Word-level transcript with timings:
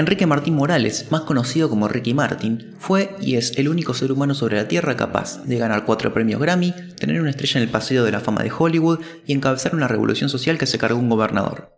Enrique 0.00 0.24
Martín 0.24 0.54
Morales, 0.54 1.08
más 1.10 1.20
conocido 1.20 1.68
como 1.68 1.86
Ricky 1.86 2.14
Martin, 2.14 2.74
fue 2.78 3.14
y 3.20 3.36
es 3.36 3.58
el 3.58 3.68
único 3.68 3.92
ser 3.92 4.10
humano 4.10 4.34
sobre 4.34 4.56
la 4.56 4.66
Tierra 4.66 4.96
capaz 4.96 5.44
de 5.44 5.58
ganar 5.58 5.84
cuatro 5.84 6.14
premios 6.14 6.40
Grammy, 6.40 6.72
tener 6.98 7.20
una 7.20 7.28
estrella 7.28 7.60
en 7.60 7.64
el 7.64 7.70
Paseo 7.70 8.02
de 8.02 8.10
la 8.10 8.20
Fama 8.20 8.42
de 8.42 8.50
Hollywood 8.50 9.00
y 9.26 9.34
encabezar 9.34 9.74
una 9.74 9.88
revolución 9.88 10.30
social 10.30 10.56
que 10.56 10.64
se 10.64 10.78
cargó 10.78 10.98
un 10.98 11.10
gobernador. 11.10 11.76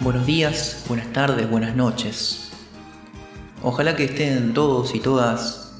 Buenos 0.00 0.26
días, 0.26 0.79
buenas 1.10 1.28
tardes, 1.28 1.50
buenas 1.50 1.74
noches. 1.74 2.50
Ojalá 3.64 3.96
que 3.96 4.04
estén 4.04 4.54
todos 4.54 4.94
y 4.94 5.00
todas 5.00 5.72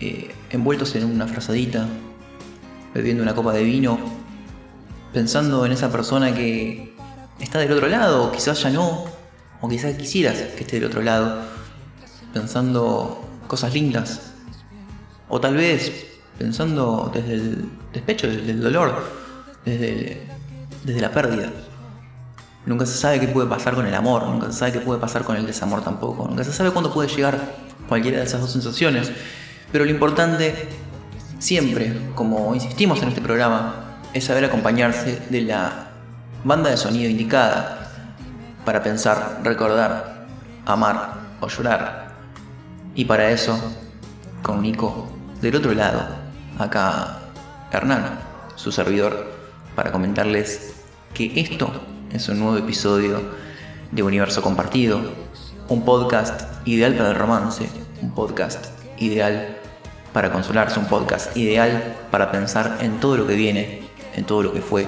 eh, 0.00 0.34
envueltos 0.48 0.94
en 0.94 1.04
una 1.04 1.26
frazadita, 1.26 1.86
bebiendo 2.94 3.22
una 3.22 3.34
copa 3.34 3.52
de 3.52 3.62
vino, 3.62 3.98
pensando 5.12 5.66
en 5.66 5.72
esa 5.72 5.92
persona 5.92 6.32
que 6.32 6.94
está 7.40 7.58
del 7.58 7.72
otro 7.72 7.88
lado, 7.88 8.24
o 8.24 8.32
quizás 8.32 8.62
ya 8.62 8.70
no, 8.70 9.04
o 9.60 9.68
quizás 9.68 9.96
quisieras 9.96 10.38
que 10.56 10.62
esté 10.62 10.76
del 10.76 10.86
otro 10.86 11.02
lado, 11.02 11.42
pensando 12.32 13.28
cosas 13.48 13.74
lindas, 13.74 14.32
o 15.28 15.42
tal 15.42 15.56
vez 15.56 16.06
pensando 16.38 17.10
desde 17.12 17.34
el 17.34 17.68
despecho, 17.92 18.28
desde 18.28 18.50
el 18.50 18.62
dolor, 18.62 19.04
desde, 19.66 20.26
desde 20.84 21.00
la 21.02 21.12
pérdida. 21.12 21.52
Nunca 22.64 22.86
se 22.86 22.96
sabe 22.96 23.18
qué 23.18 23.26
puede 23.26 23.48
pasar 23.48 23.74
con 23.74 23.86
el 23.86 23.94
amor, 23.94 24.24
nunca 24.26 24.46
se 24.46 24.58
sabe 24.58 24.72
qué 24.72 24.80
puede 24.80 25.00
pasar 25.00 25.24
con 25.24 25.36
el 25.36 25.44
desamor 25.44 25.82
tampoco, 25.82 26.28
nunca 26.28 26.44
se 26.44 26.52
sabe 26.52 26.70
cuándo 26.70 26.92
puede 26.92 27.08
llegar 27.08 27.38
cualquiera 27.88 28.18
de 28.18 28.24
esas 28.24 28.40
dos 28.40 28.52
sensaciones. 28.52 29.10
Pero 29.72 29.84
lo 29.84 29.90
importante, 29.90 30.68
siempre, 31.38 32.10
como 32.14 32.54
insistimos 32.54 33.02
en 33.02 33.08
este 33.08 33.20
programa, 33.20 33.98
es 34.12 34.24
saber 34.24 34.44
acompañarse 34.44 35.22
de 35.28 35.40
la 35.42 35.88
banda 36.44 36.70
de 36.70 36.76
sonido 36.76 37.10
indicada 37.10 37.90
para 38.64 38.82
pensar, 38.82 39.40
recordar, 39.42 40.26
amar 40.66 41.14
o 41.40 41.48
llorar. 41.48 42.12
Y 42.94 43.06
para 43.06 43.30
eso, 43.30 43.58
con 44.42 44.62
Nico 44.62 45.10
del 45.40 45.56
otro 45.56 45.72
lado, 45.74 46.06
acá 46.58 47.18
Hernán, 47.72 48.20
su 48.54 48.70
servidor, 48.70 49.32
para 49.74 49.90
comentarles 49.90 50.74
que 51.14 51.40
esto 51.40 51.72
es 52.12 52.28
un 52.28 52.40
nuevo 52.40 52.58
episodio 52.58 53.20
de 53.90 54.02
Universo 54.02 54.42
Compartido, 54.42 55.00
un 55.68 55.84
podcast 55.84 56.42
ideal 56.66 56.94
para 56.94 57.10
el 57.10 57.14
romance, 57.16 57.66
un 58.02 58.10
podcast 58.14 58.66
ideal 58.98 59.56
para 60.12 60.30
consolarse, 60.30 60.78
un 60.78 60.86
podcast 60.86 61.34
ideal 61.36 61.96
para 62.10 62.30
pensar 62.30 62.78
en 62.80 63.00
todo 63.00 63.16
lo 63.16 63.26
que 63.26 63.34
viene, 63.34 63.82
en 64.14 64.24
todo 64.24 64.42
lo 64.42 64.52
que 64.52 64.60
fue 64.60 64.86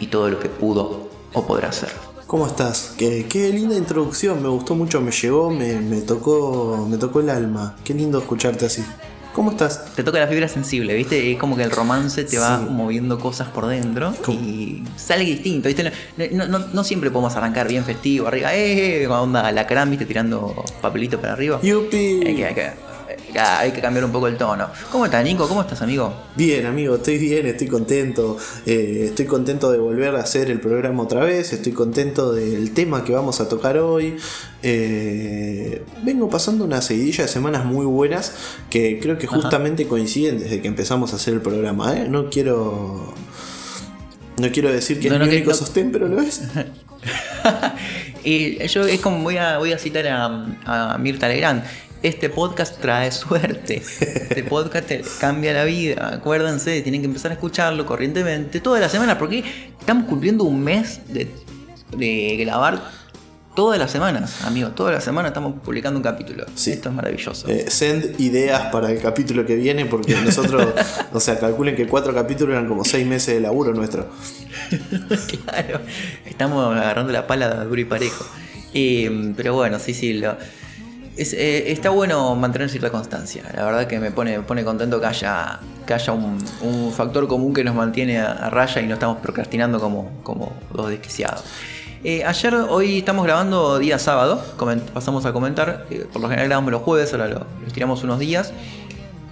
y 0.00 0.06
todo 0.06 0.30
lo 0.30 0.40
que 0.40 0.48
pudo 0.48 1.10
o 1.34 1.46
podrá 1.46 1.70
ser. 1.70 1.90
¿Cómo 2.26 2.46
estás? 2.46 2.94
Qué, 2.96 3.50
linda 3.52 3.76
introducción, 3.76 4.42
me 4.42 4.48
gustó 4.48 4.74
mucho, 4.74 5.02
me 5.02 5.10
llegó, 5.10 5.50
me, 5.50 5.80
me, 5.80 6.00
tocó, 6.00 6.86
me 6.88 6.96
tocó 6.96 7.20
el 7.20 7.28
alma. 7.28 7.76
Qué 7.84 7.92
lindo 7.92 8.18
escucharte 8.18 8.64
así. 8.64 8.82
¿Cómo 9.32 9.50
estás? 9.50 9.94
Te 9.94 10.02
toca 10.02 10.18
la 10.18 10.26
fibra 10.26 10.46
sensible, 10.46 10.94
¿viste? 10.94 11.32
Es 11.32 11.38
como 11.38 11.56
que 11.56 11.62
el 11.62 11.70
romance 11.70 12.24
te 12.24 12.38
va 12.38 12.58
moviendo 12.58 13.18
cosas 13.18 13.48
por 13.48 13.66
dentro 13.66 14.14
y 14.28 14.82
sale 14.96 15.24
distinto, 15.24 15.68
¿viste? 15.68 15.90
No, 16.32 16.46
no, 16.46 16.58
no, 16.58 16.84
siempre 16.84 17.10
podemos 17.10 17.34
arrancar 17.34 17.66
bien 17.66 17.84
festivo, 17.84 18.28
arriba, 18.28 18.54
¡eh! 18.54 19.06
Onda 19.06 19.50
la 19.50 19.66
¿viste? 19.86 20.04
Tirando 20.04 20.64
papelito 20.82 21.18
para 21.18 21.32
arriba. 21.32 21.60
¡Yupi! 21.62 22.20
Hay 22.26 22.36
que, 22.36 22.46
hay 22.46 22.54
que, 22.54 22.91
hay 23.38 23.72
que 23.72 23.80
cambiar 23.80 24.04
un 24.04 24.12
poco 24.12 24.28
el 24.28 24.36
tono. 24.36 24.68
¿Cómo 24.90 25.04
estás, 25.04 25.24
Nico? 25.24 25.48
¿Cómo 25.48 25.62
estás, 25.62 25.82
amigo? 25.82 26.12
Bien, 26.36 26.66
amigo, 26.66 26.96
estoy 26.96 27.18
bien, 27.18 27.46
estoy 27.46 27.66
contento. 27.66 28.36
Eh, 28.66 29.06
estoy 29.08 29.26
contento 29.26 29.70
de 29.70 29.78
volver 29.78 30.14
a 30.16 30.20
hacer 30.20 30.50
el 30.50 30.60
programa 30.60 31.02
otra 31.02 31.24
vez. 31.24 31.52
Estoy 31.52 31.72
contento 31.72 32.32
del 32.32 32.72
tema 32.72 33.04
que 33.04 33.12
vamos 33.12 33.40
a 33.40 33.48
tocar 33.48 33.78
hoy. 33.78 34.16
Eh, 34.62 35.84
vengo 36.02 36.28
pasando 36.28 36.64
una 36.64 36.82
seguidilla 36.82 37.24
de 37.24 37.28
semanas 37.28 37.64
muy 37.64 37.86
buenas 37.86 38.32
que 38.70 38.98
creo 39.00 39.18
que 39.18 39.26
justamente 39.26 39.86
coinciden 39.86 40.38
desde 40.38 40.60
que 40.60 40.68
empezamos 40.68 41.12
a 41.12 41.16
hacer 41.16 41.34
el 41.34 41.40
programa. 41.40 41.96
¿eh? 41.96 42.08
No 42.08 42.30
quiero. 42.30 43.14
No 44.38 44.50
quiero 44.50 44.72
decir 44.72 44.98
que 44.98 45.08
es 45.08 45.18
mi 45.18 45.28
único 45.28 45.52
sostén, 45.54 45.92
pero 45.92 46.08
lo 46.08 46.20
es. 46.20 46.42
y 48.24 48.66
yo 48.66 48.86
es 48.86 49.00
como 49.00 49.22
voy 49.22 49.36
a, 49.36 49.58
voy 49.58 49.72
a 49.72 49.78
citar 49.78 50.06
a, 50.06 50.94
a 50.94 50.98
Mirta 50.98 51.28
Legrand 51.28 51.62
este 52.02 52.28
podcast 52.28 52.80
trae 52.80 53.12
suerte. 53.12 53.76
Este 53.76 54.42
podcast 54.42 54.88
te 54.88 55.02
cambia 55.20 55.52
la 55.52 55.64
vida. 55.64 56.14
Acuérdense, 56.14 56.82
tienen 56.82 57.00
que 57.00 57.06
empezar 57.06 57.30
a 57.30 57.34
escucharlo 57.34 57.86
corrientemente 57.86 58.60
toda 58.60 58.80
la 58.80 58.88
semana 58.88 59.18
porque 59.18 59.44
estamos 59.78 60.06
cumpliendo 60.06 60.44
un 60.44 60.62
mes 60.62 61.00
de, 61.08 61.30
de 61.96 62.36
grabar 62.38 62.82
todas 63.54 63.78
las 63.78 63.90
semanas, 63.90 64.42
amigos. 64.44 64.74
Todas 64.74 64.94
las 64.94 65.04
semanas 65.04 65.30
estamos 65.30 65.60
publicando 65.60 65.98
un 65.98 66.02
capítulo. 66.02 66.44
Sí. 66.56 66.72
Esto 66.72 66.88
es 66.88 66.94
maravilloso. 66.94 67.48
Eh, 67.48 67.66
send 67.68 68.20
ideas 68.20 68.72
para 68.72 68.90
el 68.90 69.00
capítulo 69.00 69.46
que 69.46 69.54
viene 69.54 69.86
porque 69.86 70.16
nosotros, 70.16 70.74
o 71.12 71.20
sea, 71.20 71.38
calculen 71.38 71.76
que 71.76 71.86
cuatro 71.86 72.12
capítulos 72.12 72.54
eran 72.54 72.66
como 72.66 72.84
seis 72.84 73.06
meses 73.06 73.34
de 73.34 73.40
laburo 73.40 73.72
nuestro. 73.74 74.08
claro, 75.44 75.80
estamos 76.24 76.76
agarrando 76.76 77.12
la 77.12 77.28
pala 77.28 77.64
duro 77.64 77.80
y 77.80 77.84
parejo. 77.84 78.26
Eh, 78.74 79.32
pero 79.36 79.54
bueno, 79.54 79.78
sí, 79.78 79.94
sí, 79.94 80.14
lo 80.14 80.36
eh, 81.16 81.64
está 81.66 81.90
bueno 81.90 82.34
mantener 82.36 82.70
cierta 82.70 82.90
constancia. 82.90 83.42
La 83.54 83.64
verdad 83.64 83.86
que 83.86 83.98
me 83.98 84.10
pone, 84.10 84.40
pone 84.40 84.64
contento 84.64 85.00
que 85.00 85.06
haya, 85.06 85.60
que 85.86 85.92
haya 85.94 86.12
un, 86.12 86.92
factor 86.96 87.28
común 87.28 87.52
que 87.52 87.64
nos 87.64 87.74
mantiene 87.74 88.18
a, 88.20 88.48
raya 88.48 88.80
y 88.80 88.86
no 88.86 88.94
estamos 88.94 89.18
procrastinando 89.18 89.78
como, 89.78 90.10
como 90.22 90.52
dos 90.72 90.88
desquiciados. 90.88 91.44
Eh, 92.04 92.24
ayer, 92.24 92.54
hoy 92.54 92.98
estamos 92.98 93.24
grabando 93.24 93.78
día 93.78 93.98
sábado, 93.98 94.42
pasamos 94.92 95.24
a 95.24 95.32
comentar, 95.32 95.86
por 96.12 96.20
lo 96.20 96.28
general 96.28 96.48
grabamos 96.48 96.72
los 96.72 96.82
jueves, 96.82 97.12
ahora 97.12 97.28
lo, 97.28 97.46
tiramos 97.72 98.02
unos 98.02 98.18
días 98.18 98.52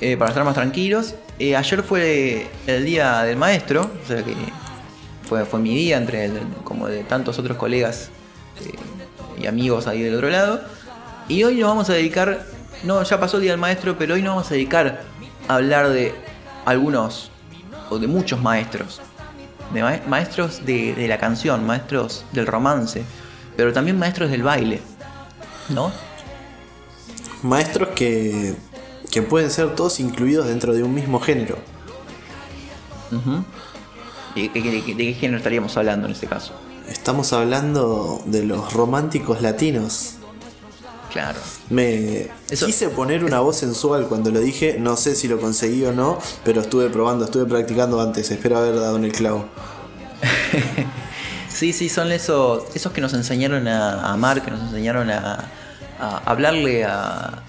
eh, 0.00 0.16
para 0.16 0.30
estar 0.30 0.44
más 0.44 0.54
tranquilos. 0.54 1.14
ayer 1.38 1.82
fue 1.82 2.47
el 2.66 2.84
día 2.84 3.22
del 3.22 3.36
maestro, 3.36 3.91
o 4.04 4.06
sea 4.06 4.22
que 4.22 4.36
fue, 5.28 5.44
fue 5.47 5.58
mi 5.58 5.74
día 5.74 5.97
entre 5.97 6.30
como 6.62 6.86
de 6.86 7.02
tantos 7.04 7.38
otros 7.38 7.56
colegas 7.56 8.10
y 9.41 9.47
amigos 9.47 9.86
ahí 9.86 10.02
del 10.02 10.14
otro 10.14 10.28
lado. 10.28 10.60
Y 11.30 11.44
hoy 11.44 11.58
nos 11.58 11.68
vamos 11.68 11.88
a 11.88 11.92
dedicar, 11.92 12.44
no, 12.82 13.00
ya 13.04 13.20
pasó 13.20 13.36
el 13.36 13.44
Día 13.44 13.52
del 13.52 13.60
Maestro, 13.60 13.96
pero 13.96 14.14
hoy 14.14 14.22
nos 14.22 14.34
vamos 14.34 14.50
a 14.50 14.54
dedicar 14.54 15.02
a 15.46 15.54
hablar 15.54 15.88
de 15.91 16.12
algunos, 16.64 17.30
o 17.88 18.00
de 18.00 18.08
muchos 18.08 18.42
maestros. 18.42 19.00
De 19.72 20.00
maestros 20.08 20.66
de, 20.66 21.06
la 21.06 21.18
canción, 21.18 21.64
maestros 21.64 22.24
del 22.32 22.48
romance, 22.48 23.04
pero 23.56 23.72
también 23.72 23.96
maestros 23.96 24.28
del 24.28 24.42
baile, 24.42 24.80
¿no? 25.68 25.92
Maestros 27.44 27.91
que, 27.91 28.56
que 29.12 29.22
pueden 29.22 29.52
ser 29.52 29.76
todos 29.76 30.00
incluidos 30.00 30.48
dentro 30.48 30.74
de 30.74 30.82
un 30.82 30.92
mismo 30.92 31.20
género. 31.20 31.58
¿De, 34.34 34.48
de 34.48 34.97
qué 34.97 35.14
género 35.14 35.38
estaríamos 35.38 35.76
hablando 35.76 36.08
en 36.08 36.12
este 36.12 36.26
caso? 36.26 36.54
Estamos 36.88 37.32
hablando 37.32 38.20
de 38.26 38.44
los 38.44 38.72
románticos 38.72 39.42
latinos. 39.42 40.16
Claro. 41.12 41.41
Me 41.71 42.28
quise 42.48 42.88
poner 42.91 43.25
una 43.25 43.41
voz 43.41 43.56
sensual 43.56 44.06
cuando 44.06 44.31
lo 44.31 44.41
dije, 44.41 44.76
no 44.78 44.97
sé 44.97 45.16
si 45.16 45.26
lo 45.28 45.41
conseguí 45.41 45.84
o 45.84 45.93
no, 45.93 46.19
pero 46.44 46.60
estuve 46.60 46.88
probando, 46.88 47.25
estuve 47.25 47.47
practicando 47.47 48.00
antes, 48.00 48.31
espero 48.31 48.59
haber 48.59 48.76
dado 48.76 48.97
en 48.97 49.04
el 49.04 49.12
clavo. 49.12 49.47
sí, 51.48 51.72
sí, 51.72 51.88
son 51.88 52.12
esos, 52.12 52.65
esos 52.75 52.93
que 52.93 53.00
nos 53.00 53.12
enseñaron 53.15 53.66
a, 53.66 54.12
amar, 54.12 54.43
que 54.43 54.50
nos 54.50 54.60
enseñaron 54.60 55.10
a, 55.10 55.51
hablarle 56.24 56.84
a, 56.84 57.42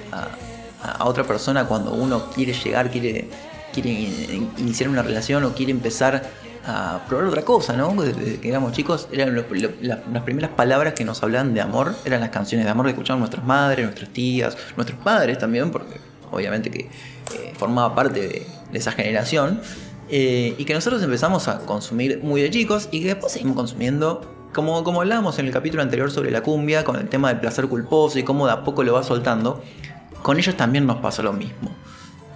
otra 0.99 1.23
persona 1.23 1.67
cuando 1.67 1.93
uno 1.93 2.31
quiere 2.31 2.53
llegar, 2.53 2.89
quiere, 2.89 3.29
quiere 3.71 3.91
iniciar 4.57 4.89
una 4.89 5.03
relación 5.03 5.43
o 5.43 5.53
quiere 5.53 5.71
empezar 5.71 6.27
a 6.65 7.01
probar 7.07 7.27
otra 7.27 7.43
cosa, 7.43 7.75
¿no? 7.75 7.93
Desde 8.01 8.39
que 8.39 8.49
éramos 8.49 8.73
chicos, 8.73 9.07
eran 9.11 9.35
las 9.35 10.23
primeras 10.23 10.51
palabras 10.51 10.93
que 10.93 11.03
nos 11.03 11.21
hablaban 11.23 11.53
de 11.53 11.61
amor, 11.61 11.95
eran 12.05 12.21
las 12.21 12.29
canciones 12.29 12.65
de 12.65 12.71
amor 12.71 12.85
que 12.85 12.91
escuchaban 12.91 13.19
nuestras 13.19 13.45
madres, 13.45 13.85
nuestras 13.85 14.09
tías, 14.11 14.57
nuestros 14.75 14.99
padres 14.99 15.37
también, 15.37 15.71
porque 15.71 15.99
obviamente 16.31 16.69
que 16.69 16.81
eh, 16.81 17.53
formaba 17.57 17.95
parte 17.95 18.27
de, 18.27 18.47
esa 18.73 18.91
generación, 18.91 19.61
eh, 20.09 20.55
y 20.57 20.65
que 20.65 20.73
nosotros 20.73 21.01
empezamos 21.03 21.47
a 21.47 21.59
consumir 21.59 22.19
muy 22.23 22.41
de 22.41 22.49
chicos 22.49 22.89
y 22.91 23.01
que 23.01 23.07
después 23.07 23.31
seguimos 23.31 23.55
consumiendo. 23.55 24.21
Como, 24.53 24.83
como 24.83 24.99
hablábamos 24.99 25.39
en 25.39 25.45
el 25.45 25.53
capítulo 25.53 25.81
anterior 25.81 26.11
sobre 26.11 26.29
la 26.29 26.41
cumbia, 26.41 26.83
con 26.83 26.97
el 26.97 27.07
tema 27.07 27.29
del 27.29 27.39
placer 27.39 27.67
culposo 27.67 28.19
y 28.19 28.23
cómo 28.23 28.47
de 28.47 28.51
a 28.51 28.63
poco 28.65 28.83
lo 28.83 28.93
va 28.93 29.03
soltando, 29.03 29.63
con 30.21 30.37
ellos 30.37 30.55
también 30.55 30.85
nos 30.85 30.97
pasa 30.97 31.23
lo 31.23 31.31
mismo. 31.31 31.71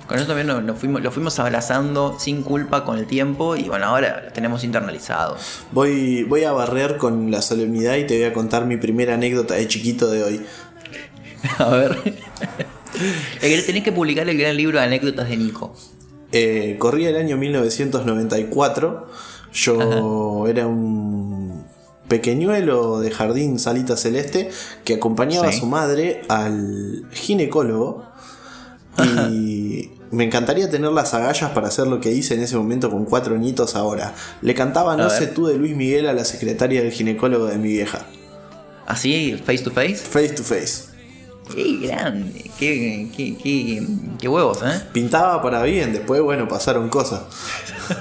Con 0.08 0.18
eso 0.18 0.28
también 0.28 0.48
nos, 0.48 0.78
fuimos, 0.78 1.02
lo 1.02 1.12
fuimos 1.12 1.40
abrazando 1.40 2.18
sin 2.20 2.44
culpa 2.44 2.86
con 2.86 2.98
el 2.98 3.08
tiempo 3.08 3.56
y 3.56 3.64
bueno, 3.64 3.86
ahora 3.86 4.24
lo 4.26 4.32
tenemos 4.34 4.64
internalizado. 4.64 5.38
Voy, 5.72 6.24
voy 6.24 6.44
a 6.44 6.52
barrer 6.52 6.98
con 6.98 7.32
la 7.32 7.42
solemnidad 7.42 7.96
y 7.96 8.06
te 8.06 8.18
voy 8.18 8.26
a 8.26 8.34
contar 8.34 8.66
mi 8.66 8.78
primera 8.78 9.16
anécdota 9.16 9.56
de 9.56 9.68
chiquito 9.68 10.10
de 10.10 10.24
hoy. 10.24 10.42
A 11.58 11.70
ver. 11.70 12.14
Tenés 13.42 13.84
que 13.84 13.92
publicar 13.92 14.28
el 14.30 14.38
gran 14.38 14.56
libro 14.56 14.80
de 14.80 14.86
anécdotas 14.86 15.28
de 15.30 15.38
Nico. 15.38 15.76
Eh, 16.32 16.76
corría 16.80 17.10
el 17.10 17.18
año 17.18 17.38
1994. 17.38 19.08
Yo 19.54 20.48
era 20.48 20.68
un 20.68 21.66
pequeñuelo 22.08 23.00
de 23.00 23.10
jardín 23.12 23.58
Salita 23.58 23.98
Celeste 23.98 24.50
que 24.84 24.96
acompañaba 24.96 25.48
a 25.48 25.52
su 25.52 25.66
madre 25.66 26.22
al 26.28 27.06
ginecólogo. 27.12 28.06
Y 29.30 29.92
me 30.16 30.24
encantaría 30.24 30.70
tener 30.70 30.92
las 30.92 31.14
agallas 31.14 31.52
para 31.52 31.68
hacer 31.68 31.88
lo 31.88 32.00
que 32.00 32.12
hice 32.12 32.34
en 32.36 32.42
ese 32.42 32.56
momento 32.58 32.90
con 32.90 33.06
cuatro 33.06 33.38
nietos 33.38 33.76
ahora. 33.76 34.14
Le 34.42 34.54
cantaba 34.54 34.96
No 34.96 35.10
sé 35.10 35.28
tú 35.28 35.48
de 35.48 35.56
Luis 35.56 35.76
Miguel 35.76 36.08
a 36.08 36.14
la 36.14 36.26
secretaria 36.26 36.82
del 36.82 36.92
ginecólogo 36.92 37.46
de 37.46 37.58
mi 37.58 37.70
vieja. 37.70 38.06
¿Así? 38.88 39.40
¿Face 39.46 39.64
to 39.64 39.72
face? 39.72 39.96
Face 39.96 40.30
to 40.30 40.44
face. 40.44 40.96
Qué 41.54 41.78
grande, 41.82 42.50
qué, 42.58 43.08
qué, 43.16 43.38
qué, 44.20 44.28
huevos, 44.28 44.64
¿eh? 44.64 44.82
Pintaba 44.92 45.44
para 45.44 45.62
bien, 45.62 45.94
después, 45.94 46.20
bueno, 46.22 46.48
pasaron 46.48 46.90
cosas. 46.90 47.22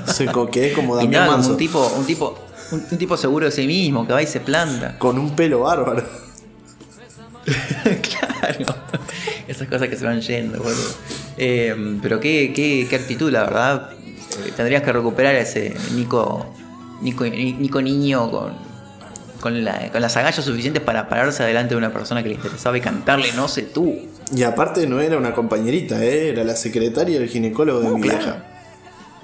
Se 0.06 0.26
quedé 0.50 0.72
como 0.72 0.96
Damián 0.96 1.26
Manso. 1.28 1.50
un 1.50 1.56
tipo, 1.58 1.86
un 1.98 2.06
tipo, 2.06 2.38
un, 2.70 2.96
tipo 2.96 3.18
seguro 3.18 3.44
de 3.44 3.52
sí 3.52 3.66
mismo, 3.66 4.06
que 4.06 4.14
va 4.14 4.22
y 4.22 4.26
se 4.26 4.40
planta. 4.40 4.98
Con 4.98 5.18
un 5.18 5.36
pelo 5.36 5.60
bárbaro. 5.60 6.23
claro. 8.02 8.76
Esas 9.46 9.68
cosas 9.68 9.88
que 9.88 9.96
se 9.96 10.04
van 10.04 10.20
yendo, 10.20 10.58
boludo. 10.58 10.94
Eh, 11.36 11.98
pero 12.02 12.20
qué, 12.20 12.52
qué, 12.54 12.86
qué 12.88 12.96
actitud, 12.96 13.30
la 13.30 13.44
verdad. 13.44 13.90
Eh, 14.46 14.52
tendrías 14.56 14.82
que 14.82 14.92
recuperar 14.92 15.34
a 15.34 15.40
ese 15.40 15.74
Nico, 15.94 16.54
Nico, 17.02 17.24
Nico 17.24 17.82
niño 17.82 18.30
con 18.30 18.74
con, 19.44 19.62
las 19.62 20.16
agallas 20.16 20.42
suficientes 20.42 20.82
para 20.82 21.06
pararse 21.06 21.42
adelante 21.42 21.74
de 21.74 21.78
una 21.78 21.92
persona 21.92 22.22
que 22.22 22.30
le 22.30 22.36
interesaba 22.36 22.78
y 22.78 22.80
cantarle 22.80 23.30
no 23.36 23.46
sé 23.46 23.62
tú. 23.62 23.98
Y 24.34 24.42
aparte 24.42 24.86
no 24.86 25.00
era 25.00 25.18
una 25.18 25.34
compañerita, 25.34 26.02
¿eh? 26.02 26.30
era 26.30 26.44
la 26.44 26.56
secretaria 26.56 27.18
del 27.18 27.28
ginecólogo 27.28 27.80
de 27.80 27.90
mi 27.90 28.00
vieja. 28.00 28.42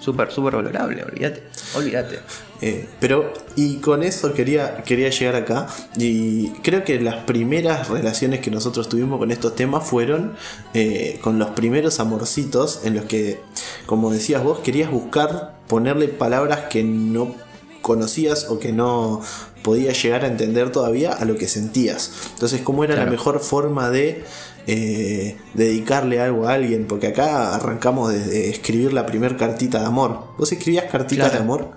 Súper, 0.00 0.32
súper 0.32 0.56
valorable, 0.56 1.04
olvídate, 1.04 1.42
olvídate. 1.74 2.20
Eh, 2.62 2.88
pero, 2.98 3.32
y 3.54 3.76
con 3.76 4.02
eso 4.02 4.32
quería, 4.32 4.82
quería 4.82 5.10
llegar 5.10 5.36
acá. 5.36 5.66
Y 5.98 6.50
creo 6.62 6.84
que 6.84 6.98
las 7.00 7.24
primeras 7.24 7.88
relaciones 7.88 8.40
que 8.40 8.50
nosotros 8.50 8.88
tuvimos 8.88 9.18
con 9.18 9.30
estos 9.30 9.54
temas 9.54 9.86
fueron 9.86 10.34
eh, 10.72 11.18
con 11.22 11.38
los 11.38 11.50
primeros 11.50 12.00
amorcitos 12.00 12.80
en 12.84 12.94
los 12.94 13.04
que, 13.04 13.40
como 13.84 14.10
decías 14.10 14.42
vos, 14.42 14.60
querías 14.60 14.90
buscar 14.90 15.60
ponerle 15.68 16.08
palabras 16.08 16.60
que 16.70 16.82
no 16.82 17.34
conocías 17.82 18.48
o 18.48 18.58
que 18.58 18.72
no 18.72 19.20
podías 19.62 20.02
llegar 20.02 20.24
a 20.24 20.28
entender 20.28 20.72
todavía 20.72 21.12
a 21.12 21.24
lo 21.24 21.36
que 21.36 21.48
sentías. 21.48 22.10
Entonces, 22.34 22.62
¿cómo 22.62 22.84
era 22.84 22.96
la 22.96 23.06
mejor 23.06 23.40
forma 23.40 23.90
de 23.90 24.24
eh, 24.66 25.36
dedicarle 25.54 26.20
algo 26.20 26.48
a 26.48 26.54
alguien? 26.54 26.86
Porque 26.86 27.08
acá 27.08 27.54
arrancamos 27.54 28.12
desde 28.12 28.50
escribir 28.50 28.92
la 28.92 29.06
primera 29.06 29.36
cartita 29.36 29.80
de 29.80 29.86
amor. 29.86 30.34
¿Vos 30.38 30.52
escribías 30.52 30.90
cartitas 30.90 31.32
de 31.32 31.38
amor? 31.38 31.72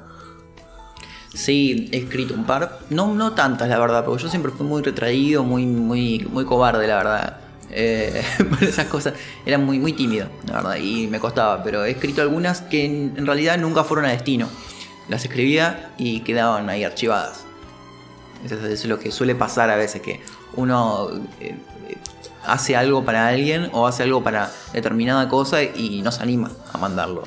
Sí, 1.34 1.90
he 1.92 1.98
escrito 1.98 2.34
un 2.34 2.46
par. 2.46 2.80
No, 2.90 3.14
no 3.14 3.34
tantas, 3.34 3.68
la 3.68 3.80
verdad, 3.80 4.06
porque 4.06 4.24
yo 4.24 4.30
siempre 4.30 4.52
fui 4.52 4.66
muy 4.66 4.82
retraído, 4.84 5.44
muy, 5.44 5.66
muy, 5.66 6.28
muy 6.32 6.46
cobarde, 6.46 6.88
la 6.88 6.98
verdad. 6.98 7.38
Eh, 7.72 8.24
esas 8.62 8.86
cosas 8.88 9.14
era 9.46 9.58
muy, 9.58 9.80
muy 9.80 9.94
tímido, 9.94 10.28
la 10.48 10.54
verdad, 10.56 10.76
y 10.76 11.08
me 11.08 11.20
costaba. 11.20 11.64
Pero 11.64 11.86
he 11.86 11.92
escrito 11.92 12.22
algunas 12.22 12.62
que 12.62 12.86
en 12.86 13.26
realidad 13.26 13.58
nunca 13.58 13.84
fueron 13.84 14.06
a 14.06 14.10
destino 14.10 14.48
las 15.10 15.24
escribía 15.24 15.94
y 15.98 16.22
quedaban 16.22 16.70
ahí 16.70 16.84
archivadas. 16.84 17.46
Eso 18.46 18.66
es 18.66 18.86
lo 18.86 19.00
que 19.00 19.12
suele 19.12 19.36
pasar 19.36 19.70
a 19.70 19.76
veces, 19.76 20.02
que 20.02 20.20
uno 20.56 21.10
eh, 21.40 21.56
hace 22.46 22.76
algo 22.76 23.04
para 23.04 23.28
alguien 23.28 23.70
o 23.74 23.88
hace 23.88 24.04
algo 24.04 24.24
para 24.24 24.52
determinada 24.74 25.28
cosa 25.30 25.64
y 25.64 26.02
no 26.04 26.12
se 26.12 26.22
anima 26.24 26.52
a 26.72 26.78
mandarlo. 26.78 27.24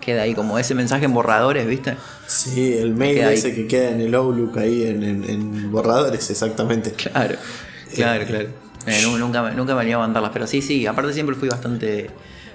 Queda 0.00 0.22
ahí 0.22 0.34
como 0.34 0.58
ese 0.58 0.74
mensaje 0.74 1.04
en 1.04 1.14
borradores, 1.14 1.66
¿viste? 1.66 1.96
Sí, 2.26 2.74
el 2.74 2.94
mail 2.94 3.18
ese 3.18 3.54
que 3.54 3.66
queda 3.66 3.90
en 3.90 4.00
el 4.00 4.14
Outlook 4.14 4.56
ahí 4.58 4.84
en, 4.84 5.70
borradores, 5.70 6.30
exactamente. 6.30 6.92
Claro, 6.92 7.36
claro, 7.94 8.22
eh, 8.22 8.26
claro. 8.26 8.48
Eh, 8.86 9.02
nunca, 9.18 9.50
nunca 9.50 9.74
me 9.74 9.80
animo 9.80 9.98
a 9.98 10.00
mandarlas, 10.02 10.30
pero 10.32 10.46
sí, 10.46 10.62
sí, 10.62 10.86
aparte 10.86 11.12
siempre 11.12 11.34
fui 11.34 11.48
bastante 11.48 12.08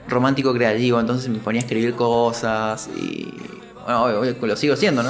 romántico 0.07 0.53
creativo, 0.53 0.99
entonces 0.99 1.29
me 1.29 1.39
ponía 1.39 1.61
a 1.61 1.63
escribir 1.63 1.93
cosas 1.93 2.89
y 2.95 3.33
bueno, 3.85 4.23
lo 4.41 4.55
sigo 4.55 4.75
siendo, 4.75 5.03
¿no? 5.03 5.09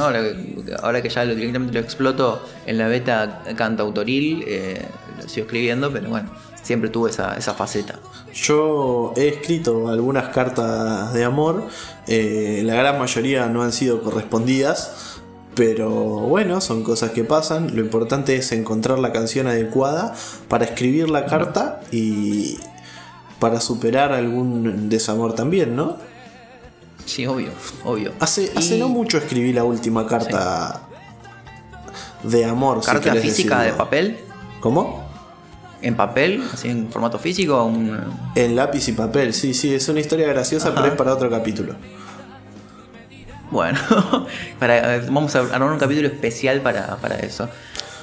Ahora 0.82 1.02
que 1.02 1.10
ya 1.10 1.26
lo, 1.26 1.36
directamente 1.36 1.74
lo 1.74 1.80
exploto 1.80 2.44
en 2.66 2.78
la 2.78 2.88
beta 2.88 3.44
cantautoril, 3.56 4.44
eh, 4.48 4.86
lo 5.22 5.30
sigo 5.30 5.46
escribiendo, 5.46 5.92
pero 5.92 6.10
bueno, 6.10 6.30
siempre 6.64 6.90
tuve 6.90 7.10
esa, 7.10 7.54
faceta. 7.54 8.00
Yo 8.34 9.14
he 9.16 9.28
escrito 9.28 9.90
algunas 9.90 10.30
cartas 10.30 11.14
de 11.14 11.24
amor, 11.24 11.68
eh, 12.08 12.62
la 12.66 12.76
gran 12.76 13.00
mayoría 13.00 13.48
no 13.48 13.64
han 13.64 13.74
sido 13.74 14.02
correspondidas, 14.02 15.20
pero 15.56 15.90
bueno, 15.90 16.62
son 16.62 16.84
cosas 16.84 17.12
que 17.12 17.24
pasan. 17.24 17.76
Lo 17.76 17.82
importante 17.82 18.36
es 18.36 18.52
encontrar 18.52 19.00
la 19.00 19.12
canción 19.12 19.48
adecuada 19.48 20.16
para 20.48 20.66
escribir 20.66 21.10
la 21.10 21.26
carta 21.26 21.82
y 21.92 22.58
para 23.40 23.60
superar 23.60 24.14
algún 24.14 24.90
desamor 24.90 25.34
también, 25.34 25.76
¿no? 25.76 25.98
Sí, 27.06 27.26
obvio, 27.26 27.50
obvio. 27.84 28.14
Hace, 28.20 28.52
hace 28.56 28.78
no 28.78 28.88
mucho 28.88 29.18
escribí 29.18 29.52
la 29.52 29.64
última 29.64 30.08
carta 30.08 30.88
de 32.24 32.46
amor. 32.46 32.82
¿Carta 32.84 33.16
física 33.16 33.62
de 33.62 33.74
papel? 33.74 34.20
¿Cómo? 34.60 35.11
¿En 35.82 35.96
papel? 35.96 36.44
¿Así 36.54 36.70
en 36.70 36.90
formato 36.92 37.18
físico? 37.18 37.64
Un... 37.64 38.00
En 38.36 38.56
lápiz 38.56 38.88
y 38.88 38.94
papel, 38.94 39.34
sí, 39.34 39.54
sí, 39.54 39.74
es 39.74 39.88
una 39.90 40.00
historia 40.00 40.28
graciosa, 40.28 40.74
pero 40.76 40.88
es 40.88 40.94
para 40.94 41.14
otro 41.14 41.30
capítulo. 41.30 41.76
Bueno, 43.50 43.80
para, 44.60 45.00
vamos 45.10 45.36
a 45.36 45.40
armar 45.40 45.72
un 45.72 45.80
capítulo 45.80 46.08
especial 46.08 46.62
para, 46.62 46.98
eso. 47.22 47.50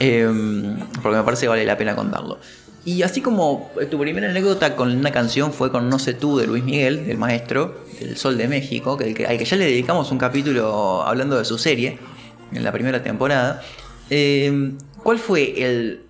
Em, 0.00 0.78
porque 1.02 1.16
me 1.19 1.25
parece 1.25 1.42
que 1.42 1.48
vale 1.48 1.64
la 1.64 1.78
pena 1.78 1.94
contarlo. 1.94 2.38
Y 2.84 3.02
así 3.02 3.20
como 3.20 3.70
tu 3.90 3.98
primera 3.98 4.30
anécdota 4.30 4.75
con 4.75 4.96
una 4.96 5.10
canción 5.10 5.52
fue 5.52 5.70
con 5.70 5.88
No 5.88 5.98
sé 5.98 6.14
tú 6.14 6.38
de 6.38 6.46
Luis 6.46 6.64
Miguel, 6.64 7.06
del 7.06 7.19
maestro, 7.19 7.84
del 8.00 8.16
Sol 8.16 8.38
de 8.38 8.48
México, 8.48 8.96
que, 8.96 9.26
al 9.26 9.38
que 9.38 9.44
ya 9.44 9.56
le 9.56 9.66
dedicamos 9.66 10.10
un 10.10 10.19
capítulo 10.19 11.02
hablando 11.02 11.38
de 11.38 11.44
su 11.44 11.58
serie 11.58 11.98
en 12.52 12.64
la 12.64 12.72
primera 12.72 13.02
temporada. 13.02 13.62
Eh, 14.10 14.72
¿Cuál 15.02 15.19
fue 15.19 15.62
el, 15.62 16.00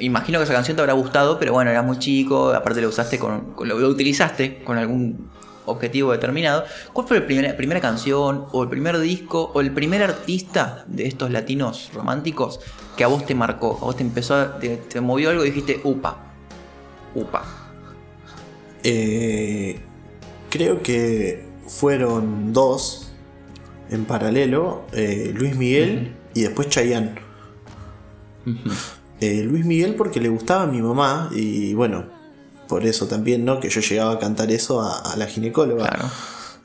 Imagino 0.00 0.38
que 0.38 0.44
esa 0.44 0.54
canción 0.54 0.76
te 0.76 0.82
habrá 0.82 0.94
gustado, 0.94 1.38
pero 1.38 1.52
bueno, 1.52 1.70
era 1.70 1.82
muy 1.82 1.98
chico, 1.98 2.50
aparte 2.50 2.80
lo 2.80 2.88
usaste 2.88 3.18
con, 3.18 3.54
lo, 3.58 3.76
utilizaste 3.88 4.62
con 4.64 4.78
algún 4.78 5.30
objetivo 5.66 6.12
determinado. 6.12 6.64
¿Cuál 6.92 7.06
fue 7.06 7.20
la 7.20 7.26
primera, 7.26 7.56
primera 7.56 7.80
canción 7.80 8.46
o 8.52 8.62
el 8.62 8.68
primer 8.68 8.98
disco 8.98 9.50
o 9.54 9.60
el 9.60 9.72
primer 9.72 10.02
artista 10.02 10.84
de 10.86 11.06
estos 11.06 11.30
latinos 11.30 11.90
románticos 11.92 12.60
que 12.96 13.04
a 13.04 13.08
vos 13.08 13.26
te 13.26 13.34
marcó? 13.34 13.78
A 13.82 13.86
vos 13.86 13.96
te 13.96 14.02
empezó, 14.02 14.34
a, 14.36 14.58
te, 14.58 15.00
movió 15.00 15.30
algo 15.30 15.44
y 15.44 15.50
dijiste, 15.50 15.80
upa, 15.84 16.16
upa. 17.14 17.44
Eh, 18.82 19.80
creo 20.50 20.82
que 20.82 21.44
fueron 21.66 22.52
dos 22.52 23.12
en 23.90 24.04
paralelo, 24.04 24.84
eh, 24.92 25.32
Luis 25.34 25.56
Miguel 25.56 26.14
y 26.34 26.42
después 26.42 26.68
Chayanne. 26.68 27.14
Eh, 29.20 29.42
Luis 29.44 29.64
Miguel 29.64 29.94
porque 29.94 30.20
le 30.20 30.28
gustaba 30.28 30.64
a 30.64 30.66
mi 30.66 30.82
mamá 30.82 31.30
y 31.34 31.72
bueno, 31.74 32.06
por 32.68 32.84
eso 32.84 33.06
también, 33.06 33.44
¿no? 33.44 33.60
Que 33.60 33.68
yo 33.68 33.80
llegaba 33.80 34.12
a 34.12 34.18
cantar 34.18 34.50
eso 34.50 34.82
a, 34.82 35.14
la 35.16 35.26
ginecóloga. 35.26 35.88
Claro. 35.88 36.10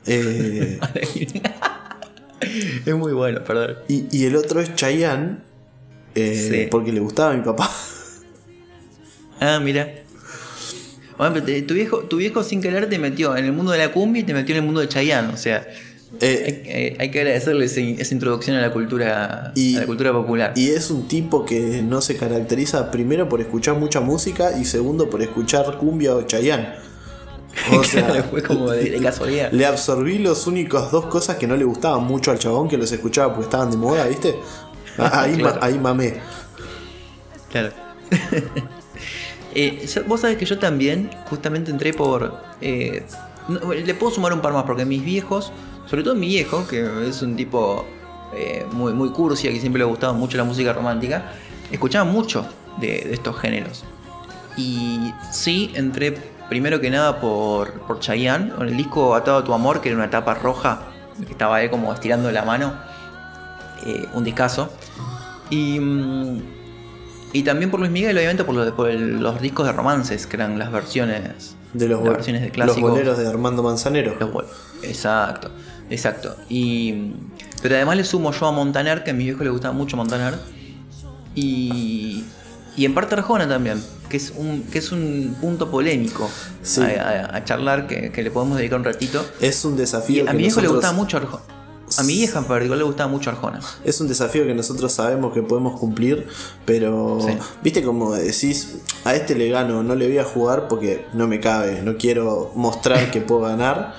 es 2.86 2.94
muy 2.94 3.12
bueno, 3.12 3.42
perdón. 3.44 3.78
Y, 3.88 4.24
el 4.24 4.36
otro 4.36 4.60
es 4.60 4.74
Chayanne 4.74 5.38
eh, 6.14 6.68
porque 6.70 6.92
le 6.92 7.00
gustaba 7.00 7.32
a 7.32 7.36
mi 7.36 7.42
papá. 7.42 7.70
Ah, 9.40 9.60
mira. 9.60 9.88
tu, 11.66 11.74
viejo, 11.74 12.00
tu 12.00 12.16
viejo 12.16 12.42
sin 12.42 12.60
querer 12.60 12.88
te 12.88 12.98
metió 12.98 13.36
en 13.36 13.44
el 13.44 13.52
mundo 13.52 13.72
de 13.72 13.78
la 13.78 13.92
cumbia 13.92 14.22
y 14.22 14.24
te 14.24 14.34
metió 14.34 14.54
en 14.54 14.60
el 14.60 14.64
mundo 14.64 14.80
de 14.80 14.88
Chayanne. 14.88 15.32
O 15.32 15.36
sea, 15.36 15.66
eh, 16.20 16.96
hay, 16.98 17.10
que 17.10 17.20
agradecerle 17.20 17.64
esa 17.64 18.14
introducción 18.14 18.56
a 18.56 18.60
la 18.60 18.72
cultura 18.72 19.52
a 19.56 19.80
la 19.80 19.86
cultura 19.86 20.12
popular. 20.12 20.52
Y 20.56 20.70
es 20.70 20.90
un 20.90 21.08
tipo 21.08 21.44
que 21.44 21.82
no 21.82 22.00
se 22.00 22.16
caracteriza 22.16 22.90
primero 22.90 23.28
por 23.28 23.40
escuchar 23.40 23.76
mucha 23.76 24.00
música 24.00 24.56
y 24.58 24.64
segundo 24.64 25.08
por 25.08 25.22
escuchar 25.22 25.78
cumbia 25.78 26.14
o 26.14 26.22
Chayanne. 26.22 26.68
O 27.72 27.84
sea, 27.84 28.22
fue 28.24 28.42
como 28.42 28.70
de, 28.70 29.00
casualidad. 29.00 29.50
Le 29.52 29.66
absorbí 29.66 30.18
las 30.18 30.46
únicas 30.46 30.90
dos 30.90 31.06
cosas 31.06 31.36
que 31.36 31.46
no 31.46 31.56
le 31.56 31.64
gustaban 31.64 32.04
mucho 32.04 32.30
al 32.30 32.38
chabón 32.38 32.68
que 32.68 32.76
los 32.76 32.90
escuchaba 32.92 33.34
porque 33.34 33.46
estaban 33.46 33.70
de 33.70 33.76
moda, 33.76 34.06
¿viste? 34.06 34.36
Ahí, 34.98 35.42
ahí 35.62 35.78
mamé. 35.78 36.20
Claro. 37.50 37.70
Eh, 39.54 39.86
vos 40.06 40.22
sabés 40.22 40.38
que 40.38 40.46
yo 40.46 40.58
también 40.58 41.10
justamente 41.28 41.70
entré 41.70 41.92
por... 41.92 42.40
Eh, 42.62 43.02
no, 43.48 43.74
le 43.74 43.94
puedo 43.94 44.10
sumar 44.10 44.32
un 44.32 44.40
par 44.40 44.54
más 44.54 44.64
porque 44.64 44.86
mis 44.86 45.04
viejos, 45.04 45.52
sobre 45.86 46.02
todo 46.02 46.14
mi 46.14 46.26
viejo, 46.28 46.66
que 46.68 47.08
es 47.08 47.22
un 47.22 47.36
tipo 47.36 47.84
eh, 48.34 48.66
muy, 48.72 48.92
muy 48.92 49.10
cursi, 49.10 49.48
a 49.48 49.52
que 49.52 49.60
siempre 49.60 49.78
le 49.80 49.84
ha 49.84 49.88
gustado 49.88 50.14
mucho 50.14 50.36
la 50.38 50.44
música 50.44 50.72
romántica, 50.72 51.32
escuchaba 51.70 52.04
mucho 52.04 52.46
de, 52.80 52.86
de 53.06 53.12
estos 53.14 53.36
géneros. 53.38 53.84
Y 54.56 55.12
sí, 55.30 55.70
entré 55.74 56.12
primero 56.48 56.80
que 56.80 56.90
nada 56.90 57.20
por, 57.20 57.72
por 57.82 58.00
Chayanne, 58.00 58.50
con 58.52 58.68
el 58.68 58.76
disco 58.76 59.14
Atado 59.14 59.38
a 59.38 59.44
tu 59.44 59.54
amor, 59.54 59.80
que 59.80 59.88
era 59.88 59.96
una 59.98 60.10
tapa 60.10 60.34
roja, 60.34 60.82
que 61.26 61.32
estaba 61.32 61.62
él 61.62 61.70
como 61.70 61.92
estirando 61.92 62.30
la 62.30 62.44
mano, 62.44 62.74
eh, 63.86 64.06
un 64.14 64.24
discazo. 64.24 64.70
Y, 65.50 65.78
mm, 65.80 66.42
y 67.34 67.42
también 67.42 67.70
por 67.70 67.80
Luis 67.80 67.90
Miguel, 67.92 68.16
obviamente 68.16 68.44
por, 68.44 68.54
lo- 68.54 68.74
por 68.76 68.88
el- 68.90 69.20
los 69.20 69.40
discos 69.40 69.66
de 69.66 69.72
romances, 69.72 70.26
que 70.26 70.36
eran 70.36 70.58
las 70.58 70.70
versiones 70.70 71.56
De 71.72 71.88
los, 71.88 72.02
las 72.02 72.12
versiones 72.14 72.42
de 72.42 72.48
los 72.48 72.54
clásicos. 72.54 72.90
boleros 72.90 73.18
de 73.18 73.26
Armando 73.28 73.62
Manzanero. 73.62 74.14
Los 74.20 74.44
Exacto, 74.82 75.50
exacto. 75.92 76.34
Y, 76.48 77.12
pero 77.62 77.76
además 77.76 77.96
le 77.96 78.04
sumo 78.04 78.32
yo 78.32 78.46
a 78.46 78.52
Montaner, 78.52 79.04
que 79.04 79.10
a 79.10 79.14
mi 79.14 79.24
viejo 79.24 79.44
le 79.44 79.50
gustaba 79.50 79.74
mucho 79.74 79.96
Montaner. 79.96 80.34
Y, 81.34 82.24
y 82.76 82.84
en 82.84 82.94
parte 82.94 83.14
Arjona 83.14 83.48
también, 83.48 83.82
que 84.08 84.16
es 84.16 84.32
un, 84.36 84.62
que 84.64 84.78
es 84.78 84.92
un 84.92 85.36
punto 85.40 85.70
polémico 85.70 86.28
Sí. 86.62 86.82
a, 86.82 87.28
a- 87.32 87.36
a 87.36 87.44
charlar, 87.44 87.86
que, 87.86 88.10
que 88.12 88.22
le 88.22 88.30
podemos 88.30 88.58
dedicar 88.58 88.78
un 88.78 88.84
ratito. 88.84 89.24
Es 89.40 89.64
un 89.64 89.74
Y 89.74 89.78
desafío 89.78 90.24
a 90.24 90.26
que 90.26 90.32
mi 90.32 90.38
viejo 90.44 90.60
le 90.60 90.66
nosotros- 90.66 90.74
gustaba 90.84 90.92
mucho 90.96 91.16
Arjona. 91.18 91.42
A 91.98 92.02
mi 92.04 92.14
vieja 92.14 92.38
en 92.38 92.46
particular 92.46 92.78
le 92.78 92.84
gustaba 92.84 93.10
mucho 93.10 93.28
Arjona. 93.30 93.60
Es 93.84 94.00
un 94.00 94.08
desafío 94.08 94.46
que 94.46 94.54
nosotros 94.54 94.92
sabemos 94.92 95.34
que 95.34 95.42
podemos 95.42 95.78
cumplir, 95.78 96.26
pero 96.64 97.18
Sí. 97.20 97.34
viste 97.62 97.82
como 97.82 98.14
decís, 98.14 98.78
a 99.04 99.14
este 99.14 99.34
le 99.34 99.50
gano, 99.50 99.82
no 99.82 99.94
le 99.94 100.06
voy 100.08 100.16
a 100.18 100.24
jugar 100.24 100.68
porque 100.68 101.04
no 101.12 101.26
me 101.28 101.38
cabe, 101.40 101.82
no 101.82 101.98
quiero 101.98 102.50
mostrar 102.56 103.10
que 103.10 103.20
puedo 103.20 103.42
ganar. 103.42 103.94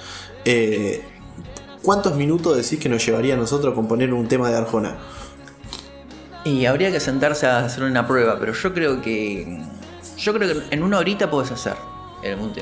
Eh, 0.46 1.04
¿Cuántos 1.84 2.16
minutos 2.16 2.56
decís 2.56 2.80
que 2.80 2.88
nos 2.88 3.06
llevaría 3.06 3.34
a 3.34 3.38
nosotros 3.38 3.74
componer 3.74 4.14
un 4.14 4.28
tema 4.28 4.50
de 4.50 4.56
Arjona? 4.56 4.96
Y 6.46 6.66
habría 6.66 6.92
que 6.92 7.00
sentarse 7.00 7.46
a 7.46 7.60
hacer 7.60 7.84
una 7.84 8.08
prueba, 8.08 8.40
pero 8.40 8.54
yo 8.54 8.74
creo 8.74 9.02
que. 9.02 9.62
Yo 10.18 10.34
creo 10.34 10.54
que 10.54 10.76
en 10.76 10.84
una 10.84 11.00
horita 11.00 11.30
puedes 11.30 11.52
hacer 11.52 11.74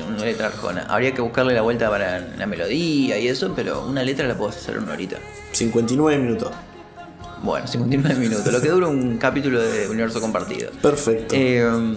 una 0.08 0.24
letra 0.24 0.48
Arjona. 0.48 0.86
Habría 0.88 1.14
que 1.14 1.22
buscarle 1.22 1.54
la 1.54 1.62
vuelta 1.62 1.88
para 1.88 2.18
la 2.18 2.46
melodía 2.46 3.18
y 3.18 3.28
eso, 3.28 3.52
pero 3.54 3.86
una 3.86 4.02
letra 4.02 4.26
la 4.26 4.36
puedes 4.36 4.56
hacer 4.56 4.76
en 4.76 4.82
una 4.82 4.92
horita. 4.92 5.18
59 5.52 6.20
minutos. 6.20 6.50
Bueno, 7.42 7.66
59 7.66 8.20
minutos, 8.20 8.52
lo 8.52 8.60
que 8.60 8.68
dura 8.68 8.88
un 8.88 9.18
capítulo 9.18 9.60
de 9.60 9.88
Universo 9.88 10.20
Compartido. 10.20 10.70
Perfecto. 10.80 11.34
Eh, 11.36 11.96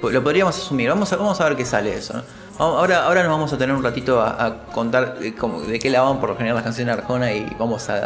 pues 0.00 0.14
lo 0.14 0.22
podríamos 0.22 0.56
asumir, 0.56 0.88
vamos 0.88 1.12
a, 1.12 1.16
vamos 1.16 1.40
a 1.40 1.44
ver 1.44 1.56
qué 1.56 1.64
sale 1.64 1.96
eso. 1.96 2.14
¿no? 2.14 2.41
Ahora, 2.58 3.06
ahora 3.06 3.22
nos 3.22 3.32
vamos 3.32 3.52
a 3.52 3.58
tener 3.58 3.74
un 3.74 3.82
ratito 3.82 4.20
a, 4.20 4.44
a 4.44 4.64
contar 4.66 5.18
eh, 5.22 5.34
cómo- 5.34 5.62
de 5.62 5.78
qué 5.78 5.90
la 5.90 6.02
van 6.02 6.20
por 6.20 6.30
lo 6.30 6.36
general 6.36 6.56
las 6.56 6.64
canciones 6.64 6.94
de 6.94 7.00
Arjona 7.02 7.32
y 7.32 7.46
vamos 7.58 7.88
a, 7.88 8.04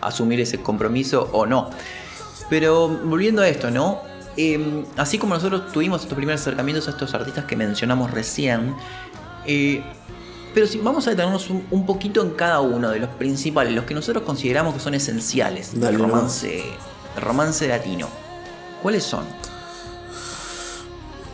a 0.00 0.06
asumir 0.06 0.40
ese 0.40 0.60
compromiso 0.62 1.28
o 1.32 1.46
no. 1.46 1.70
Pero 2.50 2.88
volviendo 2.88 3.42
a 3.42 3.48
esto, 3.48 3.70
¿no? 3.70 4.00
Eh, 4.36 4.84
así 4.96 5.18
como 5.18 5.34
nosotros 5.34 5.72
tuvimos 5.72 6.02
estos 6.02 6.14
primeros 6.14 6.42
acercamientos 6.42 6.86
a 6.88 6.90
estos 6.90 7.14
artistas 7.14 7.46
que 7.46 7.56
mencionamos 7.56 8.10
recién, 8.10 8.76
eh, 9.46 9.82
pero 10.54 10.66
si 10.66 10.78
vamos 10.78 11.06
a 11.06 11.10
detenernos 11.10 11.48
un, 11.50 11.66
un 11.70 11.86
poquito 11.86 12.22
en 12.22 12.30
cada 12.30 12.60
uno 12.60 12.90
de 12.90 12.98
los 13.00 13.08
principales, 13.10 13.72
los 13.74 13.84
que 13.86 13.94
nosotros 13.94 14.24
consideramos 14.24 14.74
que 14.74 14.80
son 14.80 14.94
esenciales 14.94 15.78
del 15.80 15.98
romance, 15.98 16.64
del 17.14 17.24
romance 17.24 17.66
latino. 17.66 18.08
¿Cuáles 18.82 19.04
son? 19.04 19.24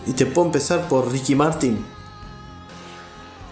y 0.05 0.13
te 0.15 0.27
puedo 0.27 0.47
empezar 0.47 0.89
por 0.89 1.13
Ricky 1.13 1.35
Martin. 1.37 1.85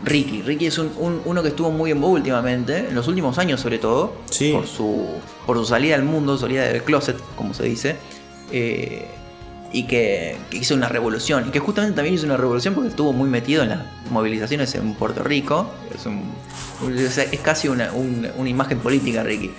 Ricky. 0.04 0.42
Ricky 0.42 0.66
es 0.66 0.78
un, 0.78 0.90
un- 0.98 1.20
uno 1.24 1.42
que 1.42 1.48
estuvo 1.48 1.70
muy 1.70 1.90
en 1.90 2.00
boga 2.00 2.14
últimamente, 2.14 2.88
en 2.88 2.94
los 2.94 3.06
últimos 3.08 3.38
años 3.38 3.60
sobre 3.60 3.78
todo, 3.78 4.14
Sí. 4.30 4.52
por, 4.52 4.66
su, 4.66 5.06
por 5.46 5.56
su 5.58 5.64
salida 5.66 5.94
al 5.96 6.04
mundo, 6.04 6.38
salida 6.38 6.64
del 6.64 6.82
closet, 6.82 7.16
como 7.36 7.52
se 7.54 7.64
dice, 7.64 7.96
eh, 8.50 9.06
y 9.72 9.84
que, 9.84 10.36
que 10.50 10.56
hizo 10.56 10.74
una 10.74 10.88
revolución, 10.88 11.46
y 11.48 11.50
que 11.52 11.60
justamente 11.60 11.94
también 11.96 12.14
hizo 12.14 12.24
una 12.26 12.36
revolución 12.36 12.74
porque 12.74 12.88
estuvo 12.88 13.12
muy 13.12 13.28
metido 13.28 13.62
en 13.62 13.68
las 13.68 13.80
movilizaciones 14.10 14.74
en 14.74 14.94
Puerto 14.94 15.22
Rico, 15.22 15.70
es, 15.94 16.06
un- 16.06 16.32
es 16.98 17.40
casi 17.40 17.68
una, 17.68 17.92
un- 17.92 18.28
una 18.36 18.48
imagen 18.48 18.78
política 18.80 19.22
Ricky. 19.22 19.50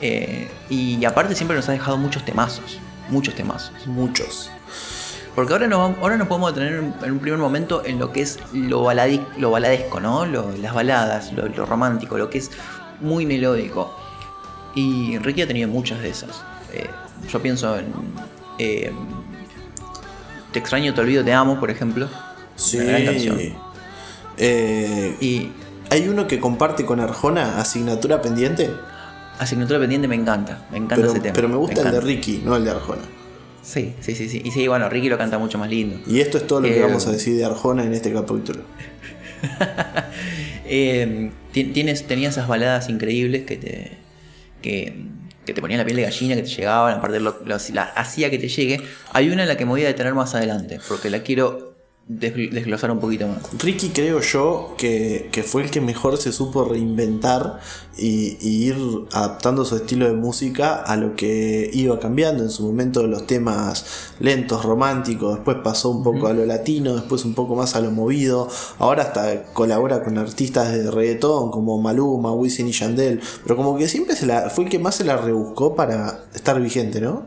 Eh, 0.00 0.48
y 0.68 1.04
aparte 1.04 1.34
siempre 1.36 1.56
nos 1.56 1.68
ha 1.68 1.72
dejado 1.72 1.96
muchos 1.96 2.24
temazos, 2.24 2.78
muchos 3.08 3.34
temazos. 3.36 3.72
Muchos. 3.86 4.50
Porque 5.34 5.52
ahora 5.54 5.66
nos, 5.66 5.78
vamos- 5.78 5.98
ahora 6.02 6.16
nos 6.18 6.28
podemos 6.28 6.54
detener 6.54 6.92
en, 7.04 7.12
un 7.12 7.18
primer 7.18 7.38
momento 7.38 7.82
en 7.84 7.98
lo 7.98 8.12
que 8.12 8.20
es 8.22 8.38
lo, 8.52 8.86
lo 9.38 9.50
baladesco, 9.50 10.00
¿no? 10.00 10.26
Lo- 10.26 10.52
las 10.60 10.74
baladas, 10.74 11.32
lo, 11.32 11.48
lo 11.48 11.64
romántico, 11.66 12.18
lo 12.18 12.28
que 12.28 12.38
es 12.38 12.50
muy 13.00 13.24
melódico. 13.26 13.94
Y 14.74 15.18
Ricky 15.18 15.42
ha 15.42 15.46
tenido 15.46 15.68
muchas 15.68 16.00
de 16.00 16.08
esas. 16.10 16.42
Eh, 16.72 16.86
yo 17.30 17.40
pienso 17.40 17.78
en. 17.78 17.86
eh, 18.58 18.92
te 20.52 20.58
extraño, 20.58 20.92
te 20.94 21.00
olvido, 21.00 21.24
te 21.24 21.32
amo, 21.32 21.58
por 21.58 21.70
ejemplo. 21.70 22.08
Sí. 22.56 22.78
Una 22.78 22.86
gran 22.92 23.04
canción. 23.06 23.38
Eh, 24.36 25.16
Y 25.20 25.50
¿Hay 25.90 26.08
uno 26.08 26.26
que 26.26 26.40
comparte 26.40 26.86
con 26.86 27.00
Arjona, 27.00 27.58
asignatura 27.58 28.22
pendiente? 28.22 28.70
Asignatura 29.38 29.78
pendiente 29.78 30.08
me 30.08 30.14
encanta. 30.14 30.58
Me 30.70 30.78
encanta 30.78 30.96
Pero, 30.96 31.10
ese 31.10 31.20
tema. 31.20 31.34
pero 31.34 31.48
me 31.48 31.56
gusta 31.56 31.82
el 31.82 31.90
de. 31.90 32.00
Ricky, 32.00 32.42
no 32.44 32.56
el 32.56 32.64
de 32.64 32.70
Arjona. 32.70 33.02
Sí, 33.62 33.94
sí, 34.00 34.14
sí, 34.14 34.28
sí. 34.28 34.42
Y 34.44 34.50
sí, 34.50 34.66
bueno, 34.68 34.88
Ricky 34.88 35.08
lo 35.08 35.16
canta 35.18 35.38
mucho 35.38 35.56
más 35.58 35.70
lindo. 35.70 35.98
Y 36.06 36.20
esto 36.20 36.36
es 36.38 36.46
todo 36.46 36.60
lo 36.62 36.68
que 36.68 36.78
Eh, 36.78 36.82
vamos 36.82 37.06
a 37.06 37.12
decir 37.12 37.36
de 37.36 37.44
Arjona 37.44 37.84
en 37.84 37.92
este 37.94 38.12
capítulo. 38.12 38.60
Eh, 40.74 41.30
ti- 41.52 41.64
tienes, 41.64 42.06
tenía 42.06 42.28
esas 42.30 42.48
baladas 42.48 42.88
increíbles 42.88 43.42
que 43.44 43.56
te, 43.56 43.92
que, 44.62 45.04
que 45.44 45.52
te 45.52 45.60
ponían 45.60 45.78
la 45.78 45.84
piel 45.84 45.96
de 45.96 46.02
gallina, 46.04 46.34
que 46.36 46.42
te 46.42 46.48
llegaban, 46.48 46.94
aparte 46.96 47.20
lo, 47.20 47.36
lo- 47.44 47.56
la 47.74 47.82
hacía 47.82 48.30
que 48.30 48.38
te 48.38 48.48
llegue. 48.48 48.80
Hay 49.12 49.28
una 49.28 49.42
en 49.42 49.48
la 49.48 49.56
que 49.56 49.64
me 49.64 49.70
voy 49.72 49.82
a 49.84 49.88
detener 49.88 50.14
más 50.14 50.34
adelante, 50.34 50.80
porque 50.88 51.10
la 51.10 51.22
quiero 51.22 51.71
desglosar 52.08 52.90
un 52.90 52.98
poquito 52.98 53.28
más. 53.28 53.38
Ricky 53.58 53.90
creo 53.90 54.20
yo 54.20 54.74
que, 54.76 55.28
que 55.30 55.42
fue 55.42 55.62
el 55.62 55.70
que 55.70 55.80
mejor 55.80 56.18
se 56.18 56.32
supo 56.32 56.64
reinventar 56.64 57.60
y, 57.96 58.36
y 58.40 58.66
ir 58.66 58.76
adaptando 59.12 59.64
su 59.64 59.76
estilo 59.76 60.06
de 60.06 60.14
música 60.14 60.82
a 60.82 60.96
lo 60.96 61.14
que 61.14 61.70
iba 61.72 61.98
cambiando 62.00 62.42
en 62.42 62.50
su 62.50 62.64
momento 62.64 63.06
los 63.06 63.26
temas 63.26 64.12
lentos, 64.18 64.64
románticos, 64.64 65.36
después 65.36 65.58
pasó 65.62 65.90
un 65.90 66.02
poco 66.02 66.26
a 66.26 66.32
lo 66.32 66.44
latino, 66.44 66.94
después 66.94 67.24
un 67.24 67.34
poco 67.34 67.54
más 67.54 67.76
a 67.76 67.80
lo 67.80 67.90
movido, 67.90 68.48
ahora 68.78 69.04
hasta 69.04 69.44
colabora 69.52 70.02
con 70.02 70.18
artistas 70.18 70.72
de 70.72 70.90
reggaetón 70.90 71.50
como 71.50 71.80
Maluma, 71.80 72.32
Wisin 72.32 72.68
y 72.68 72.72
Yandel, 72.72 73.20
pero 73.44 73.56
como 73.56 73.78
que 73.78 73.88
siempre 73.88 74.16
se 74.16 74.26
la, 74.26 74.50
fue 74.50 74.64
el 74.64 74.70
que 74.70 74.78
más 74.78 74.96
se 74.96 75.04
la 75.04 75.16
rebuscó 75.16 75.76
para 75.76 76.24
estar 76.34 76.60
vigente, 76.60 77.00
¿no? 77.00 77.26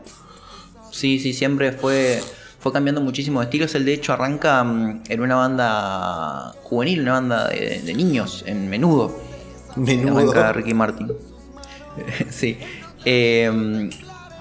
Sí, 0.92 1.18
sí, 1.18 1.32
siempre 1.32 1.72
fue, 1.72 2.22
fue 2.66 2.72
cambiando 2.72 3.00
muchísimo 3.00 3.38
de 3.38 3.44
estilos. 3.44 3.76
Él 3.76 3.84
de 3.84 3.94
hecho 3.94 4.12
arranca 4.12 4.64
mm, 4.64 5.02
en 5.08 5.20
una 5.20 5.36
banda 5.36 6.52
juvenil, 6.64 7.02
una 7.02 7.12
banda 7.12 7.48
de, 7.48 7.80
de 7.80 7.94
niños, 7.94 8.42
en 8.44 8.68
menudo. 8.68 9.20
Menudo. 9.76 10.32
Arranca 10.32 10.52
Ricky 10.52 10.74
Martin. 10.74 11.12
sí. 12.30 12.58
Eh, 13.04 13.88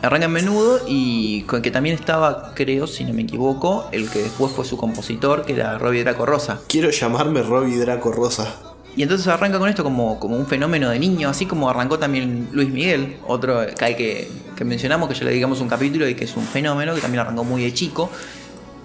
arranca 0.01 0.25
en 0.25 0.32
menudo 0.32 0.79
y 0.88 1.44
con 1.44 1.62
que 1.62 1.70
también 1.70 1.94
estaba, 1.94 2.55
creo, 2.55 2.88
si 2.88 3.03
no 3.03 3.13
me 3.13 3.22
equivoco, 3.22 3.88
el 3.91 4.10
que 4.10 4.24
después 4.24 4.51
fue 4.51 4.65
su 4.65 4.75
compositor, 4.75 5.46
que 5.46 5.53
era 5.53 5.77
Robbie 5.77 6.03
Draco 6.03 6.25
Rosa. 6.25 6.62
Quiero 6.67 6.89
llamarme 6.89 7.44
Robbie 7.44 7.77
Draco 7.77 8.12
Rosa. 8.12 8.55
Y 8.96 9.04
entonces 9.04 9.28
arranca 9.28 9.60
con 9.60 9.68
esto 9.68 9.84
como, 9.84 10.20
como 10.20 10.38
un 10.38 10.46
fenómeno 10.48 10.90
de 10.90 11.00
niño, 11.00 11.28
así 11.28 11.46
como 11.46 11.70
arrancó 11.70 12.00
también 12.00 12.48
Luis 12.54 12.70
Miguel, 12.70 13.18
otro 13.28 13.66
que, 13.78 14.30
que, 14.56 14.66
mencionamos, 14.66 15.10
que 15.10 15.16
ya 15.16 15.25
le 15.25 15.32
dedicamos 15.32 15.60
un 15.60 15.68
capítulo 15.68 16.08
y 16.08 16.16
que 16.16 16.24
es 16.24 16.38
un 16.38 16.46
fenómeno, 16.46 16.96
que 16.96 17.02
también 17.02 17.22
arrancó 17.22 17.44
muy 17.44 17.64
de 17.64 17.74
chico. 17.74 18.10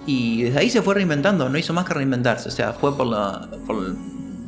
Y 0.05 0.43
desde 0.43 0.59
ahí 0.59 0.69
se 0.69 0.81
fue 0.81 0.95
reinventando, 0.95 1.47
no 1.47 1.57
hizo 1.57 1.73
más 1.73 1.85
que 1.85 1.93
reinventarse. 1.93 2.49
O 2.49 2.51
sea, 2.51 2.73
fue 2.73 2.97
por 2.97 3.07
la, 3.07 3.47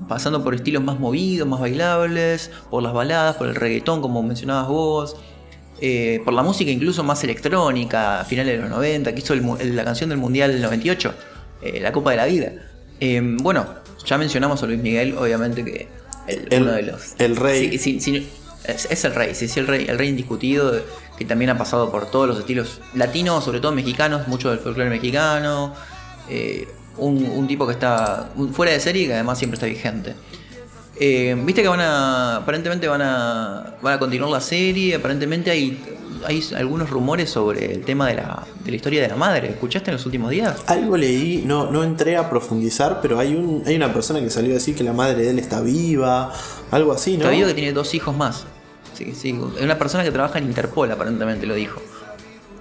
pasando 0.08 0.44
por 0.44 0.54
estilos 0.56 0.84
más 0.84 1.00
movidos, 1.00 1.48
más 1.48 1.60
bailables, 1.60 2.52
por 2.70 2.84
las 2.84 2.94
baladas, 2.94 3.36
por 3.38 3.48
el 3.48 3.56
reggaetón, 3.56 4.02
como 4.02 4.22
mencionabas 4.24 4.68
vos. 4.68 5.16
eh, 5.82 6.22
por 6.24 6.34
la 6.34 6.44
música 6.44 6.72
incluso 6.72 7.04
más 7.04 7.24
electrónica, 7.24 8.22
a 8.22 8.26
finales 8.26 8.56
de 8.56 8.62
los 8.62 8.70
90, 8.70 9.14
que 9.14 9.20
hizo 9.20 9.36
la 9.36 9.84
canción 9.84 10.10
del 10.10 10.20
Mundial 10.20 10.52
del 10.52 10.62
98, 10.62 11.14
eh, 11.62 11.80
La 11.82 11.92
Copa 11.92 12.12
de 12.12 12.18
la 12.18 12.26
Vida. 12.26 12.52
Eh, 13.00 13.22
bueno, 13.42 13.66
ya 14.06 14.18
mencionamos 14.18 14.62
a 14.64 14.66
Luis 14.66 14.80
Miguel, 14.80 15.16
obviamente 15.18 15.64
que 15.64 15.88
el, 16.28 16.48
El- 16.54 16.64
uno 16.64 16.72
de 16.74 16.82
los... 16.84 17.14
el 17.20 17.36
rey. 17.36 17.78
Sí, 17.78 17.78
sí, 17.80 18.00
sí, 18.02 18.30
es, 18.66 18.86
es 18.90 19.04
el 19.06 19.14
rey, 19.16 19.36
sí, 19.36 19.48
sí, 19.48 19.60
el 19.60 19.68
rey, 19.68 19.86
el 19.90 19.98
rey 19.98 20.10
indiscutido, 20.10 20.74
que 21.18 21.26
también 21.26 21.50
ha 21.52 21.58
pasado 21.58 21.92
por 21.92 22.10
todos 22.10 22.28
los 22.28 22.40
estilos 22.40 22.80
latinos, 22.94 23.44
sobre 23.44 23.60
todo 23.60 23.72
mexicanos, 23.74 24.28
mucho 24.28 24.50
del 24.50 24.60
folclore 24.60 24.90
mexicano. 24.90 25.74
eh, 26.30 26.68
un, 26.98 27.26
un 27.26 27.48
tipo 27.48 27.66
que 27.66 27.74
está 27.74 28.30
fuera 28.54 28.72
de 28.72 28.80
serie 28.80 29.04
y 29.04 29.08
que 29.08 29.14
además 29.16 29.38
siempre 29.40 29.56
está 29.56 29.66
vigente. 29.66 30.14
Eh, 31.00 31.36
Viste 31.44 31.64
que 31.64 31.68
van 31.68 31.82
a. 31.82 32.36
Aparentemente 32.38 32.88
van 32.88 33.02
a. 33.02 33.76
Van 33.82 33.94
a 33.96 34.00
continuar 34.00 34.30
la 34.32 34.40
serie. 34.40 34.94
Aparentemente 34.96 35.50
hay. 35.50 35.82
Hay 36.26 36.44
algunos 36.56 36.90
rumores 36.90 37.30
sobre 37.30 37.74
el 37.74 37.82
tema 37.84 38.08
de 38.08 38.16
la, 38.16 38.46
de 38.64 38.72
la 38.72 38.76
historia 38.76 39.02
de 39.02 39.08
la 39.08 39.16
madre. 39.16 39.50
¿Escuchaste 39.50 39.92
en 39.92 39.98
los 39.98 40.06
últimos 40.06 40.32
días? 40.32 40.56
Algo 40.68 40.98
leí, 40.98 41.44
no, 41.46 41.72
no 41.72 41.84
entré 41.84 42.18
a 42.18 42.30
profundizar, 42.30 43.00
pero 43.02 43.20
hay, 43.20 43.36
un, 43.36 43.64
hay 43.66 43.76
una 43.76 43.94
persona 43.94 44.20
que 44.20 44.30
salió 44.30 44.52
a 44.52 44.56
decir 44.56 44.76
que 44.76 44.84
la 44.84 44.94
madre 44.94 45.24
de 45.24 45.30
él 45.30 45.40
está 45.40 45.62
viva, 45.62 46.34
algo 46.72 46.92
así, 46.92 47.12
¿no? 47.14 47.24
Está 47.24 47.32
vivo 47.32 47.48
que 47.48 47.54
tiene 47.54 47.74
dos 47.74 47.94
hijos 47.94 48.16
más. 48.16 48.46
Sí, 48.94 49.14
sí. 49.16 49.38
Es 49.58 49.64
una 49.64 49.78
persona 49.78 50.04
que 50.04 50.12
trabaja 50.12 50.38
en 50.38 50.46
Interpol, 50.46 50.92
aparentemente 50.92 51.46
lo 51.46 51.56
dijo. 51.56 51.82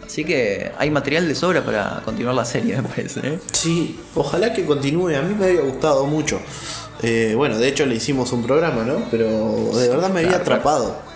Así 0.05 0.25
que 0.25 0.73
hay 0.77 0.91
material 0.91 1.27
de 1.27 1.35
sobra 1.35 1.65
para 1.65 2.03
continuar 2.05 2.35
la 2.35 2.45
serie, 2.45 2.77
me 2.83 2.89
parece. 2.89 3.21
¿eh? 3.25 3.39
Sí, 3.53 3.99
ojalá 4.15 4.53
que 4.53 4.65
continúe. 4.65 5.17
A 5.17 5.23
mí 5.23 5.35
me 5.35 5.47
había 5.47 5.63
gustado 5.63 6.07
mucho. 6.07 6.41
Eh, 7.03 7.35
bueno, 7.37 7.59
de 7.59 7.69
hecho 7.69 7.87
le 7.87 7.95
hicimos 7.97 8.33
un 8.33 8.43
programa, 8.43 8.85
¿no? 8.85 9.05
Pero 9.11 9.71
de 9.75 9.89
verdad 9.89 10.11
me 10.11 10.21
había 10.21 10.37
atrapado. 10.37 11.12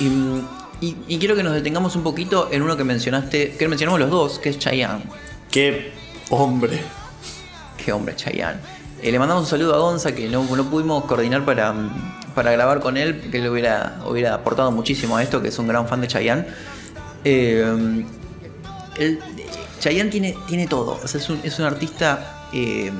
Y, 0.00 0.94
y, 1.08 1.18
quiero 1.18 1.34
que 1.34 1.42
nos 1.42 1.54
detengamos 1.54 1.96
un 1.96 2.02
poquito 2.02 2.48
en 2.52 2.62
uno 2.62 2.76
que 2.76 2.84
mencionaste, 2.84 3.56
que 3.56 3.68
mencionamos 3.68 3.98
los 3.98 4.10
dos, 4.10 4.38
que 4.38 4.50
es 4.50 4.58
Chayanne. 4.58 5.02
Qué 5.50 5.92
hombre. 6.30 6.80
Qué 7.84 7.92
hombre, 7.92 8.14
Chayanne. 8.14 8.60
Eh, 9.02 9.10
le 9.10 9.18
mandamos 9.18 9.44
un 9.44 9.50
saludo 9.50 9.74
a 9.74 9.78
Gonza, 9.78 10.14
que 10.14 10.28
no, 10.28 10.44
no 10.44 10.70
pudimos 10.70 11.04
coordinar 11.04 11.44
para, 11.44 11.74
para 12.34 12.52
grabar 12.52 12.80
con 12.80 12.96
él, 12.96 13.28
que 13.30 13.40
le 13.40 13.50
hubiera, 13.50 14.00
hubiera 14.06 14.34
aportado 14.34 14.70
muchísimo 14.70 15.16
a 15.16 15.22
esto, 15.22 15.42
que 15.42 15.48
es 15.48 15.58
un 15.58 15.66
gran 15.66 15.88
fan 15.88 16.00
de 16.00 16.08
Chayanne. 16.08 16.46
Eh, 17.24 18.04
Chayanne 19.80 20.10
tiene, 20.10 20.36
tiene 20.46 20.66
todo, 20.66 21.00
es, 21.04 21.28
un, 21.28 21.40
es 21.42 21.58
un 21.58 21.64
artista 21.64 22.48
eh, 22.52 22.90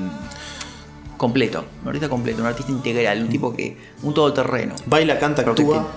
completo, 1.17 1.65
un 1.81 1.87
artista 1.89 2.09
completo, 2.09 2.41
un 2.41 2.47
artista 2.47 2.71
integral, 2.71 3.21
un 3.21 3.29
tipo 3.29 3.55
que, 3.55 3.77
un 4.03 4.13
todoterreno. 4.13 4.75
Baila, 4.85 5.19
canta, 5.19 5.41
actúa. 5.41 5.87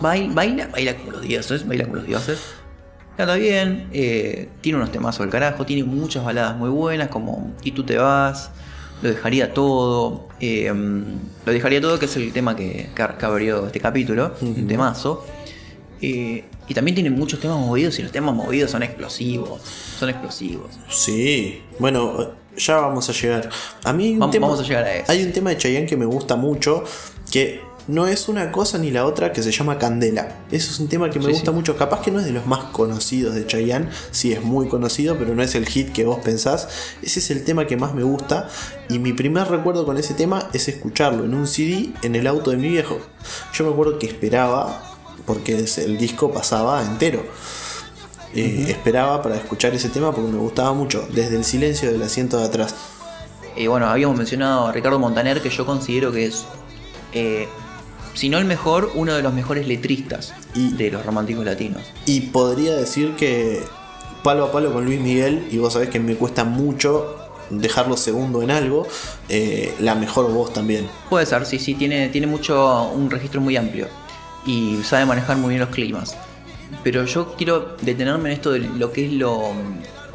Baila, 0.00 0.34
baila, 0.34 0.66
baila 0.68 0.96
como 0.96 1.12
los 1.12 1.22
dioses, 1.22 1.66
baila 1.66 1.84
como 1.84 1.96
los 1.96 2.06
dioses. 2.06 2.38
Canta 3.16 3.34
bien, 3.36 3.88
eh, 3.92 4.48
tiene 4.60 4.78
unos 4.78 4.92
temas 4.92 5.18
del 5.18 5.30
carajo, 5.30 5.64
tiene 5.64 5.84
muchas 5.84 6.24
baladas 6.24 6.56
muy 6.56 6.68
buenas 6.68 7.08
como 7.08 7.54
Y 7.62 7.72
tú 7.72 7.82
te 7.84 7.96
vas, 7.96 8.50
lo 9.02 9.08
dejaría 9.08 9.54
todo. 9.54 10.28
Eh, 10.40 10.70
lo 11.44 11.52
dejaría 11.52 11.80
todo, 11.80 11.98
que 11.98 12.04
es 12.06 12.16
el 12.16 12.32
tema 12.32 12.54
que, 12.56 12.90
que 12.94 13.26
abrió 13.26 13.66
este 13.66 13.80
capítulo, 13.80 14.34
un 14.42 14.66
temazo. 14.66 15.24
Eh, 16.00 16.44
y 16.68 16.74
también 16.74 16.94
tiene 16.94 17.10
muchos 17.10 17.40
temas 17.40 17.58
movidos 17.58 17.98
y 17.98 18.02
los 18.02 18.12
temas 18.12 18.34
movidos 18.34 18.70
son 18.70 18.82
explosivos. 18.82 19.62
Son 19.98 20.10
explosivos. 20.10 20.70
Sí, 20.88 21.62
bueno, 21.78 22.32
ya 22.56 22.76
vamos 22.76 23.08
a 23.08 23.12
llegar. 23.12 23.48
A 23.84 23.92
mí 23.92 24.16
un 24.18 24.30
tema, 24.30 24.46
vamos 24.46 24.62
a 24.62 24.66
llegar 24.66 24.84
a 24.84 24.94
eso. 24.94 25.12
Hay 25.12 25.22
un 25.22 25.32
tema 25.32 25.50
de 25.50 25.58
Chayanne 25.58 25.86
que 25.86 25.96
me 25.96 26.06
gusta 26.06 26.36
mucho, 26.36 26.84
que 27.30 27.60
no 27.88 28.06
es 28.06 28.28
una 28.28 28.50
cosa 28.50 28.78
ni 28.78 28.90
la 28.90 29.06
otra 29.06 29.32
que 29.32 29.42
se 29.42 29.52
llama 29.52 29.78
Candela. 29.78 30.36
Eso 30.50 30.70
es 30.70 30.80
un 30.80 30.88
tema 30.88 31.10
que 31.10 31.20
me 31.20 31.28
gusta 31.28 31.52
mucho. 31.52 31.76
Capaz 31.76 32.02
que 32.02 32.10
no 32.10 32.18
es 32.18 32.26
de 32.26 32.32
los 32.32 32.46
más 32.46 32.64
conocidos 32.64 33.34
de 33.34 33.46
Chayanne. 33.46 33.88
Sí 34.10 34.32
es 34.32 34.42
muy 34.42 34.68
conocido, 34.68 35.16
pero 35.16 35.34
no 35.34 35.42
es 35.42 35.54
el 35.54 35.66
hit 35.66 35.92
que 35.92 36.04
vos 36.04 36.18
pensás. 36.18 36.68
Ese 37.02 37.20
es 37.20 37.30
el 37.30 37.44
tema 37.44 37.66
que 37.66 37.76
más 37.76 37.94
me 37.94 38.02
gusta. 38.02 38.48
Y 38.88 38.98
mi 38.98 39.12
primer 39.12 39.48
recuerdo 39.48 39.86
con 39.86 39.98
ese 39.98 40.14
tema 40.14 40.48
es 40.52 40.68
escucharlo 40.68 41.24
en 41.24 41.34
un 41.34 41.46
CD 41.46 41.90
en 42.02 42.16
el 42.16 42.26
auto 42.26 42.50
de 42.50 42.56
mi 42.56 42.68
viejo. 42.68 42.98
Yo 43.52 43.64
me 43.64 43.72
acuerdo 43.72 43.98
que 43.98 44.06
esperaba, 44.06 44.82
porque 45.24 45.64
el 45.76 45.98
disco 45.98 46.32
pasaba 46.32 46.82
entero. 46.82 47.22
Eh, 48.34 48.66
esperaba 48.68 49.22
para 49.22 49.36
escuchar 49.36 49.74
ese 49.74 49.88
tema 49.88 50.12
porque 50.12 50.30
me 50.30 50.38
gustaba 50.38 50.74
mucho, 50.74 51.06
desde 51.10 51.36
el 51.36 51.44
silencio 51.44 51.90
del 51.90 52.02
asiento 52.02 52.38
de 52.38 52.44
atrás. 52.44 52.74
Y 53.56 53.68
bueno, 53.68 53.86
habíamos 53.86 54.18
mencionado 54.18 54.66
a 54.66 54.72
Ricardo 54.72 54.98
Montaner, 54.98 55.40
que 55.40 55.48
yo 55.48 55.64
considero 55.64 56.12
que 56.12 56.26
es 56.26 56.44
eh, 57.14 57.48
si 58.16 58.30
no 58.30 58.38
el 58.38 58.46
mejor, 58.46 58.92
uno 58.94 59.14
de 59.14 59.22
los 59.22 59.34
mejores 59.34 59.68
letristas 59.68 60.32
de 60.54 60.90
los 60.90 61.04
románticos 61.04 61.44
latinos. 61.44 61.82
Y 62.06 62.22
podría 62.22 62.74
decir 62.74 63.14
que 63.14 63.62
palo 64.22 64.46
a 64.46 64.52
palo 64.52 64.72
con 64.72 64.86
Luis 64.86 65.00
Miguel, 65.00 65.46
y 65.50 65.58
vos 65.58 65.74
sabés 65.74 65.90
que 65.90 66.00
me 66.00 66.16
cuesta 66.16 66.44
mucho 66.44 67.14
dejarlo 67.50 67.96
segundo 67.96 68.42
en 68.42 68.50
algo, 68.50 68.88
eh, 69.28 69.74
la 69.80 69.94
mejor 69.94 70.32
voz 70.32 70.52
también. 70.52 70.88
Puede 71.10 71.26
ser, 71.26 71.44
sí, 71.44 71.58
sí, 71.58 71.74
tiene, 71.74 72.08
tiene 72.08 72.26
mucho, 72.26 72.90
un 72.90 73.10
registro 73.10 73.40
muy 73.40 73.56
amplio 73.56 73.86
y 74.46 74.80
sabe 74.82 75.04
manejar 75.04 75.36
muy 75.36 75.50
bien 75.50 75.60
los 75.60 75.68
climas. 75.68 76.16
Pero 76.82 77.04
yo 77.04 77.36
quiero 77.36 77.76
detenerme 77.82 78.30
en 78.30 78.36
esto 78.36 78.50
de 78.50 78.60
lo 78.60 78.92
que 78.92 79.06
es 79.06 79.12
lo, 79.12 79.52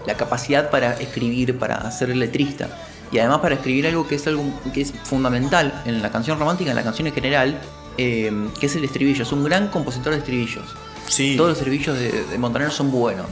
la 0.08 0.16
capacidad 0.16 0.72
para 0.72 0.94
escribir, 0.94 1.60
para 1.60 1.90
ser 1.92 2.16
letrista. 2.16 2.68
Y 3.12 3.20
además 3.20 3.42
para 3.42 3.56
escribir 3.56 3.86
algo 3.86 4.08
que 4.08 4.16
es 4.16 4.26
algo 4.26 4.44
que 4.74 4.82
es 4.82 4.92
fundamental 5.04 5.84
en 5.86 6.02
la 6.02 6.12
canción 6.12 6.40
romántica, 6.40 6.72
en 6.72 6.78
la 6.78 6.84
canción 6.84 7.08
en 7.08 7.14
general, 7.14 7.62
Em, 7.98 8.50
que 8.52 8.66
es 8.66 8.76
el 8.76 8.84
estribillo. 8.84 9.24
Es 9.24 9.32
un 9.32 9.44
gran 9.44 9.68
compositor 9.68 10.14
de 10.14 10.20
estribillos. 10.20 10.66
Sí. 11.08 11.36
Todos 11.36 11.50
los 11.50 11.58
estribillos 11.58 11.98
de, 11.98 12.38
Montaner 12.38 12.72
son 12.72 12.92
buenos. 12.92 13.28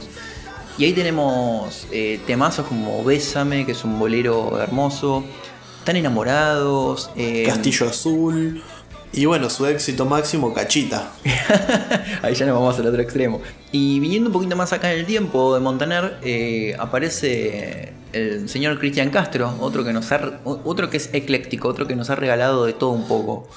Y 0.78 0.84
ahí 0.84 0.92
tenemos 0.92 1.86
eh, 1.90 2.20
temazos 2.26 2.66
como 2.66 3.04
Bésame, 3.04 3.66
que 3.66 3.72
es 3.72 3.84
un 3.84 3.98
bolero 3.98 4.60
hermoso. 4.60 5.24
Están 5.78 5.96
enamorados. 5.96 7.10
Em, 7.16 7.46
Castillo 7.46 7.88
Azul. 7.88 8.62
Y 9.12 9.24
bueno, 9.24 9.50
su 9.50 9.66
éxito 9.66 10.06
máximo, 10.06 10.54
Cachita. 10.54 11.10
Ahí 12.22 12.34
ya 12.34 12.46
nos 12.46 12.54
vamos 12.54 12.78
al 12.78 12.86
otro 12.86 13.02
extremo. 13.02 13.40
Y 13.72 13.98
viniendo 13.98 14.28
un 14.28 14.32
poquito 14.32 14.54
más 14.54 14.72
acá 14.72 14.92
en 14.92 15.00
el 15.00 15.06
tiempo 15.06 15.52
de 15.54 15.60
Montaner, 15.60 16.18
eh, 16.22 16.76
aparece 16.78 17.92
el 18.12 18.48
señor 18.48 18.78
Cristian 18.78 19.10
Castro, 19.10 19.56
otro 19.60 19.84
que 19.84 19.92
nos 19.92 20.12
ha, 20.12 20.40
otro 20.44 20.90
que 20.90 20.98
es 20.98 21.10
ecléctico, 21.12 21.66
otro 21.68 21.88
que 21.88 21.96
nos 21.96 22.08
ha 22.10 22.14
regalado 22.14 22.66
de 22.66 22.72
todo 22.72 22.90
un 22.90 23.08
poco. 23.08 23.48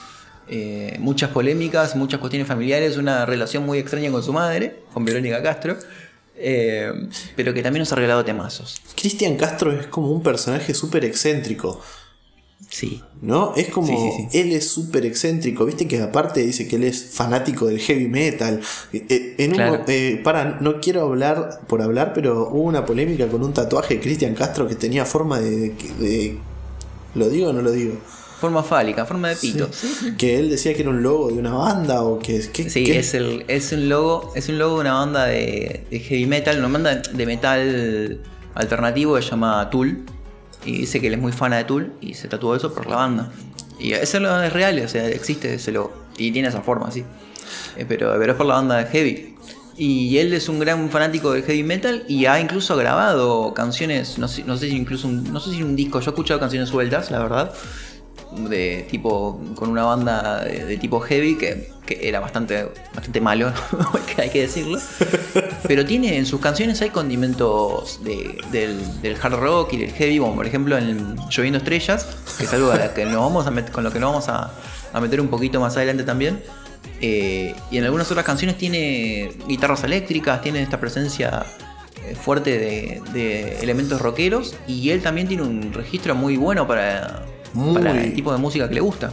Eh, 0.47 0.97
muchas 0.99 1.29
polémicas, 1.29 1.95
muchas 1.95 2.19
cuestiones 2.19 2.47
familiares, 2.47 2.97
una 2.97 3.25
relación 3.25 3.65
muy 3.65 3.77
extraña 3.79 4.12
con 4.12 4.21
su 4.23 4.34
madre, 4.34 4.82
con 4.93 5.06
Verónica 5.06 5.41
Castro, 5.41 5.77
eh, 6.36 6.91
pero 7.36 7.53
que 7.53 7.63
también 7.63 7.79
nos 7.79 7.91
ha 7.93 7.95
regalado 7.95 8.25
temazos. 8.25 8.82
Cristian 8.95 9.38
Castro 9.38 9.71
es 9.71 9.88
como 9.88 10.12
un 10.12 10.21
personaje 10.21 10.73
súper 10.73 11.06
excéntrico. 11.06 11.82
Sí. 12.69 13.01
¿No? 13.21 13.53
Es 13.56 13.69
como. 13.69 14.27
Él 14.34 14.51
es 14.51 14.67
súper 14.67 15.06
excéntrico. 15.06 15.65
Viste 15.65 15.88
que 15.88 16.01
aparte 16.01 16.41
dice 16.41 16.67
que 16.67 16.77
él 16.77 16.84
es 16.84 17.12
fanático 17.12 17.67
del 17.67 17.79
heavy 17.79 18.08
metal. 18.08 18.62
Eh, 18.91 19.36
en 19.38 20.23
para, 20.23 20.60
no 20.60 20.82
quiero 20.82 21.03
hablar 21.03 21.62
por 21.67 21.82
hablar, 21.82 22.13
pero 22.13 22.49
hubo 22.49 22.63
una 22.63 22.86
polémica 22.86 23.27
con 23.27 23.43
un 23.43 23.53
tatuaje 23.53 23.95
de 23.95 23.99
Cristian 24.01 24.34
Castro 24.34 24.67
que 24.67 24.75
tenía 24.75 25.06
forma 25.06 25.39
de. 25.39 26.38
¿Lo 27.15 27.29
digo 27.29 27.49
o 27.49 27.53
no 27.53 27.62
lo 27.62 27.71
digo? 27.71 27.95
Forma 28.43 28.62
fálica, 28.62 29.06
forma 29.06 29.29
de 29.29 29.38
pito. 29.38 29.69
Que 30.17 30.38
él 30.38 30.49
decía 30.49 30.73
que 30.73 30.82
era 30.82 30.89
un 30.89 31.01
logo 31.01 31.29
de 31.29 31.36
una 31.36 31.53
banda 31.53 32.03
o 32.03 32.19
que... 32.19 32.41
sí, 32.41 32.91
Es, 32.91 33.13
el, 33.13 33.45
es, 33.47 33.71
un 33.71 33.88
logo, 33.88 34.34
es 34.36 34.49
un 34.49 34.60
logo 34.60 34.75
de 34.75 34.82
una 34.82 34.95
banda 34.95 35.27
de, 35.27 35.86
heavy 35.89 36.25
metal, 36.25 36.60
una 36.60 36.67
banda 36.67 36.95
de 36.95 37.25
metal 37.25 38.19
alternativo 38.53 39.15
que 39.15 39.21
se 39.21 39.29
llama 39.29 39.69
Tool. 39.69 40.03
Y 40.65 40.79
dice 40.79 40.99
que 40.99 41.08
él 41.08 41.13
es 41.13 41.21
muy 41.21 41.32
fan 41.32 41.51
de 41.51 41.63
Tool 41.63 41.93
y 42.01 42.15
se 42.15 42.27
tatuó 42.27 42.53
eso 42.53 42.73
por 42.73 42.86
la 42.88 42.97
banda. 42.97 43.32
Y 43.79 43.93
ese 43.93 44.19
logo 44.19 44.38
es 44.41 44.51
real, 44.51 44.77
o 44.84 44.89
sea, 44.89 45.08
existe 45.08 45.53
ese 45.53 45.71
logo. 45.71 45.93
Y 46.17 46.34
tiene 46.34 46.49
esa 46.49 46.62
forma, 46.62 46.91
sí. 46.91 47.06
Eh, 47.77 47.86
pero, 47.88 48.13
pero 48.19 48.34
es 48.34 48.38
por 48.38 48.45
la 48.45 48.56
banda 48.56 48.75
de 48.75 48.88
heavy. 48.88 49.36
Y 49.77 50.17
él 50.17 50.34
es 50.34 50.49
un 50.49 50.60
gran 50.60 50.89
fanático 50.89 51.32
del 51.32 51.43
heavy 51.43 51.63
metal 51.63 52.03
y 52.10 52.25
ha 52.25 52.41
incluso 52.41 52.75
grabado 52.75 53.53
canciones, 53.53 54.17
no 54.17 54.27
sé, 54.27 54.43
no 54.43 54.58
sé 54.58 54.69
si 54.69 54.75
incluso 54.75 55.08
un, 55.08 55.32
no 55.32 55.39
sé 55.39 55.51
si 55.51 55.63
un 55.63 55.77
disco, 55.77 56.01
yo 56.01 56.12
he 56.12 56.13
escuchado 56.13 56.41
canciones 56.41 56.67
sueltas, 56.67 57.10
la 57.10 57.19
verdad, 57.19 57.53
de 58.38 58.86
tipo 58.89 59.39
con 59.56 59.69
una 59.69 59.84
banda 59.84 60.43
de, 60.43 60.78
tipo 60.78 61.00
heavy 61.00 61.38
que, 61.38 61.72
era 61.88 62.19
bastante 62.19 62.69
bastante 62.96 63.22
malo 63.22 63.52
hay 64.17 64.30
que 64.30 64.41
decirlo. 64.41 64.80
Pero 65.67 65.86
tiene 65.86 66.17
en 66.17 66.26
sus 66.26 66.39
canciones 66.39 66.82
hay 66.82 66.89
condimentos 66.89 68.00
del, 68.04 69.17
hard 69.22 69.36
rock 69.36 69.74
y 69.74 69.78
del 69.78 69.91
heavy 69.91 70.17
como 70.17 70.36
por 70.36 70.48
ejemplo 70.48 70.78
en 70.78 71.15
lloviendo 71.30 71.58
estrellas 71.58 72.08
que 72.38 72.46
es 72.46 72.54
algo 72.54 72.72
que 72.96 73.06
nos 73.06 73.15
vamos 73.15 73.48
a 73.48 73.72
con 73.72 73.84
lo 73.84 73.91
que 73.91 74.00
nos 74.00 74.12
vamos 74.12 74.30
a, 74.30 75.00
meter 75.00 75.22
un 75.22 75.28
poquito 75.28 75.60
más 75.60 75.76
adelante 75.78 76.04
también. 76.04 76.41
Eh, 77.02 77.54
y 77.69 77.78
en 77.78 77.84
algunas 77.84 78.10
otras 78.12 78.26
canciones 78.26 78.58
tiene 78.58 79.34
guitarras 79.48 79.84
eléctricas 79.84 80.41
tiene 80.41 80.62
esta 80.62 80.80
presencia 80.80 81.46
eh, 82.06 82.15
fuerte 82.15 83.02
de 83.13 83.60
elementos 83.62 84.02
rockeros 84.02 84.56
y 84.67 84.89
él 84.89 85.02
también 85.02 85.28
tiene 85.28 85.43
un 85.43 85.74
registro 85.74 86.15
muy 86.15 86.38
bueno 86.38 86.65
para 86.65 87.26
para 87.74 88.04
el 88.04 88.13
tipo 88.13 88.32
de 88.32 88.38
música 88.38 88.68
que 88.68 88.76
le 88.76 88.82
gusta. 88.82 89.12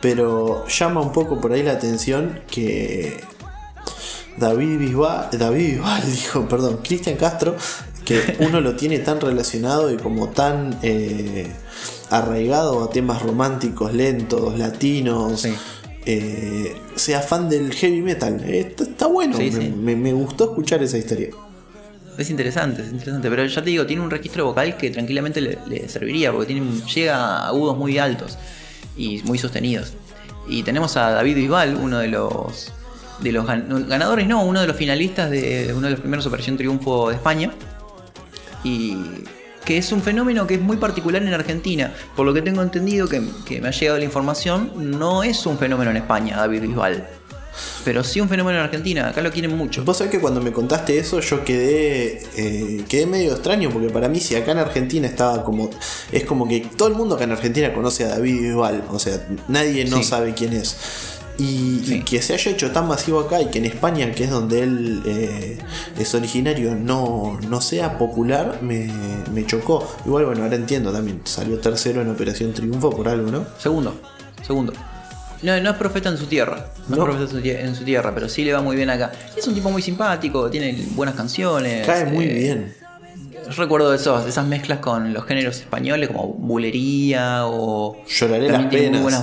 Pero 0.00 0.66
llama 0.68 1.00
un 1.00 1.12
poco 1.12 1.40
por 1.40 1.52
ahí 1.52 1.62
la 1.62 1.72
atención 1.72 2.40
que 2.50 3.20
David 4.36 4.78
Bisbal, 4.78 5.28
David 5.32 5.74
Bisbal 5.74 6.02
dijo, 6.10 6.48
perdón, 6.48 6.80
Cristian 6.82 7.16
Castro, 7.16 7.56
que 8.04 8.36
uno 8.40 8.60
lo 8.60 8.76
tiene 8.76 8.98
tan 9.00 9.20
relacionado 9.20 9.92
y 9.92 9.96
como 9.96 10.28
tan 10.28 10.78
eh, 10.82 11.50
arraigado 12.10 12.84
a 12.84 12.90
temas 12.90 13.22
románticos, 13.22 13.92
lentos, 13.92 14.58
latinos. 14.58 15.46
Eh, 16.08 16.72
sea 16.94 17.20
fan 17.20 17.48
del 17.48 17.72
heavy 17.74 18.00
metal. 18.00 18.40
está, 18.44 19.06
bueno, 19.08 19.38
me, 19.38 20.12
gustó 20.12 20.44
escuchar 20.44 20.82
esa 20.82 20.98
historia. 20.98 21.30
Es 22.18 22.30
interesante, 22.30 22.82
es 22.82 22.88
interesante. 22.88 23.28
Pero 23.28 23.44
ya 23.44 23.62
te 23.62 23.70
digo, 23.70 23.86
tiene 23.86 24.02
un 24.02 24.10
registro 24.10 24.46
vocal 24.46 24.76
que 24.76 24.90
tranquilamente 24.90 25.40
le, 25.40 25.88
serviría, 25.88 26.32
porque 26.32 26.46
tiene, 26.46 26.80
llega 26.94 27.16
a 27.16 27.48
agudos 27.48 27.76
muy 27.76 27.98
altos 27.98 28.38
y 28.96 29.22
muy 29.24 29.38
sostenidos. 29.38 29.92
Y 30.48 30.62
tenemos 30.62 30.96
a 30.96 31.10
David 31.10 31.36
Bisbal, 31.36 31.76
uno 31.76 31.98
de 31.98 32.08
los, 32.08 32.72
de 33.20 33.32
los 33.32 33.46
ganadores, 33.46 34.26
no, 34.26 34.44
uno 34.44 34.60
de 34.60 34.66
los 34.66 34.76
finalistas 34.76 35.30
de 35.30 35.72
uno 35.74 35.86
de 35.86 35.92
los 35.92 36.00
primeros 36.00 36.26
Operación 36.26 36.56
Triunfo 36.56 37.10
de 37.10 37.16
España. 37.16 37.52
Y 38.64 38.96
que 39.64 39.78
es 39.78 39.90
un 39.92 40.00
fenómeno 40.00 40.46
que 40.46 40.54
es 40.54 40.60
muy 40.60 40.76
particular 40.76 41.22
en 41.22 41.34
Argentina. 41.34 41.92
Por 42.14 42.24
lo 42.24 42.32
que 42.32 42.40
tengo 42.40 42.62
entendido, 42.62 43.08
que, 43.08 43.20
que 43.44 43.60
me 43.60 43.68
ha 43.68 43.72
llegado 43.72 43.98
la 43.98 44.04
información, 44.04 44.98
no 44.98 45.22
es 45.24 45.44
un 45.44 45.58
fenómeno 45.58 45.90
en 45.90 45.98
España, 45.98 46.36
David 46.36 46.62
Bisbal. 46.62 47.06
Pero 47.84 48.04
sí 48.04 48.20
un 48.20 48.28
fenómeno 48.28 48.58
en 48.58 48.64
Argentina, 48.64 49.08
acá 49.08 49.22
lo 49.22 49.30
quieren 49.30 49.56
mucho. 49.56 49.84
Vos 49.84 49.98
sabés 49.98 50.10
que 50.10 50.20
cuando 50.20 50.40
me 50.40 50.52
contaste 50.52 50.98
eso 50.98 51.20
yo 51.20 51.44
quedé, 51.44 52.22
eh, 52.36 52.84
quedé 52.88 53.06
medio 53.06 53.32
extraño 53.32 53.70
porque 53.70 53.88
para 53.88 54.08
mí 54.08 54.20
si 54.20 54.34
acá 54.34 54.52
en 54.52 54.58
Argentina 54.58 55.06
estaba 55.06 55.44
como... 55.44 55.70
Es 56.12 56.24
como 56.24 56.48
que 56.48 56.60
todo 56.76 56.88
el 56.88 56.94
mundo 56.94 57.14
acá 57.14 57.24
en 57.24 57.32
Argentina 57.32 57.72
conoce 57.72 58.04
a 58.04 58.08
David 58.08 58.40
Bisbal, 58.40 58.84
o 58.90 58.98
sea, 58.98 59.26
nadie 59.48 59.84
no 59.84 60.02
sabe 60.02 60.34
quién 60.34 60.52
es. 60.52 60.76
Y, 61.38 62.00
que 62.00 62.22
se 62.22 62.32
haya 62.32 62.50
hecho 62.50 62.70
tan 62.70 62.88
masivo 62.88 63.20
acá 63.20 63.42
y 63.42 63.46
que 63.46 63.58
en 63.58 63.66
España, 63.66 64.10
que 64.12 64.24
es 64.24 64.30
donde 64.30 64.62
él 64.62 65.02
eh, 65.04 65.58
es 65.98 66.14
originario, 66.14 66.74
no, 66.74 67.38
no 67.46 67.60
sea 67.60 67.98
popular, 67.98 68.60
me, 68.62 68.90
me, 69.32 69.44
chocó. 69.44 69.86
Igual, 70.06 70.24
bueno, 70.26 70.44
ahora 70.44 70.56
entiendo 70.56 70.92
también. 70.92 71.20
Salió 71.24 71.58
tercero 71.58 72.00
en 72.00 72.08
Operación 72.08 72.54
Triunfo 72.54 72.90
por 72.90 73.08
algo, 73.08 73.30
¿no? 73.30 73.44
Segundo, 73.58 74.00
segundo. 74.46 74.72
No, 75.46 75.60
no 75.60 75.70
es 75.70 75.76
profeta 75.76 76.08
en 76.08 76.18
su 76.18 76.26
tierra. 76.26 76.70
No, 76.88 76.96
es 76.96 77.02
profeta 77.04 77.48
en 77.60 77.76
su 77.76 77.84
tierra, 77.84 78.12
pero 78.12 78.28
sí 78.28 78.44
le 78.44 78.52
va 78.52 78.60
muy 78.60 78.74
bien 78.74 78.90
acá. 78.90 79.12
Es 79.36 79.46
un 79.46 79.54
tipo 79.54 79.70
muy 79.70 79.80
simpático, 79.80 80.50
tiene 80.50 80.76
buenas 80.96 81.14
canciones. 81.14 81.86
Cae 81.86 82.04
muy 82.06 82.24
eh, 82.24 82.34
bien. 82.34 82.74
Recuerdo 83.56 83.94
esos, 83.94 84.26
esas 84.26 84.44
mezclas 84.44 84.80
con 84.80 85.12
los 85.12 85.24
géneros 85.24 85.60
españoles 85.60 86.08
como 86.08 86.32
bulería 86.32 87.46
o. 87.46 87.96
Lloraré 88.08 88.48
las 88.48 88.64
penas. 88.66 89.00
Buenas, 89.00 89.22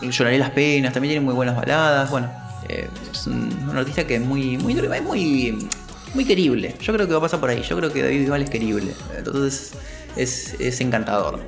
Lloraré 0.00 0.38
las 0.38 0.50
penas, 0.52 0.94
también 0.94 1.12
tiene 1.12 1.26
muy 1.26 1.34
buenas 1.34 1.54
baladas. 1.54 2.10
Bueno, 2.10 2.32
eh, 2.70 2.88
es 3.12 3.26
un, 3.26 3.70
artista 3.76 4.06
que 4.06 4.14
es 4.14 4.22
muy, 4.22 4.56
muy, 4.56 4.74
muy, 5.02 5.68
muy 6.14 6.24
querible. 6.24 6.74
Yo 6.80 6.94
creo 6.94 7.06
que 7.06 7.12
va 7.12 7.18
a 7.18 7.22
pasar 7.22 7.40
por 7.40 7.50
ahí. 7.50 7.60
Yo 7.60 7.76
creo 7.76 7.92
que 7.92 8.02
David 8.02 8.20
Bisbal 8.20 8.40
es 8.40 8.48
querible. 8.48 8.94
Entonces 9.18 9.72
es, 10.16 10.58
es 10.58 10.80
encantador. 10.80 11.40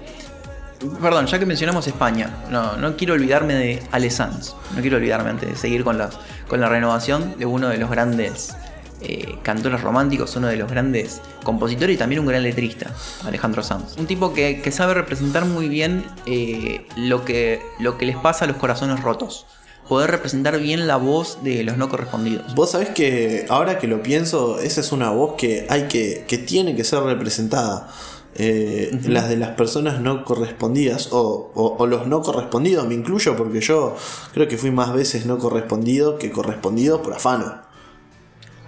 Perdón, 1.00 1.26
ya 1.26 1.38
que 1.38 1.46
mencionamos 1.46 1.86
España, 1.86 2.30
no, 2.50 2.76
no 2.76 2.96
quiero 2.96 3.14
olvidarme 3.14 3.54
de 3.54 3.82
Ale 3.92 4.10
Sanz. 4.10 4.54
No 4.74 4.80
quiero 4.80 4.96
olvidarme 4.96 5.30
antes 5.30 5.48
de 5.48 5.56
seguir 5.56 5.84
con 5.84 5.98
la, 5.98 6.10
con 6.48 6.60
la 6.60 6.68
renovación 6.68 7.38
de 7.38 7.46
uno 7.46 7.68
de 7.68 7.78
los 7.78 7.90
grandes 7.90 8.56
eh, 9.00 9.36
cantores 9.42 9.80
románticos, 9.80 10.36
uno 10.36 10.46
de 10.46 10.56
los 10.56 10.70
grandes 10.70 11.20
compositores 11.42 11.96
y 11.96 11.98
también 11.98 12.20
un 12.20 12.26
gran 12.26 12.42
letrista, 12.42 12.90
Alejandro 13.24 13.62
Sanz. 13.62 13.96
Un 13.96 14.06
tipo 14.06 14.32
que, 14.32 14.62
sabe 14.70 14.94
representar 14.94 15.44
muy 15.44 15.68
bien 15.68 16.04
eh, 16.26 16.86
lo, 16.96 17.24
que, 17.24 17.60
lo 17.78 17.98
que 17.98 18.06
les 18.06 18.16
pasa 18.16 18.44
a 18.44 18.48
los 18.48 18.56
corazones 18.56 19.02
rotos 19.02 19.46
poder 19.88 20.10
representar 20.10 20.58
bien 20.58 20.86
la 20.86 20.96
voz 20.96 21.42
de 21.42 21.64
los 21.64 21.76
no 21.76 21.88
correspondidos. 21.88 22.54
Vos 22.54 22.70
sabés 22.70 22.90
que 22.90 23.44
ahora 23.48 23.78
que 23.78 23.86
lo 23.86 24.02
pienso, 24.02 24.60
esa 24.60 24.80
es 24.80 24.92
una 24.92 25.10
voz 25.10 25.34
que 25.36 25.66
hay 25.68 25.88
que, 25.88 26.24
que 26.28 26.38
tiene 26.38 26.76
que 26.76 26.84
ser 26.84 27.02
representada. 27.02 27.88
Eh, 28.34 28.98
las 29.08 29.28
de 29.28 29.36
las 29.36 29.50
personas 29.50 30.00
no 30.00 30.24
correspondidas 30.24 31.10
o, 31.12 31.86
los 31.86 32.06
no 32.06 32.22
correspondidos, 32.22 32.86
me 32.86 32.94
incluyo 32.94 33.36
porque 33.36 33.60
yo 33.60 33.94
creo 34.32 34.48
que 34.48 34.56
fui 34.56 34.70
más 34.70 34.94
veces 34.94 35.26
no 35.26 35.38
correspondido 35.38 36.18
que 36.18 36.30
correspondido 36.30 37.02
por 37.02 37.12
afano. 37.12 37.60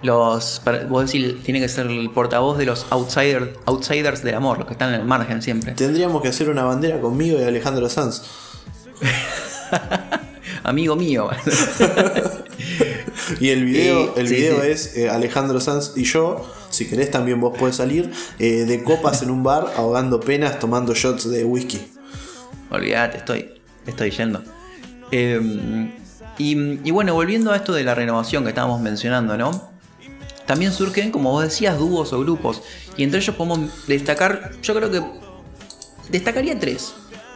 Los, 0.03 0.61
vos 0.87 1.11
decís, 1.11 1.41
tiene 1.43 1.59
que 1.59 1.67
ser 1.67 1.87
el 1.87 2.11
portavoz 2.11 2.59
de 2.59 2.65
los 2.65 2.85
outsiders, 2.91 3.57
outsiders 3.65 4.21
del 4.21 4.35
amor, 4.35 4.59
los 4.59 4.67
que 4.67 4.73
están 4.73 4.93
en 4.93 5.01
el 5.01 5.07
margen 5.07 5.41
siempre. 5.41 5.71
Tendríamos 5.71 6.21
que 6.21 6.27
hacer 6.27 6.49
una 6.49 6.63
bandera 6.63 7.01
conmigo 7.01 7.39
y 7.39 7.43
Alejandro 7.43 7.89
Sanz. 7.89 8.21
Amigo 10.63 10.95
mío. 10.95 11.29
y 13.39 13.49
el 13.49 13.65
video, 13.65 14.13
el 14.17 14.27
video 14.27 14.63
es 14.63 14.95
eh, 14.95 15.09
Alejandro 15.09 15.59
Sanz 15.59 15.93
y 15.95 16.03
yo 16.03 16.45
si 16.75 16.87
querés 16.87 17.09
también 17.09 17.39
vos 17.39 17.57
podés 17.57 17.77
salir 17.77 18.11
eh, 18.37 18.65
de 18.65 18.83
copas 18.83 19.21
en 19.23 19.29
un 19.29 19.43
bar 19.43 19.73
ahogando 19.77 20.19
penas 20.19 20.59
tomando 20.59 20.93
shots 20.93 21.29
de 21.29 21.43
whisky. 21.45 21.79
Olvídate, 22.69 23.17
estoy, 23.17 23.49
estoy 23.85 24.11
yendo. 24.11 24.43
Em, 25.11 25.93
y, 26.37 26.91
bueno, 26.91 27.13
volviendo 27.13 27.51
a 27.51 27.55
esto 27.55 27.73
de 27.73 27.83
la 27.83 27.95
renovación 27.95 28.43
que 28.43 28.49
estábamos 28.49 28.81
mencionando, 28.81 29.37
¿no? 29.37 29.69
También 30.45 30.73
surgen, 30.73 31.11
como 31.11 31.31
vos 31.31 31.43
decías, 31.43 31.79
dúos 31.79 32.11
o 32.11 32.19
grupos. 32.19 32.61
Y 32.97 33.03
entre 33.03 33.19
ellos 33.19 33.35
podemos 33.35 33.87
destacar, 33.87 34.51
yo 34.61 34.75
creo 34.75 34.91
que 34.91 35.01
destacaría 36.09 36.59
tres. 36.59 36.93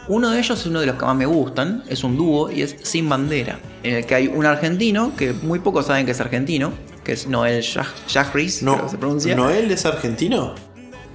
Uno 0.08 0.30
de 0.30 0.38
ellos 0.38 0.60
es 0.60 0.66
uno 0.66 0.80
de 0.80 0.86
los 0.86 0.96
que 0.96 1.06
más 1.06 1.16
me 1.16 1.26
gustan, 1.26 1.82
es 1.88 2.04
un 2.04 2.16
dúo 2.16 2.50
y 2.50 2.62
es 2.62 2.76
Sin 2.82 3.08
Bandera, 3.08 3.58
en 3.82 3.94
el 3.94 4.06
que 4.06 4.14
hay 4.14 4.26
un 4.26 4.44
argentino, 4.44 5.14
que 5.16 5.32
muy 5.32 5.60
pocos 5.60 5.86
saben 5.86 6.04
que 6.04 6.12
es 6.12 6.20
argentino, 6.20 6.72
que 7.10 7.14
es 7.14 7.26
Noel 7.26 7.64
Jahris, 8.06 8.62
no, 8.62 8.88
se 8.88 8.96
pronuncia. 8.96 9.34
¿Noel 9.34 9.68
es 9.72 9.84
argentino? 9.84 10.54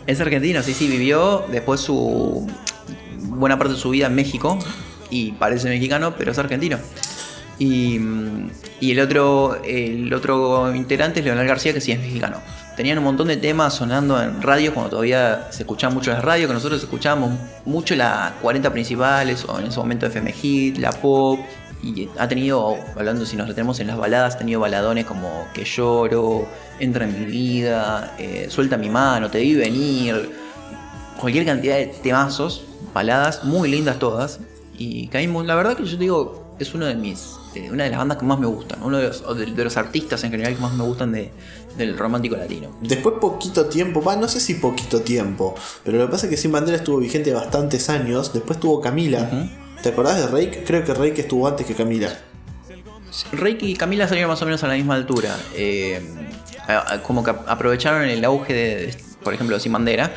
Es 0.06 0.20
argentino, 0.20 0.62
sí, 0.62 0.74
sí, 0.74 0.90
vivió 0.90 1.46
después 1.50 1.80
su 1.80 2.46
buena 3.18 3.58
parte 3.58 3.76
de 3.76 3.80
su 3.80 3.92
vida 3.92 4.08
en 4.08 4.16
México 4.16 4.60
y 5.10 5.32
parece 5.32 5.70
mexicano, 5.70 6.14
pero 6.18 6.34
es 6.34 6.38
argentino. 6.38 6.80
Y, 7.60 7.96
el 8.82 9.00
otro 9.00 9.62
el 9.64 10.14
otro 10.14 10.76
integrante 10.76 11.22
es 11.22 11.26
Leonel 11.26 11.48
García, 11.48 11.74
que 11.74 11.80
sí 11.80 11.94
es 11.94 12.00
mexicano. 12.00 12.42
Tenían 12.76 12.98
un 12.98 13.06
montón 13.06 13.30
de 13.30 13.38
temas 13.38 13.74
sonando 13.74 14.22
en 14.22 14.42
radio 14.42 14.74
cuando 14.74 14.90
todavía 14.90 15.48
se 15.52 15.64
escuchaba 15.64 15.94
mucho 15.94 16.12
las 16.12 16.26
radios, 16.26 16.50
que 16.50 16.56
nosotros 16.56 16.84
escuchábamos 16.84 17.40
mucho 17.64 17.96
las 17.96 18.34
40 18.42 18.70
principales, 18.74 19.46
o 19.46 19.58
en 19.62 19.68
ese 19.68 19.80
momento 19.80 20.08
FM 20.08 20.34
Hit, 20.34 20.78
la 20.78 20.92
pop, 20.92 21.40
y 21.86 22.10
ha 22.18 22.28
tenido, 22.28 22.78
hablando 22.96 23.26
si 23.28 23.36
nos 23.36 23.48
retenemos 23.48 23.80
en 23.80 23.88
las 23.88 23.98
baladas, 23.98 24.36
ha 24.36 24.38
tenido 24.40 24.60
baladones 24.60 25.06
como 25.06 25.48
Que 25.54 25.64
lloro, 25.64 26.48
Entra 26.80 27.06
en 27.06 27.20
mi 27.20 27.26
vida, 27.26 28.16
eh, 28.18 28.48
Suelta 28.50 28.76
mi 28.76 28.90
mano, 28.90 29.30
Te 29.30 29.40
vi 29.40 29.54
venir, 29.54 30.32
cualquier 31.20 31.46
cantidad 31.46 31.76
de 31.76 31.88
temazos, 31.88 32.64
baladas 32.94 33.44
muy 33.44 33.70
lindas 33.70 34.00
todas. 34.00 34.40
Y 34.78 35.08
caímos, 35.08 35.46
la 35.46 35.56
verdad 35.56 35.78
que 35.78 35.86
yo 35.86 35.96
digo, 35.96 36.56
es 36.60 36.74
uno 36.74 36.86
de 36.86 36.96
mis, 36.96 37.36
una 37.72 37.84
de 37.84 37.92
las 37.92 38.00
bandas 38.00 38.18
que 38.18 38.26
más 38.26 38.40
me 38.40 38.48
gustan, 38.48 38.82
uno 38.84 38.98
de 38.98 39.64
los, 39.64 39.78
artistas 39.78 40.24
en 40.24 40.32
general 40.32 40.56
que 40.56 40.62
más 40.62 40.74
me 40.74 40.84
gustan 40.84 41.12
del 41.12 41.98
romántico 41.98 42.36
latino. 42.36 42.70
Después 42.82 43.16
poquito 43.22 43.68
tiempo, 43.68 44.02
va, 44.02 44.16
no 44.16 44.28
sé 44.28 44.40
si 44.40 44.56
poquito 44.56 45.02
tiempo, 45.02 45.56
pero 45.84 45.98
lo 45.98 46.08
que 46.08 46.12
pasa 46.12 46.26
es 46.26 46.32
que 46.32 46.38
Sin 46.38 46.52
Bandera 46.52 46.78
estuvo 46.78 46.98
vigente 46.98 47.34
bastantes 47.34 47.90
años, 47.90 48.34
después 48.34 48.60
tuvo 48.60 48.82
Camila. 48.82 49.30
¿Te 49.86 49.92
acordás 49.92 50.18
de 50.18 50.26
Rake? 50.26 50.64
Creo 50.66 50.84
que 50.84 50.96
Rake 50.96 51.22
estuvo 51.22 51.48
antes 51.48 51.64
que 51.64 51.76
Camila. 51.76 52.12
Rake 53.34 53.68
y 53.68 53.76
Camila 53.76 54.08
salieron 54.08 54.32
más 54.32 54.42
o 54.42 54.46
menos 54.46 54.64
a 54.64 54.68
la 54.68 54.74
misma 54.74 54.96
altura. 54.96 55.38
Eh, 55.54 56.02
como 57.04 57.24
que 57.24 57.30
aprovecharon 57.30 58.02
el 58.02 58.26
auge 58.26 58.52
de, 58.52 58.98
por 59.24 59.36
ejemplo, 59.36 59.60
Sin 59.60 59.72
Bandera 59.74 60.12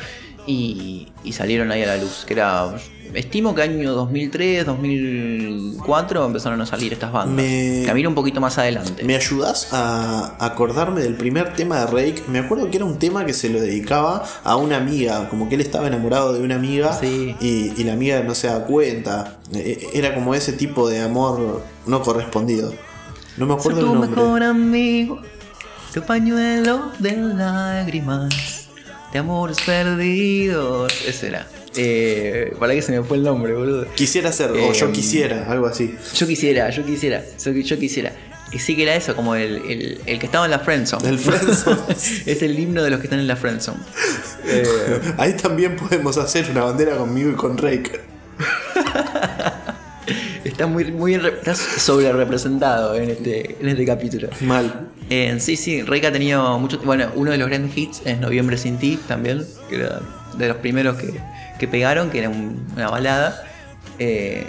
y, 0.47 1.09
y, 1.23 1.33
salieron 1.33 1.71
ahí 1.71 1.83
a 1.83 1.85
la 1.85 1.97
luz. 1.97 2.25
Que 2.25 2.33
era 2.33 2.73
estimo 3.13 3.55
que 3.55 3.61
año 3.61 3.93
2003, 3.93 4.65
2004 4.65 6.25
empezaron 6.25 6.61
a 6.61 6.65
salir 6.65 6.93
estas 6.93 7.11
bandas. 7.11 7.35
Me... 7.35 7.83
Camino 7.85 8.09
un 8.09 8.15
poquito 8.15 8.41
más 8.41 8.57
adelante. 8.57 9.03
¿Me 9.03 9.15
ayudas 9.15 9.69
a 9.71 10.35
acordarme 10.39 11.01
del 11.01 11.15
primer 11.15 11.53
tema 11.53 11.79
de 11.79 11.85
Rake? 11.87 12.23
Me 12.27 12.39
acuerdo 12.39 12.69
que 12.69 12.77
era 12.77 12.85
un 12.85 12.99
tema 12.99 13.25
que 13.25 13.33
se 13.33 13.49
lo 13.49 13.59
dedicaba 13.59 14.23
a 14.43 14.55
una 14.55 14.77
amiga, 14.77 15.29
como 15.29 15.49
que 15.49 15.55
él 15.55 15.61
estaba 15.61 15.87
enamorado 15.87 16.33
de 16.33 16.41
una 16.41 16.55
amiga 16.55 16.99
y, 17.01 17.83
la 17.83 17.93
amiga 17.93 18.21
no 18.21 18.35
se 18.35 18.47
da 18.47 18.65
cuenta. 18.65 19.39
E, 19.53 19.57
e, 19.93 19.97
era 19.97 20.13
como 20.13 20.35
ese 20.35 20.53
tipo 20.53 20.87
de 20.89 20.99
amor 21.01 21.63
no 21.85 22.01
correspondido. 22.01 22.73
No 23.37 23.45
me 23.45 23.53
acuerdo 23.53 23.79
el 23.79 23.85
nombre. 23.85 24.09
mejor 24.09 24.43
amigo, 24.43 25.21
tu 25.93 26.01
pañuelo 26.03 26.91
de 26.99 27.15
lágrimas, 27.15 28.58
de 29.11 29.19
amores 29.19 29.59
perdidos. 29.61 30.93
Ese 31.05 31.27
era. 31.27 31.47
Eh, 31.75 32.55
para 32.59 32.73
que 32.73 32.81
se 32.81 32.91
me 32.91 33.03
fue 33.03 33.17
el 33.17 33.23
nombre, 33.23 33.53
boludo. 33.53 33.87
Quisiera 33.93 34.31
ser, 34.31 34.51
o 34.51 34.73
yo 34.73 34.87
eh, 34.87 34.91
quisiera, 34.91 35.49
algo 35.49 35.67
así. 35.67 35.95
Yo 36.15 36.27
quisiera, 36.27 36.69
yo 36.69 36.85
quisiera, 36.85 37.23
yo, 37.43 37.53
quisiera. 37.79 38.11
Y 38.51 38.59
sí 38.59 38.75
que 38.75 38.83
era 38.83 38.95
eso, 38.95 39.15
como 39.15 39.35
el, 39.35 40.01
que 40.05 40.25
estaba 40.25 40.45
en 40.45 40.51
la 40.51 40.59
friendzone. 40.59 41.07
El 41.07 41.19
friendzone. 41.19 41.81
es 42.25 42.41
el 42.41 42.59
himno 42.59 42.83
de 42.83 42.89
los 42.89 42.99
que 42.99 43.05
están 43.05 43.19
en 43.19 43.27
la 43.27 43.35
friendzone. 43.35 43.79
Eh, 44.45 45.13
Ahí 45.17 45.33
también 45.33 45.75
podemos 45.75 46.17
hacer 46.17 46.49
una 46.49 46.63
bandera 46.63 46.97
conmigo 46.97 47.29
y 47.29 47.35
con 47.35 47.57
Rake. 47.57 48.01
está 50.59 50.67
muy, 50.67 50.91
muy 50.91 51.19
sobre 51.77 52.11
representado 52.11 52.95
en 52.95 53.09
este, 53.09 53.55
en 53.61 53.69
este 53.69 53.85
capítulo. 53.85 54.29
Mal. 54.41 54.89
sí, 55.39 55.55
sí, 55.55 55.81
Rake 55.83 56.07
ha 56.07 56.11
tenido 56.11 56.59
mucho. 56.59 56.79
Bueno, 56.79 57.09
uno 57.15 57.31
de 57.31 57.37
los 57.37 57.47
grandes 57.47 57.77
hits 57.77 58.01
es 58.03 58.19
Noviembre 58.19 58.57
sin 58.57 58.77
ti 58.77 58.99
también, 59.07 59.45
que 59.69 59.77
era 59.77 60.01
de 60.37 60.47
los 60.49 60.57
primeros 60.57 60.97
que, 60.97 61.13
que 61.57 61.67
pegaron, 61.67 62.09
que 62.09 62.19
era 62.19 62.29
una 62.29 62.89
balada. 62.89 63.43
Eh, 63.99 64.47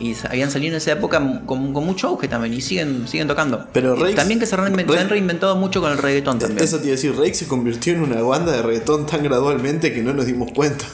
y 0.00 0.16
habían 0.28 0.50
salido 0.50 0.72
en 0.72 0.78
esa 0.78 0.90
época 0.92 1.22
con, 1.46 1.72
mucho 1.72 2.08
auge 2.08 2.26
también 2.26 2.52
y 2.52 2.60
siguen, 2.60 3.06
siguen 3.06 3.28
tocando. 3.28 3.68
Pero 3.72 3.94
también 4.14 4.40
que 4.40 4.46
se, 4.46 4.56
han 4.56 5.08
reinventado 5.08 5.54
mucho 5.54 5.80
con 5.80 5.92
el 5.92 5.98
reggaetón 5.98 6.40
también. 6.40 6.64
Eso 6.64 6.78
te 6.78 6.86
iba 6.86 6.94
a 6.94 6.96
decir, 6.96 7.16
Rake 7.16 7.34
se 7.34 7.46
convirtió 7.46 7.92
en 7.92 8.02
una 8.02 8.20
banda 8.20 8.50
de 8.50 8.62
reggaetón 8.62 9.06
tan 9.06 9.22
gradualmente 9.22 9.92
que 9.92 10.02
no 10.02 10.12
nos 10.12 10.26
dimos 10.26 10.50
cuenta. 10.52 10.84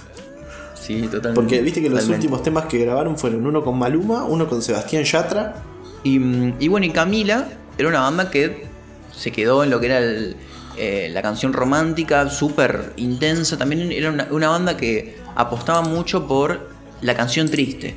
Sí, 0.81 1.03
totalmente. 1.03 1.35
Porque 1.35 1.61
viste 1.63 1.81
que 1.83 1.89
los 1.91 2.01
totalmente. 2.01 2.27
últimos 2.27 2.43
temas 2.43 2.65
que 2.67 2.79
grabaron 2.79 3.19
fueron 3.19 3.47
uno 3.47 3.63
con 3.63 3.79
Maluma, 3.79 4.25
uno 4.25 4.49
con 4.49 4.63
Sebastián 4.63 5.05
Yatra. 5.05 5.57
Y, 6.03 6.19
mm, 6.19 6.55
y 6.59 6.69
bueno, 6.69 6.87
y 6.87 6.91
Camila 6.91 7.49
era 7.77 7.89
una 7.89 8.01
banda 8.01 8.31
que 8.31 8.67
se 9.15 9.31
quedó 9.31 9.63
en 9.63 9.71
lo 9.71 9.79
que 9.81 9.87
era 9.87 9.99
el, 9.99 10.37
eh, 10.79 11.11
la 11.13 11.21
canción 11.23 11.53
romántica, 11.53 12.29
súper 12.31 12.93
intensa. 12.97 13.59
También 13.59 13.93
era 13.93 14.11
una, 14.11 14.29
una 14.31 14.49
banda 14.49 14.77
que 14.77 15.19
apostaba 15.37 15.83
mucho 15.83 16.27
por 16.27 16.71
la 17.03 17.15
canción 17.15 17.49
triste, 17.51 17.97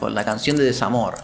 por 0.00 0.10
la 0.10 0.24
canción 0.24 0.56
de 0.56 0.64
desamor. 0.64 1.14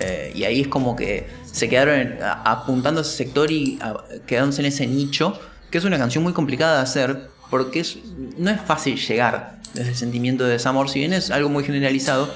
Eh, 0.00 0.32
y 0.34 0.44
ahí 0.44 0.60
es 0.60 0.68
como 0.68 0.94
que 0.94 1.26
se 1.50 1.68
quedaron 1.68 1.94
en- 1.98 2.22
a- 2.22 2.42
apuntando 2.44 3.00
a 3.00 3.02
ese 3.02 3.16
sector 3.16 3.50
y 3.50 3.78
a- 3.80 3.96
quedándose 4.26 4.60
en 4.60 4.66
ese 4.66 4.86
nicho, 4.86 5.38
que 5.70 5.78
es 5.78 5.84
una 5.84 5.98
canción 5.98 6.22
muy 6.22 6.32
complicada 6.32 6.76
de 6.76 6.82
hacer, 6.82 7.30
porque 7.50 7.80
es- 7.80 7.98
no 8.36 8.50
es 8.50 8.60
fácil 8.60 8.96
llegar 8.98 9.58
desde 9.74 9.90
el 9.90 9.96
sentimiento 9.96 10.44
de 10.44 10.52
desamor, 10.52 10.88
si 10.88 11.00
bien 11.00 11.12
es 11.12 11.30
algo 11.30 11.48
muy 11.48 11.64
generalizado, 11.64 12.28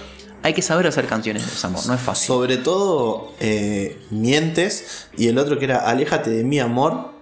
hay 0.42 0.54
que 0.54 0.62
saber 0.62 0.86
hacer 0.86 1.06
canciones 1.06 1.44
de 1.44 1.50
desamor, 1.52 1.86
no 1.86 1.94
es 1.94 2.00
fácil. 2.00 2.26
Sobre 2.26 2.56
todo 2.56 3.32
eh, 3.40 3.98
Mientes 4.10 5.06
y 5.16 5.28
el 5.28 5.38
otro 5.38 5.58
que 5.58 5.66
era 5.66 5.78
Aléjate 5.88 6.30
de 6.30 6.44
mi 6.44 6.58
amor. 6.58 7.12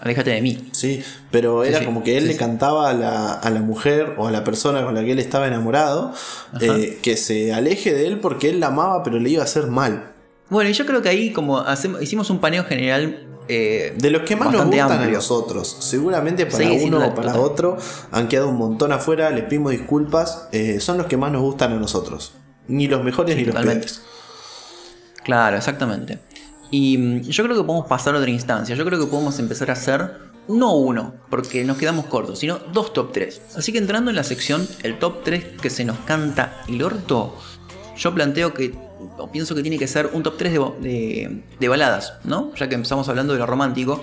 Aléjate 0.00 0.30
de 0.30 0.40
mí. 0.40 0.68
Sí, 0.72 1.02
pero 1.30 1.62
era 1.62 1.80
sí, 1.80 1.84
como 1.84 2.02
que 2.02 2.16
él 2.16 2.22
sí, 2.22 2.28
le 2.30 2.36
cantaba 2.36 2.88
a 2.88 2.94
la, 2.94 3.34
a 3.34 3.50
la 3.50 3.60
mujer 3.60 4.14
o 4.16 4.28
a 4.28 4.30
la 4.30 4.44
persona 4.44 4.82
con 4.82 4.94
la 4.94 5.02
que 5.04 5.12
él 5.12 5.18
estaba 5.18 5.46
enamorado 5.46 6.14
eh, 6.60 6.98
que 7.02 7.18
se 7.18 7.52
aleje 7.52 7.92
de 7.92 8.06
él 8.06 8.18
porque 8.18 8.48
él 8.48 8.60
la 8.60 8.68
amaba 8.68 9.02
pero 9.02 9.18
le 9.18 9.28
iba 9.28 9.42
a 9.42 9.44
hacer 9.44 9.66
mal. 9.66 10.04
Bueno, 10.48 10.70
y 10.70 10.72
yo 10.72 10.86
creo 10.86 11.02
que 11.02 11.10
ahí 11.10 11.32
como 11.32 11.58
hacemos, 11.58 12.00
hicimos 12.02 12.30
un 12.30 12.38
paneo 12.38 12.64
general 12.64 13.26
eh, 13.48 13.94
De 13.98 14.10
los 14.10 14.22
que 14.22 14.36
más 14.36 14.52
nos 14.52 14.66
gustan 14.66 15.02
a 15.02 15.06
nosotros. 15.06 15.76
Seguramente 15.80 16.46
para 16.46 16.58
Sí, 16.58 16.80
uno 16.84 17.06
o 17.06 17.14
para 17.14 17.36
otro 17.40 17.76
han 18.10 18.28
quedado 18.28 18.48
un 18.48 18.56
montón 18.56 18.92
afuera, 18.92 19.30
les 19.30 19.44
pedimos 19.44 19.72
disculpas. 19.72 20.48
eh, 20.52 20.80
son 20.80 20.98
los 20.98 21.06
que 21.06 21.16
más 21.16 21.32
nos 21.32 21.42
gustan 21.42 21.72
a 21.72 21.76
nosotros. 21.76 22.32
Ni 22.68 22.86
los 22.88 23.02
mejores 23.02 23.34
Sí, 23.34 23.40
ni 23.40 23.46
los 23.46 23.56
peores. 23.56 24.02
Claro, 25.24 25.56
exactamente. 25.56 26.18
Y 26.70 26.96
mm, 26.98 27.20
yo 27.22 27.44
creo 27.44 27.56
que 27.56 27.64
podemos 27.64 27.86
pasar 27.86 28.14
a 28.14 28.18
otra 28.18 28.30
instancia. 28.30 28.74
Yo 28.74 28.84
creo 28.84 28.98
que 28.98 29.06
podemos 29.06 29.38
empezar 29.38 29.70
a 29.70 29.74
hacer 29.74 30.30
no 30.48 30.74
uno, 30.76 31.14
porque 31.28 31.64
nos 31.64 31.76
quedamos 31.76 32.06
cortos, 32.06 32.38
sino 32.40 32.58
dos 32.72 32.92
top 32.92 33.12
3. 33.12 33.42
Así 33.56 33.72
que 33.72 33.78
entrando 33.78 34.10
en 34.10 34.16
la 34.16 34.24
sección, 34.24 34.66
el 34.82 34.98
top 34.98 35.22
3 35.24 35.44
que 35.60 35.70
se 35.70 35.84
nos 35.84 35.98
canta 35.98 36.62
el 36.68 36.82
orto, 36.82 37.36
yo 37.96 38.14
planteo 38.14 38.52
que, 38.54 38.74
o 39.18 39.30
pienso 39.30 39.54
que 39.54 39.62
tiene 39.62 39.78
que 39.78 39.86
ser 39.86 40.10
un 40.12 40.22
top 40.22 40.36
3 40.38 40.52
de, 40.52 40.58
de- 40.80 41.42
de 41.58 41.68
baladas, 41.68 42.14
¿no? 42.24 42.54
Ya 42.54 42.68
que 42.68 42.74
empezamos 42.74 43.08
hablando 43.08 43.32
de 43.32 43.38
lo 43.38 43.46
romántico. 43.46 44.02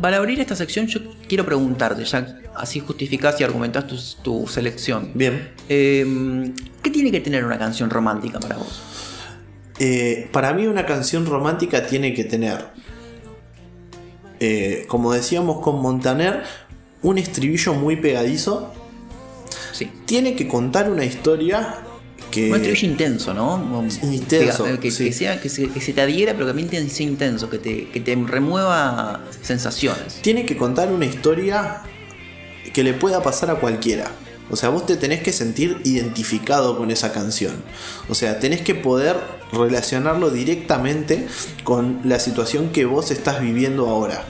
Para 0.00 0.16
abrir 0.16 0.40
esta 0.40 0.56
sección 0.56 0.86
yo 0.88 1.00
quiero 1.28 1.44
preguntarte, 1.46 2.04
ya 2.04 2.40
así 2.56 2.80
justificás 2.80 3.40
y 3.40 3.44
argumentás 3.44 3.86
tu, 3.86 3.96
tu 4.22 4.46
selección. 4.48 5.10
Bien. 5.14 5.52
Eh, 5.68 6.52
¿Qué 6.82 6.90
tiene 6.90 7.10
que 7.12 7.20
tener 7.20 7.44
una 7.44 7.58
canción 7.58 7.88
romántica 7.90 8.40
para 8.40 8.56
vos? 8.56 8.82
Eh, 9.78 10.28
para 10.32 10.52
mí 10.54 10.66
una 10.66 10.86
canción 10.86 11.24
romántica 11.26 11.86
tiene 11.86 12.14
que 12.14 12.24
tener, 12.24 12.66
eh, 14.40 14.84
como 14.88 15.12
decíamos 15.12 15.60
con 15.60 15.80
Montaner, 15.80 16.42
un 17.02 17.18
estribillo 17.18 17.74
muy 17.74 17.96
pegadizo. 17.96 18.72
Sí. 19.72 19.90
Tiene 20.06 20.34
que 20.34 20.48
contar 20.48 20.90
una 20.90 21.04
historia 21.04 21.76
que... 22.36 22.50
Un 22.50 22.56
estribillo 22.56 22.88
intenso, 22.88 23.34
¿no? 23.34 23.84
Intenso, 24.02 24.64
Que, 24.64 24.78
que- 24.78 24.90
sí. 24.90 25.04
que 25.06 25.12
sea, 25.12 25.40
que, 25.40 25.48
se, 25.48 25.68
que 25.68 25.80
se 25.80 25.92
te 25.92 26.00
adhiera, 26.00 26.32
pero 26.34 26.44
que 26.46 26.50
también 26.50 26.68
tiene 26.68 26.86
que 26.86 26.92
ser 26.92 27.08
intenso, 27.08 27.50
que 27.50 27.58
te, 27.58 27.88
que 27.88 28.00
te 28.00 28.14
remueva 28.14 29.24
sensaciones. 29.42 30.20
tiene 30.22 30.46
que 30.46 30.56
contar 30.56 30.92
una 30.92 31.06
historia 31.06 31.82
que 32.72 32.82
le 32.84 32.92
pueda 32.94 33.22
pasar 33.22 33.50
a 33.50 33.54
cualquiera. 33.56 34.10
O 34.48 34.54
sea, 34.54 34.68
vos 34.68 34.86
te 34.86 34.96
tenés 34.96 35.22
que 35.22 35.32
sentir 35.32 35.78
identificado 35.84 36.78
con 36.78 36.92
esa 36.92 37.10
canción. 37.12 37.54
O 38.08 38.14
sea, 38.14 38.38
tenés 38.38 38.60
que 38.60 38.76
poder 38.76 39.16
relacionarlo 39.52 40.30
directamente 40.30 41.26
con 41.64 42.00
la 42.04 42.20
situación 42.20 42.68
que 42.70 42.84
vos 42.84 43.10
estás 43.10 43.40
viviendo 43.40 43.88
ahora. 43.88 44.24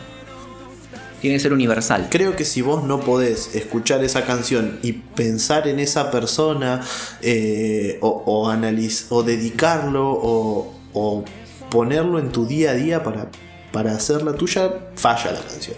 Tiene 1.26 1.38
que 1.38 1.42
ser 1.42 1.52
universal. 1.52 2.06
Creo 2.08 2.36
que 2.36 2.44
si 2.44 2.62
vos 2.62 2.84
no 2.84 3.00
podés 3.00 3.56
escuchar 3.56 4.04
esa 4.04 4.24
canción 4.24 4.78
y 4.84 4.92
pensar 4.92 5.66
en 5.66 5.80
esa 5.80 6.12
persona, 6.12 6.82
eh, 7.20 7.98
o, 8.00 8.22
o, 8.26 8.48
analiz- 8.48 9.06
o 9.10 9.24
dedicarlo, 9.24 10.08
o, 10.08 10.72
o 10.92 11.24
ponerlo 11.68 12.20
en 12.20 12.30
tu 12.30 12.46
día 12.46 12.70
a 12.70 12.74
día 12.74 13.02
para, 13.02 13.26
para 13.72 13.90
hacerla 13.90 14.34
tuya, 14.34 14.72
falla 14.94 15.32
la 15.32 15.40
canción. 15.40 15.76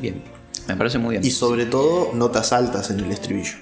Bien, 0.00 0.20
me 0.66 0.74
parece 0.74 0.98
muy 0.98 1.12
bien. 1.12 1.24
Y 1.24 1.30
sobre 1.30 1.64
todo, 1.64 2.10
notas 2.12 2.52
altas 2.52 2.90
en 2.90 2.98
el 2.98 3.12
estribillo. 3.12 3.54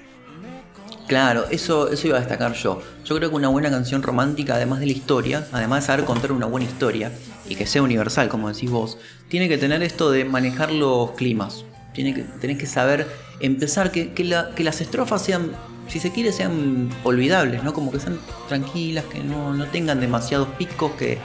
Claro, 1.07 1.45
eso, 1.51 1.91
eso 1.91 2.07
iba 2.07 2.17
a 2.17 2.19
destacar 2.19 2.53
yo. 2.53 2.81
Yo 3.05 3.15
creo 3.15 3.29
que 3.29 3.35
una 3.35 3.49
buena 3.49 3.69
canción 3.69 4.01
romántica, 4.01 4.55
además 4.55 4.79
de 4.79 4.87
la 4.87 4.91
historia, 4.91 5.47
además 5.51 5.83
de 5.83 5.87
saber 5.87 6.05
contar 6.05 6.31
una 6.31 6.47
buena 6.47 6.65
historia 6.65 7.11
y 7.49 7.55
que 7.55 7.65
sea 7.65 7.81
universal, 7.81 8.29
como 8.29 8.47
decís 8.51 8.69
vos, 8.69 8.97
tiene 9.27 9.49
que 9.49 9.57
tener 9.57 9.83
esto 9.83 10.11
de 10.11 10.23
manejar 10.23 10.71
los 10.71 11.11
climas. 11.11 11.65
Tiene 11.93 12.13
que, 12.13 12.21
tenés 12.21 12.57
que 12.57 12.67
saber 12.67 13.07
empezar, 13.41 13.91
que, 13.91 14.13
que, 14.13 14.23
la- 14.23 14.51
que 14.55 14.63
las 14.63 14.79
estrofas 14.79 15.21
sean, 15.23 15.51
si 15.87 15.99
se 15.99 16.11
quiere, 16.11 16.31
sean 16.31 16.89
olvidables, 17.03 17.63
¿no? 17.63 17.73
Como 17.73 17.91
que 17.91 17.99
sean 17.99 18.19
tranquilas, 18.47 19.05
que 19.05 19.19
no, 19.23 19.65
tengan 19.67 19.99
demasiados 19.99 20.47
picos, 20.57 20.91
que, 20.91 21.17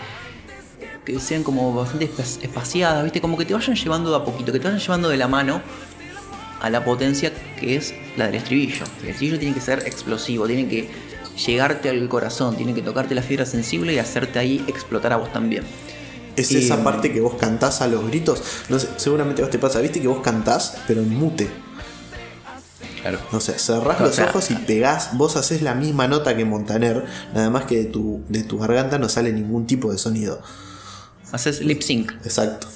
que 1.05 1.21
sean 1.21 1.43
como 1.43 1.75
bastante 1.75 2.09
espa- 2.11 2.43
espaciadas, 2.43 3.05
¿viste? 3.05 3.21
Como 3.21 3.37
que 3.37 3.45
te 3.45 3.53
vayan 3.55 3.77
llevando 3.77 4.11
de 4.11 4.17
a 4.17 4.25
poquito, 4.25 4.53
que 4.53 4.59
te 4.59 4.65
vayan 4.65 4.81
llevando 4.81 5.11
de 5.11 5.19
la 5.19 5.29
mano 5.29 5.61
a 6.61 6.71
la 6.71 6.83
potencia 6.83 7.31
que 7.61 7.77
es 7.77 7.95
la 8.17 8.27
del 8.27 8.37
estribillo. 8.37 8.85
El 9.03 9.11
estribillo 9.11 9.39
tiene 9.39 9.55
que 9.55 9.61
ser 9.61 9.81
explosivo, 9.81 10.47
tiene 10.47 10.67
que 10.67 10.89
llegarte 11.47 11.91
al 11.91 12.09
corazón, 12.09 12.57
tiene 12.57 12.73
que 12.73 12.81
tocarte 12.81 13.15
la 13.15 13.21
fibra 13.23 13.45
sensible 13.45 13.93
y 13.93 13.99
hacerte 13.99 14.39
ahí 14.39 14.65
explotar 14.67 15.13
a 15.13 15.17
vos 15.17 15.31
también. 15.33 15.65
Es 16.37 16.51
Y- 16.53 16.59
esa 16.59 16.83
parte 16.83 17.13
que 17.13 17.21
vos 17.21 17.35
cantás 17.35 17.81
a 17.81 17.87
los 17.87 18.07
gritos. 18.07 18.43
No 18.69 18.79
sé, 18.79 18.89
seguramente 18.97 19.43
vos 19.43 19.51
te 19.51 19.59
pasa, 19.59 19.81
viste 19.81 20.01
que 20.01 20.09
vos 20.09 20.21
cantás, 20.23 20.77
pero 20.87 21.01
en 21.03 21.11
mute. 21.15 21.49
Claro. 23.03 23.19
No 23.33 23.41
sé, 23.41 23.59
cerrás 23.59 24.01
los 24.01 24.15
sea- 24.15 24.27
ojos 24.31 24.51
y 24.51 24.55
pegás, 24.55 25.17
vos 25.17 25.37
haces 25.37 25.61
la 25.63 25.75
misma 25.75 26.09
nota 26.09 26.35
que 26.37 26.45
Montaner, 26.47 27.05
nada 27.35 27.51
más 27.51 27.65
que 27.67 27.77
de 27.77 27.85
tu, 27.85 28.23
de 28.29 28.43
tu 28.43 28.59
garganta 28.59 28.99
no 28.99 29.09
sale 29.11 29.33
ningún 29.33 29.67
tipo 29.67 29.93
de 29.93 29.99
sonido. 29.99 30.41
Haces 31.31 31.61
lip 31.61 31.83
sync. 31.83 32.13
Exacto. 32.25 32.67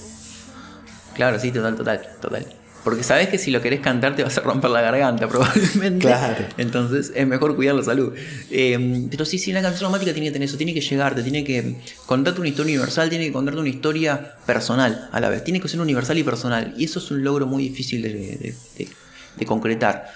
Claro, 1.14 1.38
sí, 1.40 1.50
total, 1.50 1.76
total, 1.76 2.06
total. 2.20 2.46
Porque 2.88 3.04
sabes 3.04 3.28
que 3.28 3.36
si 3.38 3.50
lo 3.50 3.60
querés 3.60 3.80
cantar 3.80 4.16
te 4.16 4.22
vas 4.24 4.38
a 4.38 4.40
romper 4.40 4.70
la 4.70 4.80
garganta, 4.80 5.28
probablemente. 5.32 6.06
Claro. 6.06 6.44
Entonces 6.56 7.12
es 7.14 7.26
mejor 7.26 7.54
cuidar 7.54 7.74
la 7.74 7.82
salud. 7.82 8.14
Eh, 8.50 9.06
pero 9.10 9.24
sí, 9.24 9.38
sí, 9.38 9.52
la 9.52 9.60
canción 9.62 9.88
romántica 9.88 10.12
tiene 10.12 10.28
que 10.28 10.32
tener 10.32 10.48
eso, 10.48 10.56
tiene 10.56 10.72
que 10.72 10.80
llegarte, 10.80 11.22
tiene 11.22 11.44
que 11.44 11.76
contarte 12.06 12.40
una 12.40 12.48
historia 12.48 12.72
universal, 12.74 13.08
tiene 13.10 13.26
que 13.26 13.32
contarte 13.32 13.60
una 13.60 13.68
historia 13.68 14.36
personal 14.46 15.08
a 15.12 15.20
la 15.20 15.28
vez. 15.28 15.44
Tiene 15.44 15.60
que 15.60 15.68
ser 15.68 15.80
universal 15.80 16.16
y 16.18 16.22
personal. 16.22 16.74
Y 16.78 16.84
eso 16.84 16.98
es 16.98 17.10
un 17.10 17.22
logro 17.22 17.46
muy 17.46 17.62
difícil 17.68 18.00
de, 18.02 18.08
de- 18.12 18.54
de- 18.78 18.88
de 19.36 19.46
concretar. 19.46 20.08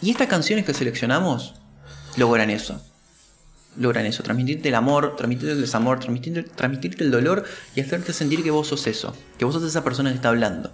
Y 0.00 0.10
estas 0.10 0.28
canciones 0.28 0.64
que 0.64 0.74
seleccionamos 0.74 1.54
logran 2.16 2.50
eso. 2.50 2.82
Logran 3.78 4.04
eso, 4.04 4.22
transmitirte 4.22 4.68
el 4.68 4.74
amor, 4.74 5.16
transmitirte 5.16 5.52
el 5.54 5.60
desamor, 5.62 5.98
transmitirte, 5.98 6.42
transmitirte 6.42 7.04
el 7.04 7.10
dolor 7.10 7.44
y 7.74 7.80
hacerte 7.80 8.12
sentir 8.12 8.42
que 8.42 8.50
vos 8.50 8.66
sos 8.68 8.86
eso, 8.86 9.16
que 9.38 9.46
vos 9.46 9.54
sos 9.54 9.62
esa 9.64 9.82
persona 9.82 10.10
que 10.10 10.16
está 10.16 10.28
hablando, 10.28 10.70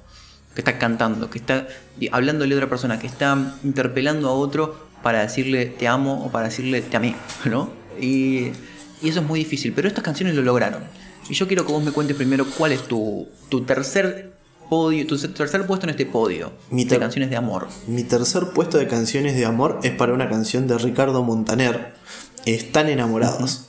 que 0.59 0.63
está 0.63 0.77
cantando, 0.77 1.31
que 1.31 1.39
está 1.39 1.69
hablándole 2.11 2.53
a 2.53 2.57
otra 2.57 2.69
persona, 2.69 2.99
que 2.99 3.07
está 3.07 3.55
interpelando 3.63 4.29
a 4.29 4.33
otro 4.33 4.89
para 5.05 5.23
decirle 5.23 5.67
te 5.67 5.87
amo 5.87 6.25
o 6.25 6.33
para 6.33 6.49
decirle 6.49 6.83
te 6.83 6.97
amé, 6.97 7.15
¿no? 7.45 7.71
Y, 8.01 8.51
y 9.01 9.09
eso 9.09 9.21
es 9.21 9.27
muy 9.27 9.39
difícil, 9.39 9.73
pero 9.73 9.87
estas 9.87 10.03
canciones 10.03 10.35
lo 10.35 10.43
lograron. 10.43 10.83
Y 11.31 11.35
yo 11.35 11.47
quiero 11.47 11.65
que 11.65 11.71
vos 11.71 11.85
me 11.85 11.93
cuentes 11.93 12.17
primero 12.17 12.45
cuál 12.45 12.73
es 12.73 12.83
tu, 12.89 13.29
tu 13.49 13.65
tercer 13.67 14.33
podio, 14.69 15.07
tu 15.07 15.17
tercer 15.17 15.65
puesto 15.65 15.87
en 15.87 15.91
este 15.91 16.07
podio 16.07 16.51
Mi 16.71 16.85
de 16.85 16.99
canciones 16.99 17.31
de 17.31 17.37
amor. 17.37 17.69
Mi 17.87 18.03
tercer 18.03 18.49
puesto 18.53 18.79
de 18.79 18.89
canciones 18.89 19.37
de 19.37 19.45
amor 19.45 19.79
es 19.85 19.93
para 19.93 20.13
una 20.13 20.29
canción 20.29 20.67
de 20.67 20.77
Ricardo 20.77 21.23
Montaner. 21.23 21.95
Están 22.47 22.89
enamorados. 22.89 23.68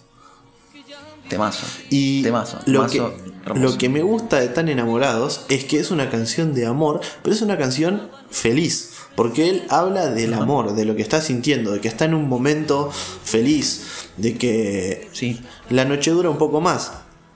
Temazo. 1.29 1.65
Y 1.89 2.21
Temazo. 2.23 2.59
lo, 2.65 2.85
temazo 2.87 3.13
que, 3.45 3.59
lo 3.59 3.77
que 3.77 3.87
me 3.89 4.01
gusta 4.01 4.39
de 4.39 4.49
Tan 4.49 4.67
Enamorados 4.67 5.45
es 5.49 5.63
que 5.63 5.79
es 5.79 5.91
una 5.91 6.09
canción 6.09 6.53
de 6.53 6.65
amor, 6.65 6.99
pero 7.23 7.35
es 7.35 7.41
una 7.41 7.57
canción 7.57 8.09
feliz. 8.29 8.91
Porque 9.15 9.49
él 9.49 9.63
habla 9.69 10.07
del 10.07 10.33
amor, 10.33 10.75
de 10.75 10.85
lo 10.85 10.95
que 10.95 11.01
está 11.01 11.19
sintiendo, 11.21 11.71
de 11.71 11.81
que 11.81 11.87
está 11.89 12.05
en 12.05 12.13
un 12.13 12.29
momento 12.29 12.89
feliz, 13.23 13.83
de 14.17 14.37
que 14.37 15.09
Sí. 15.11 15.41
la 15.69 15.83
noche 15.85 16.11
dura 16.11 16.29
un 16.29 16.37
poco 16.37 16.61
más. 16.61 16.91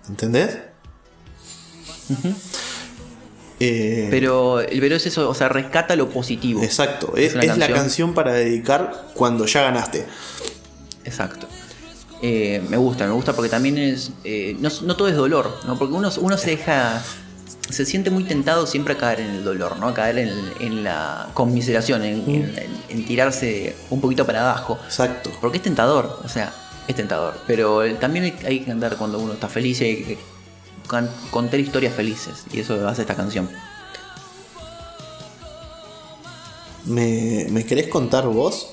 ¿Entendés? 0.08 0.58
Eh, 3.60 4.08
Pero, 4.10 4.62
pero 4.70 4.96
es 4.96 5.06
eso, 5.06 5.30
o 5.30 5.34
sea, 5.34 5.48
rescata 5.50 5.96
lo 5.96 6.10
positivo. 6.10 6.62
exacto, 6.64 7.14
Es 7.16 7.36
es, 7.36 7.58
la 7.58 7.68
canción 7.70 8.14
para 8.14 8.34
dedicar 8.34 9.08
cuando 9.14 9.46
ya 9.46 9.62
ganaste. 9.62 10.06
Exacto. 11.06 11.48
Eh, 12.26 12.64
me 12.70 12.78
gusta, 12.78 13.06
me 13.06 13.12
gusta 13.12 13.34
porque 13.34 13.50
también 13.50 13.78
es. 13.78 14.12
eh, 14.24 14.56
no, 14.60 14.70
no 14.84 14.96
todo 14.96 15.10
es 15.10 15.16
dolor, 15.16 15.58
¿no? 15.68 15.78
Porque 15.78 15.94
uno, 15.94 16.10
uno 16.22 16.38
se 16.38 16.52
deja. 16.52 17.04
se 17.70 17.86
siente 17.86 18.10
muy 18.12 18.24
tentado 18.24 18.66
siempre 18.66 18.94
a 18.94 18.98
caer 18.98 19.20
en 19.20 19.30
el 19.32 19.44
dolor, 19.44 19.76
¿no? 19.78 19.90
A 19.90 19.94
caer 19.94 20.20
en, 20.20 20.32
en 20.62 20.84
la 20.86 21.30
conmiseración, 21.34 22.02
en, 22.06 22.24
en- 22.30 22.56
en 22.88 23.06
tirarse 23.06 23.76
un 23.90 24.00
poquito 24.00 24.26
para 24.26 24.40
abajo. 24.50 24.80
Exacto. 24.86 25.32
Porque 25.42 25.58
es 25.58 25.64
tentador, 25.64 26.22
o 26.24 26.30
sea, 26.30 26.54
es 26.88 26.96
tentador. 26.96 27.38
Pero 27.46 27.84
también 27.96 28.34
hay, 28.46 28.60
que 28.62 28.72
andar 28.72 28.96
cuando 28.96 29.20
uno 29.20 29.34
está 29.34 29.50
feliz 29.50 29.82
y 29.82 29.84
hay 29.84 29.96
que 30.04 30.18
contar 31.30 31.60
historias 31.60 31.94
felices. 31.94 32.46
Y 32.54 32.62
eso 32.62 32.88
hace 32.88 33.02
esta 33.02 33.16
canción. 33.16 33.50
¿Me, 36.86 37.48
me 37.50 37.66
querés 37.66 37.88
contar 37.88 38.28
vos? 38.28 38.70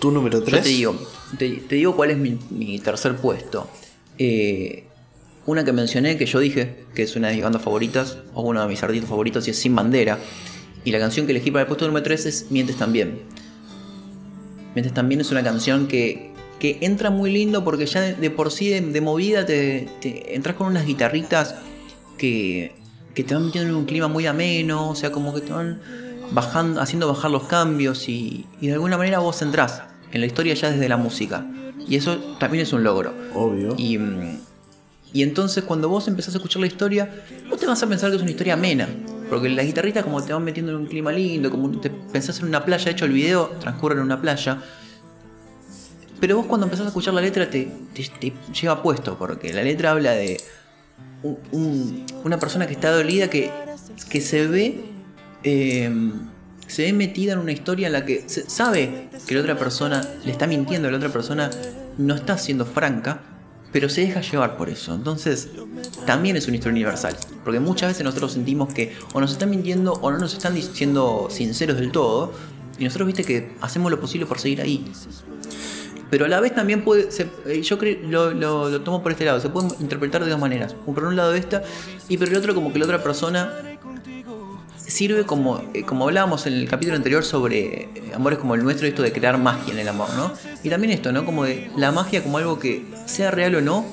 ¿Tu 0.00 0.10
número 0.10 0.42
3? 0.42 0.56
Yo 0.56 0.62
te 0.62 0.68
digo, 0.68 1.08
te, 1.38 1.48
te 1.68 1.74
digo 1.74 1.96
cuál 1.96 2.10
es 2.10 2.18
mi, 2.18 2.38
mi 2.50 2.78
tercer 2.78 3.16
puesto. 3.16 3.68
Eh, 4.18 4.84
una 5.46 5.64
que 5.64 5.72
mencioné, 5.72 6.16
que 6.18 6.26
yo 6.26 6.40
dije 6.40 6.84
que 6.94 7.02
es 7.02 7.16
una 7.16 7.28
de 7.28 7.34
mis 7.34 7.42
bandas 7.42 7.62
favoritas, 7.62 8.18
o 8.34 8.42
uno 8.42 8.60
de 8.60 8.68
mis 8.68 8.82
artistas 8.82 9.08
favoritos, 9.08 9.46
y 9.48 9.50
es 9.50 9.58
Sin 9.58 9.74
Bandera. 9.74 10.18
Y 10.84 10.92
la 10.92 10.98
canción 10.98 11.26
que 11.26 11.32
elegí 11.32 11.50
para 11.50 11.62
el 11.62 11.66
puesto 11.66 11.86
número 11.86 12.04
3 12.04 12.26
es 12.26 12.50
Mientes 12.50 12.76
también. 12.76 13.22
Mientes 14.74 14.94
también 14.94 15.20
es 15.20 15.30
una 15.30 15.42
canción 15.42 15.88
que, 15.88 16.32
que 16.60 16.78
entra 16.82 17.10
muy 17.10 17.32
lindo 17.32 17.64
porque 17.64 17.86
ya 17.86 18.00
de, 18.00 18.14
de 18.14 18.30
por 18.30 18.52
sí 18.52 18.68
de, 18.68 18.80
de 18.80 19.00
movida 19.00 19.46
te, 19.46 19.88
te 20.00 20.34
entras 20.34 20.56
con 20.56 20.66
unas 20.66 20.86
guitarritas 20.86 21.56
que, 22.16 22.72
que 23.14 23.24
te 23.24 23.34
van 23.34 23.46
metiendo 23.46 23.70
en 23.70 23.76
un 23.76 23.84
clima 23.86 24.06
muy 24.06 24.26
ameno, 24.26 24.90
o 24.90 24.94
sea, 24.94 25.10
como 25.10 25.34
que 25.34 25.40
te 25.40 25.52
van 25.52 25.80
bajando, 26.30 26.80
haciendo 26.80 27.08
bajar 27.08 27.30
los 27.30 27.44
cambios 27.44 28.08
y, 28.08 28.46
y 28.60 28.68
de 28.68 28.74
alguna 28.74 28.96
manera 28.98 29.18
vos 29.20 29.40
entrás 29.42 29.82
en 30.12 30.20
la 30.20 30.26
historia 30.26 30.54
ya 30.54 30.70
desde 30.70 30.88
la 30.88 30.96
música. 30.96 31.46
Y 31.88 31.96
eso 31.96 32.16
también 32.38 32.62
es 32.62 32.72
un 32.72 32.82
logro. 32.84 33.14
Obvio. 33.34 33.74
Y, 33.78 33.96
mm, 33.98 34.38
y 35.12 35.22
entonces 35.22 35.64
cuando 35.64 35.88
vos 35.88 36.06
empezás 36.08 36.34
a 36.34 36.38
escuchar 36.38 36.60
la 36.60 36.66
historia, 36.66 37.10
vos 37.48 37.58
te 37.58 37.66
vas 37.66 37.82
a 37.82 37.86
pensar 37.86 38.10
que 38.10 38.16
es 38.16 38.22
una 38.22 38.30
historia 38.30 38.54
amena. 38.54 38.88
Porque 39.30 39.48
las 39.50 39.66
guitarritas 39.66 40.04
como 40.04 40.22
te 40.22 40.32
van 40.32 40.42
metiendo 40.44 40.72
en 40.72 40.78
un 40.78 40.86
clima 40.86 41.12
lindo, 41.12 41.50
como 41.50 41.70
te 41.80 41.90
pensás 41.90 42.38
en 42.40 42.46
una 42.46 42.64
playa, 42.64 42.86
de 42.86 42.90
hecho 42.92 43.04
el 43.04 43.12
video 43.12 43.48
transcurre 43.60 43.94
en 43.96 44.00
una 44.02 44.20
playa. 44.20 44.58
Pero 46.20 46.36
vos 46.36 46.46
cuando 46.46 46.66
empezás 46.66 46.86
a 46.86 46.88
escuchar 46.88 47.14
la 47.14 47.20
letra 47.20 47.48
te, 47.48 47.70
te, 47.94 48.02
te 48.20 48.32
lleva 48.60 48.82
puesto, 48.82 49.16
porque 49.18 49.52
la 49.52 49.62
letra 49.62 49.90
habla 49.92 50.12
de 50.12 50.40
un- 51.22 51.38
un- 51.52 52.06
una 52.24 52.38
persona 52.38 52.66
que 52.66 52.72
está 52.72 52.90
dolida, 52.90 53.28
que, 53.28 53.50
que 54.10 54.20
se 54.20 54.46
ve... 54.46 54.84
eh, 55.44 55.90
se 56.66 56.82
ve 56.82 56.92
metida 56.92 57.32
en 57.32 57.38
una 57.38 57.52
historia 57.52 57.86
en 57.86 57.92
la 57.94 58.04
que 58.04 58.24
sabe 58.28 59.08
que 59.26 59.34
la 59.34 59.40
otra 59.40 59.58
persona 59.58 60.06
le 60.24 60.32
está 60.32 60.46
mintiendo, 60.46 60.90
la 60.90 60.96
otra 60.98 61.08
persona 61.10 61.50
no 61.96 62.14
está 62.14 62.36
siendo 62.38 62.66
franca, 62.66 63.22
pero 63.72 63.88
se 63.88 64.02
deja 64.02 64.20
llevar 64.20 64.56
por 64.56 64.68
eso. 64.70 64.94
Entonces, 64.94 65.48
también 66.06 66.36
es 66.36 66.46
una 66.46 66.56
historia 66.56 66.72
universal. 66.74 67.16
Porque 67.44 67.60
muchas 67.60 67.90
veces 67.90 68.04
nosotros 68.04 68.32
sentimos 68.32 68.72
que 68.72 68.94
o 69.12 69.20
nos 69.20 69.32
están 69.32 69.50
mintiendo 69.50 69.92
o 69.94 70.10
no 70.10 70.18
nos 70.18 70.32
están 70.34 70.54
diciendo 70.54 71.28
sinceros 71.30 71.78
del 71.78 71.90
todo. 71.92 72.32
Y 72.78 72.84
nosotros, 72.84 73.06
viste, 73.06 73.24
que 73.24 73.52
hacemos 73.60 73.90
lo 73.90 74.00
posible 74.00 74.26
por 74.26 74.38
seguir 74.38 74.60
ahí. 74.62 74.84
Pero 76.10 76.24
a 76.24 76.28
la 76.28 76.40
vez 76.40 76.54
también 76.54 76.82
puede. 76.82 77.08
eh, 77.46 77.60
yo 77.62 77.76
creo, 77.78 77.98
lo- 78.08 78.32
lo 78.32 78.80
tomo 78.82 79.02
por 79.02 79.12
este 79.12 79.26
lado. 79.26 79.40
Se 79.40 79.50
puede 79.50 79.68
interpretar 79.80 80.24
de 80.24 80.30
dos 80.30 80.40
maneras. 80.40 80.74
Por 80.74 81.04
un 81.04 81.16
lado 81.16 81.34
esta, 81.34 81.62
y 82.08 82.16
por 82.16 82.28
el 82.28 82.36
otro, 82.36 82.54
como 82.54 82.72
que 82.72 82.78
la 82.78 82.86
otra 82.86 83.02
persona 83.02 83.52
sirve 84.88 85.24
como, 85.24 85.62
eh, 85.74 85.84
como 85.84 86.04
hablábamos 86.04 86.46
en 86.46 86.54
el 86.54 86.68
capítulo 86.68 86.96
anterior 86.96 87.24
sobre 87.24 87.82
eh, 87.82 87.88
amores 88.14 88.38
como 88.38 88.54
el 88.54 88.64
nuestro, 88.64 88.86
esto 88.86 89.02
de 89.02 89.12
crear 89.12 89.38
magia 89.38 89.72
en 89.72 89.78
el 89.78 89.88
amor, 89.88 90.08
¿no? 90.14 90.32
Y 90.64 90.70
también 90.70 90.92
esto, 90.92 91.12
¿no? 91.12 91.24
Como 91.24 91.44
de 91.44 91.70
la 91.76 91.92
magia 91.92 92.22
como 92.22 92.38
algo 92.38 92.58
que, 92.58 92.84
sea 93.06 93.30
real 93.30 93.54
o 93.54 93.60
no, 93.60 93.84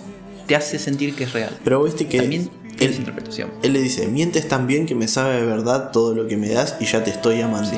te 0.47 0.55
hace 0.55 0.79
sentir 0.79 1.15
que 1.15 1.25
es 1.25 1.34
real. 1.34 1.55
Pero 1.63 1.84
viste 1.84 2.08
que 2.08 2.19
También 2.19 2.49
es 2.79 2.81
él, 2.81 2.95
interpretación. 2.95 3.51
él 3.62 3.73
le 3.73 3.81
dice, 3.81 4.08
mientes 4.08 4.47
tan 4.47 4.67
bien 4.67 4.86
que 4.86 4.95
me 4.95 5.08
sabe 5.08 5.36
de 5.36 5.45
verdad 5.45 5.91
todo 5.91 6.15
lo 6.15 6.27
que 6.27 6.38
me 6.38 6.49
das 6.49 6.77
y 6.79 6.86
ya 6.86 7.03
te 7.03 7.12
estoy 7.12 7.41
amando. 7.41 7.69
Sí. 7.69 7.77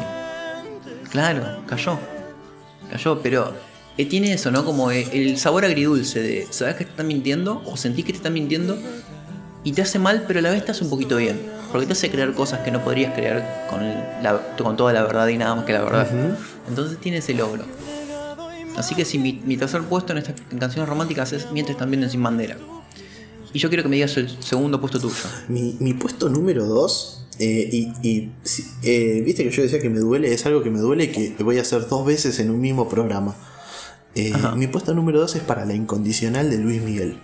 Claro, 1.09 1.63
cayó. 1.67 1.97
Cayó, 2.91 3.19
pero 3.21 3.53
eh, 3.97 4.05
tiene 4.05 4.33
eso, 4.33 4.51
¿no? 4.51 4.63
Como 4.63 4.91
el 4.91 5.37
sabor 5.37 5.65
agridulce 5.65 6.21
de, 6.21 6.47
¿sabes 6.51 6.75
que 6.75 6.85
te 6.85 6.91
están 6.91 7.07
mintiendo? 7.07 7.63
O 7.65 7.77
sentís 7.77 8.05
que 8.05 8.11
te 8.11 8.17
están 8.17 8.33
mintiendo 8.33 8.77
y 9.67 9.73
te 9.73 9.81
hace 9.81 9.99
mal, 9.99 10.23
pero 10.27 10.39
a 10.39 10.41
la 10.41 10.51
vez 10.51 10.63
te 10.65 10.71
hace 10.71 10.83
un 10.83 10.89
poquito 10.89 11.17
bien. 11.17 11.39
Porque 11.71 11.85
te 11.85 11.93
hace 11.93 12.09
creer 12.09 12.33
cosas 12.33 12.59
que 12.61 12.71
no 12.71 12.83
podrías 12.83 13.13
creer 13.13 13.43
con, 13.69 13.81
la- 14.23 14.55
con 14.57 14.77
toda 14.77 14.93
la 14.93 15.03
verdad 15.03 15.27
y 15.27 15.37
nada 15.37 15.55
más 15.55 15.65
que 15.65 15.73
la 15.73 15.83
verdad. 15.83 16.07
Entonces 16.69 16.97
tiene 16.99 17.17
ese 17.17 17.33
logro. 17.33 17.63
Así 18.77 18.95
que 18.95 19.03
si 19.05 19.17
mi, 19.17 19.41
mi 19.45 19.57
tercer 19.57 19.81
puesto 19.81 20.11
en 20.13 20.19
estas 20.19 20.35
en 20.51 20.59
canciones 20.59 20.87
románticas 20.87 21.33
es 21.33 21.51
Mientes 21.51 21.75
también 21.77 22.03
en 22.03 22.09
Sin 22.09 22.21
Bandera. 22.23 22.55
Y 23.53 23.59
yo 23.59 23.69
quiero 23.69 23.83
que 23.83 23.89
me 23.89 23.95
digas 23.95 24.15
el 24.17 24.29
segundo 24.41 24.79
puesto 24.79 24.99
tuyo. 24.99 25.15
Mi, 25.47 25.75
mi 25.79 25.93
puesto 25.93 26.29
número 26.29 26.65
2, 26.65 27.25
y, 27.39 27.91
y 28.03 28.31
si- 28.43 28.65
eh, 28.83 29.21
viste 29.25 29.43
que 29.43 29.49
yo 29.51 29.63
decía 29.63 29.79
que 29.79 29.89
me 29.89 29.99
duele, 29.99 30.31
es 30.33 30.45
algo 30.45 30.61
que 30.63 30.69
me 30.69 30.79
duele 30.79 31.11
que 31.11 31.35
voy 31.43 31.57
a 31.57 31.61
hacer 31.61 31.87
dos 31.87 32.05
veces 32.05 32.39
en 32.39 32.49
un 32.51 32.61
mismo 32.61 32.87
programa. 32.87 33.35
Eh, 34.15 34.33
mi 34.55 34.67
puesto 34.67 34.93
número 34.93 35.19
2 35.21 35.35
es 35.35 35.41
para 35.43 35.65
la 35.65 35.73
incondicional 35.73 36.49
de 36.49 36.57
Luis 36.57 36.81
Miguel. 36.81 37.17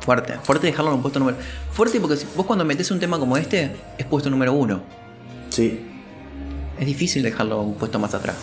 Fuerte, 0.00 0.34
fuerte 0.42 0.66
dejarlo 0.68 0.90
en 0.90 0.96
un 0.96 1.02
puesto 1.02 1.18
número. 1.18 1.36
Fuerte 1.72 2.00
porque 2.00 2.16
vos 2.36 2.46
cuando 2.46 2.64
metes 2.64 2.90
un 2.90 2.98
tema 3.00 3.18
como 3.18 3.36
este, 3.36 3.72
es 3.98 4.06
puesto 4.06 4.30
número 4.30 4.52
uno. 4.52 4.80
Sí. 5.50 5.86
Es 6.78 6.86
difícil 6.86 7.22
dejarlo 7.22 7.60
un 7.62 7.74
puesto 7.74 7.98
más 7.98 8.14
atrás. 8.14 8.36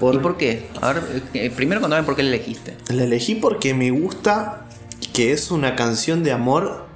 Por- 0.00 0.14
¿Y 0.14 0.18
por 0.18 0.36
qué? 0.36 0.68
A 0.80 0.92
ver, 0.92 1.22
eh, 1.34 1.50
primero 1.54 1.80
contame 1.80 2.02
por 2.04 2.16
qué 2.16 2.22
le 2.22 2.28
elegiste. 2.30 2.76
La 2.88 3.04
elegí 3.04 3.34
porque 3.34 3.74
me 3.74 3.90
gusta 3.90 4.64
que 5.12 5.32
es 5.32 5.50
una 5.50 5.76
canción 5.76 6.22
de 6.24 6.32
amor 6.32 6.86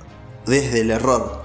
desde 0.46 0.80
el 0.80 0.90
error. 0.90 1.41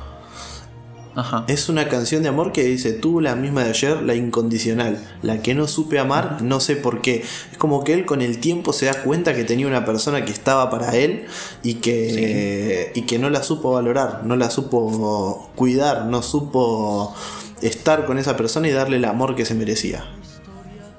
Ajá. 1.17 1.45
Es 1.47 1.67
una 1.67 1.89
canción 1.89 2.21
de 2.21 2.29
amor 2.29 2.51
que 2.51 2.63
dice 2.63 2.93
tú, 2.93 3.21
la 3.21 3.35
misma 3.35 3.63
de 3.63 3.71
ayer, 3.71 4.03
la 4.03 4.13
incondicional. 4.13 5.03
La 5.23 5.41
que 5.41 5.55
no 5.55 5.67
supe 5.67 5.97
amar, 5.97 6.43
no 6.43 6.59
sé 6.59 6.75
por 6.75 7.01
qué. 7.01 7.23
Es 7.51 7.57
como 7.57 7.83
que 7.83 7.93
él 7.93 8.05
con 8.05 8.21
el 8.21 8.37
tiempo 8.37 8.71
se 8.71 8.85
da 8.85 9.01
cuenta 9.01 9.33
que 9.33 9.43
tenía 9.43 9.65
una 9.65 9.83
persona 9.83 10.23
que 10.23 10.31
estaba 10.31 10.69
para 10.69 10.95
él 10.95 11.25
y 11.63 11.75
que, 11.75 12.91
y 12.93 13.01
que 13.01 13.17
no 13.17 13.31
la 13.31 13.41
supo 13.41 13.71
valorar, 13.71 14.25
no 14.25 14.35
la 14.35 14.51
supo 14.51 15.49
cuidar, 15.55 16.05
no 16.05 16.21
supo 16.21 17.15
estar 17.63 18.05
con 18.05 18.19
esa 18.19 18.37
persona 18.37 18.67
y 18.67 18.71
darle 18.71 18.97
el 18.97 19.05
amor 19.05 19.35
que 19.35 19.43
se 19.43 19.55
merecía. 19.55 20.05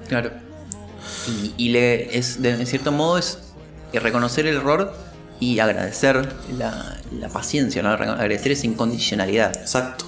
Claro. 0.08 0.32
Y, 1.28 1.66
y 1.66 1.68
le 1.68 2.18
es, 2.18 2.42
de, 2.42 2.50
en 2.50 2.66
cierto 2.66 2.90
modo, 2.90 3.18
es 3.18 3.38
reconocer 3.92 4.48
el 4.48 4.56
error 4.56 4.92
y 5.38 5.60
agradecer 5.60 6.34
la, 6.56 6.98
la 7.20 7.28
paciencia, 7.28 7.84
¿no? 7.84 7.90
agradecer 7.90 8.50
esa 8.50 8.66
incondicionalidad. 8.66 9.56
Exacto. 9.56 10.07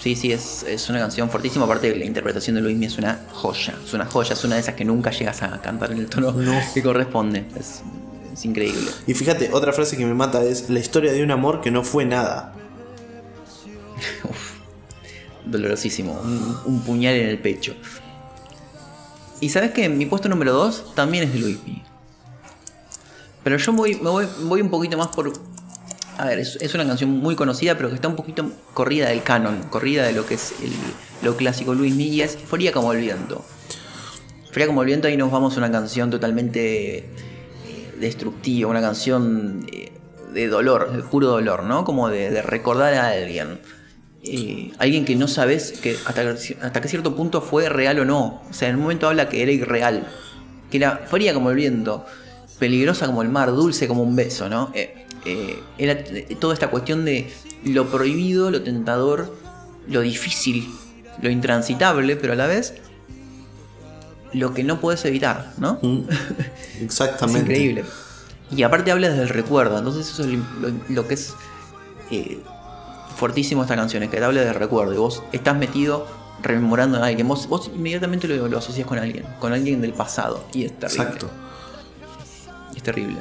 Sí, 0.00 0.14
sí, 0.14 0.32
es, 0.32 0.62
es 0.62 0.88
una 0.88 1.00
canción 1.00 1.28
fortísima. 1.28 1.64
Aparte, 1.64 1.94
la 1.96 2.04
interpretación 2.04 2.54
de 2.56 2.62
Luismi 2.62 2.86
es 2.86 2.98
una 2.98 3.20
joya. 3.32 3.74
Es 3.84 3.92
una 3.94 4.06
joya, 4.06 4.32
es 4.34 4.44
una 4.44 4.54
de 4.54 4.60
esas 4.60 4.74
que 4.74 4.84
nunca 4.84 5.10
llegas 5.10 5.42
a 5.42 5.60
cantar 5.60 5.90
en 5.92 5.98
el 5.98 6.06
tono 6.06 6.32
No. 6.32 6.60
que 6.72 6.82
corresponde. 6.82 7.44
Es, 7.58 7.82
es 8.32 8.44
increíble. 8.44 8.90
Y 9.06 9.14
fíjate, 9.14 9.50
otra 9.52 9.72
frase 9.72 9.96
que 9.96 10.06
me 10.06 10.14
mata 10.14 10.42
es 10.44 10.70
la 10.70 10.78
historia 10.78 11.12
de 11.12 11.22
un 11.22 11.30
amor 11.32 11.60
que 11.60 11.70
no 11.72 11.82
fue 11.82 12.04
nada. 12.04 12.54
Uf, 14.24 14.52
dolorosísimo. 15.44 16.12
Un, 16.22 16.56
un 16.64 16.80
puñal 16.82 17.14
en 17.16 17.28
el 17.28 17.38
pecho. 17.40 17.74
Y 19.40 19.48
sabes 19.50 19.72
que 19.72 19.88
mi 19.88 20.06
puesto 20.06 20.28
número 20.28 20.52
2 20.52 20.94
también 20.94 21.24
es 21.24 21.32
de 21.32 21.40
Luismi. 21.40 21.82
Pero 23.44 23.56
yo 23.56 23.72
voy, 23.72 23.94
me 23.96 24.10
voy, 24.10 24.26
voy 24.44 24.60
un 24.60 24.70
poquito 24.70 24.96
más 24.96 25.08
por. 25.08 25.32
A 26.18 26.26
ver, 26.26 26.40
es, 26.40 26.74
una 26.74 26.84
canción 26.84 27.10
muy 27.10 27.36
conocida, 27.36 27.76
pero 27.76 27.90
que 27.90 27.94
está 27.94 28.08
un 28.08 28.16
poquito 28.16 28.50
corrida 28.74 29.08
del 29.08 29.22
canon, 29.22 29.62
corrida 29.70 30.04
de 30.04 30.12
lo 30.12 30.26
que 30.26 30.34
es 30.34 30.52
el- 30.60 30.72
lo 31.22 31.36
clásico 31.36 31.74
Luismi, 31.74 32.08
y 32.08 32.22
es 32.22 32.36
Fría 32.36 32.72
como 32.72 32.92
el 32.92 33.00
viento. 33.00 33.44
Fría 34.50 34.66
como 34.66 34.82
el 34.82 34.86
viento, 34.86 35.06
ahí 35.06 35.16
nos 35.16 35.30
vamos 35.30 35.54
a 35.54 35.58
una 35.58 35.70
canción 35.70 36.10
totalmente 36.10 36.96
eh, 36.98 37.04
destructiva, 38.00 38.68
una 38.68 38.80
canción 38.80 39.64
eh, 39.72 39.92
de 40.34 40.48
dolor, 40.48 40.90
de 40.90 41.02
puro 41.04 41.28
dolor, 41.28 41.62
¿no? 41.62 41.84
Como 41.84 42.08
de, 42.08 42.42
recordar 42.42 42.94
a 42.94 43.10
alguien. 43.10 43.60
Eh, 44.24 44.72
alguien 44.78 45.04
que 45.04 45.14
no 45.14 45.28
sabes 45.28 45.70
que 45.70 45.96
hasta, 46.04 46.22
hasta 46.62 46.80
que 46.80 46.88
cierto 46.88 47.14
punto 47.14 47.40
fue 47.40 47.68
real 47.68 48.00
o 48.00 48.04
no. 48.04 48.42
O 48.50 48.52
sea, 48.52 48.68
en 48.68 48.74
un 48.76 48.82
momento 48.82 49.06
habla 49.08 49.28
que 49.28 49.42
era 49.42 49.52
irreal. 49.52 50.08
Que 50.68 50.78
era 50.78 50.96
fría 51.06 51.32
como 51.32 51.50
el 51.50 51.56
viento, 51.56 52.04
peligrosa 52.58 53.06
como 53.06 53.22
el 53.22 53.28
mar, 53.28 53.52
dulce 53.52 53.86
como 53.86 54.02
un 54.02 54.16
beso, 54.16 54.48
¿no? 54.48 54.72
Eh, 54.74 55.06
eh, 55.28 55.62
era 55.78 56.02
toda 56.40 56.54
esta 56.54 56.70
cuestión 56.70 57.04
de 57.04 57.30
lo 57.64 57.88
prohibido, 57.90 58.50
lo 58.50 58.62
tentador, 58.62 59.34
lo 59.88 60.00
difícil, 60.00 60.68
lo 61.20 61.30
intransitable, 61.30 62.16
pero 62.16 62.32
a 62.32 62.36
la 62.36 62.46
vez 62.46 62.74
lo 64.32 64.54
que 64.54 64.64
no 64.64 64.80
puedes 64.80 65.04
evitar, 65.04 65.52
¿no? 65.58 65.78
Mm, 65.82 66.04
Es 66.76 66.82
Exactamente. 66.82 67.40
increíble. 67.40 67.84
Y 68.50 68.62
aparte 68.62 68.90
habla 68.90 69.08
desde 69.10 69.22
el 69.22 69.28
recuerdo, 69.28 69.76
entonces 69.78 70.08
eso 70.08 70.24
es 70.24 70.38
lo, 70.88 71.06
que 71.06 71.14
es 71.14 71.34
eh, 72.10 72.38
fuertísimo 73.16 73.62
esta 73.62 73.76
canción, 73.76 74.02
es 74.02 74.08
que 74.10 74.16
te 74.16 74.24
habla 74.24 74.40
del 74.40 74.54
recuerdo 74.54 74.94
y 74.94 74.96
vos 74.96 75.22
estás 75.32 75.56
metido 75.56 76.06
rememorando 76.42 77.02
a 77.02 77.06
alguien, 77.06 77.28
vos, 77.28 77.46
vos 77.48 77.70
inmediatamente 77.74 78.26
lo, 78.28 78.48
lo 78.48 78.58
asocias 78.58 78.86
con 78.86 78.98
alguien, 78.98 79.26
con 79.38 79.52
alguien 79.52 79.82
del 79.82 79.92
pasado 79.92 80.44
y 80.52 80.64
es 80.64 80.78
terrible. 80.78 81.02
Exacto. 81.02 81.30
Es 82.74 82.82
terrible. 82.82 83.18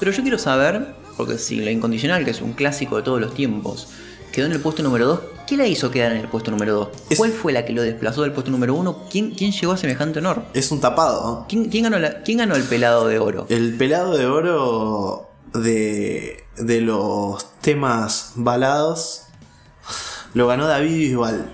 Pero 0.00 0.10
yo 0.12 0.22
quiero 0.22 0.38
saber 0.38 0.94
Porque 1.16 1.38
si 1.38 1.60
La 1.60 1.70
Incondicional, 1.70 2.24
que 2.24 2.32
es 2.32 2.40
un 2.40 2.52
clásico 2.54 2.96
de 2.96 3.02
todos 3.02 3.20
los 3.20 3.34
tiempos, 3.34 3.88
quedó 4.32 4.46
en 4.46 4.52
el 4.52 4.60
puesto 4.60 4.82
número 4.82 5.06
2, 5.06 5.20
¿qué 5.46 5.56
la 5.56 5.64
hizo 5.66 5.90
quedar 5.92 6.10
en 6.12 6.18
el 6.22 6.28
puesto 6.28 6.50
número 6.50 6.74
2? 6.74 6.88
Es- 7.10 7.18
¿Cuál 7.18 7.30
fue 7.30 7.52
la 7.52 7.64
que 7.64 7.72
lo 7.72 7.82
desplazó 7.82 8.22
del 8.22 8.32
puesto 8.32 8.50
número 8.50 8.74
1? 8.74 9.04
¿Quién, 9.10 9.30
quién 9.32 9.52
llegó 9.52 9.72
a 9.72 9.76
semejante 9.76 10.18
honor? 10.18 10.42
Es 10.54 10.72
un 10.72 10.80
tapado. 10.80 11.22
¿no? 11.40 11.46
¿Quién, 11.48 11.66
quién 11.70 11.84
ganó 11.84 11.98
la- 12.00 12.22
quién 12.24 12.38
ganó 12.38 12.56
el 12.56 12.64
pelado 12.64 13.06
de 13.06 13.18
oro? 13.20 13.46
El 13.48 13.76
pelado 13.76 14.16
de 14.16 14.26
oro 14.26 15.30
de, 15.54 16.42
de 16.56 16.80
los 16.80 17.46
temas 17.60 18.32
balados 18.34 19.20
lo 20.34 20.48
ganó 20.48 20.66
David 20.66 20.96
Bisbal. 20.96 21.52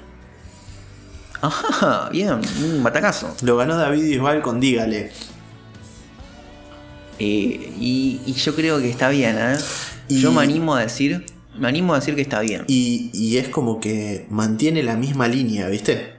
Ajá, 1.42 2.08
bien, 2.10 2.40
un 2.64 2.82
batacazo. 2.82 3.34
Lo 3.42 3.56
ganó 3.58 3.76
David 3.76 4.02
Bisbal 4.02 4.40
con 4.42 4.58
Dígale. 4.60 5.12
Eh, 7.20 7.72
y, 7.78 8.20
y 8.26 8.32
yo 8.32 8.54
creo 8.56 8.78
que 8.80 8.90
está 8.90 9.08
bien, 9.10 9.36
¿eh? 9.38 9.56
Y- 10.08 10.20
Yo 10.20 10.32
me 10.32 10.42
animo 10.42 10.74
a 10.74 10.80
decir, 10.80 11.24
me 11.58 11.68
animo 11.68 11.92
a 11.94 12.00
decir 12.00 12.14
que 12.16 12.22
está 12.22 12.40
bien. 12.40 12.64
Y, 12.66 13.10
y 13.14 13.36
es 13.36 13.48
como 13.48 13.78
que 13.78 14.26
mantiene 14.30 14.82
la 14.82 14.96
misma 14.96 15.28
línea, 15.28 15.68
¿viste? 15.68 16.14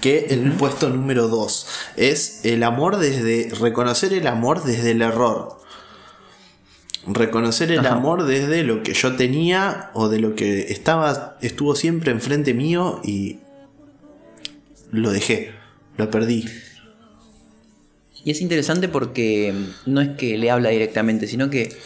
Que 0.00 0.26
el 0.30 0.52
puesto 0.52 0.90
número 0.90 1.28
2. 1.28 1.66
Es 1.96 2.44
el 2.44 2.62
amor 2.64 2.98
desde. 2.98 3.48
reconocer 3.58 4.12
el 4.12 4.26
amor 4.26 4.62
desde 4.64 4.90
el 4.90 5.00
error. 5.02 5.60
Reconocer 7.06 7.70
el 7.70 7.80
Ajá. 7.80 7.94
amor 7.96 8.24
desde 8.24 8.62
lo 8.64 8.82
que 8.82 8.94
yo 8.94 9.14
tenía 9.16 9.90
o 9.94 10.08
de 10.08 10.18
lo 10.18 10.34
que 10.34 10.72
estaba. 10.72 11.36
estuvo 11.42 11.74
siempre 11.76 12.10
enfrente 12.12 12.52
mío 12.54 13.00
y. 13.04 13.38
lo 14.90 15.10
dejé. 15.12 15.52
Lo 15.96 16.10
perdí. 16.10 16.44
Y 18.24 18.30
es 18.30 18.40
interesante 18.40 18.88
porque 18.88 19.52
no 19.86 20.00
es 20.00 20.10
que 20.16 20.38
le 20.38 20.50
habla 20.50 20.70
directamente, 20.70 21.26
sino 21.26 21.50
que 21.50 21.76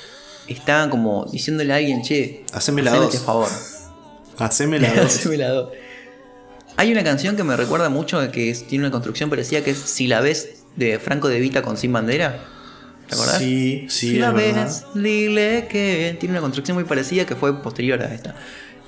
está 0.46 0.88
como 0.88 1.26
diciéndole 1.30 1.72
a 1.72 1.76
alguien, 1.76 2.02
che, 2.02 2.44
Haceme 2.52 2.82
la 2.82 2.94
dos. 2.94 3.12
este 3.12 3.24
favor. 3.24 3.48
Haceme 4.38 4.78
la 4.78 4.92
dos. 4.94 5.06
Haceme 5.16 5.36
la 5.36 5.48
dos. 5.50 5.72
Hay 6.76 6.92
una 6.92 7.02
canción 7.02 7.36
que 7.36 7.42
me 7.42 7.56
recuerda 7.56 7.88
mucho, 7.88 8.30
que 8.30 8.50
es- 8.50 8.66
tiene 8.68 8.84
una 8.84 8.92
construcción 8.92 9.30
parecida, 9.30 9.62
que 9.64 9.72
es 9.72 9.78
Si 9.78 10.06
la 10.06 10.20
ves, 10.20 10.50
de 10.76 10.98
Franco 11.00 11.26
de 11.28 11.40
Vita 11.40 11.62
con 11.62 11.76
Sin 11.76 11.92
Bandera. 11.92 12.38
¿Te 13.08 13.14
acordás? 13.16 13.38
Sí, 13.38 13.86
sí, 13.88 14.10
si 14.10 14.18
la 14.18 14.30
verdad. 14.30 14.64
ves, 14.66 14.84
dile 14.94 15.66
que 15.68 16.16
tiene 16.20 16.34
una 16.34 16.40
construcción 16.42 16.76
muy 16.76 16.84
parecida 16.84 17.24
que 17.26 17.34
fue 17.34 17.62
posterior 17.62 18.00
a 18.02 18.14
esta. 18.14 18.36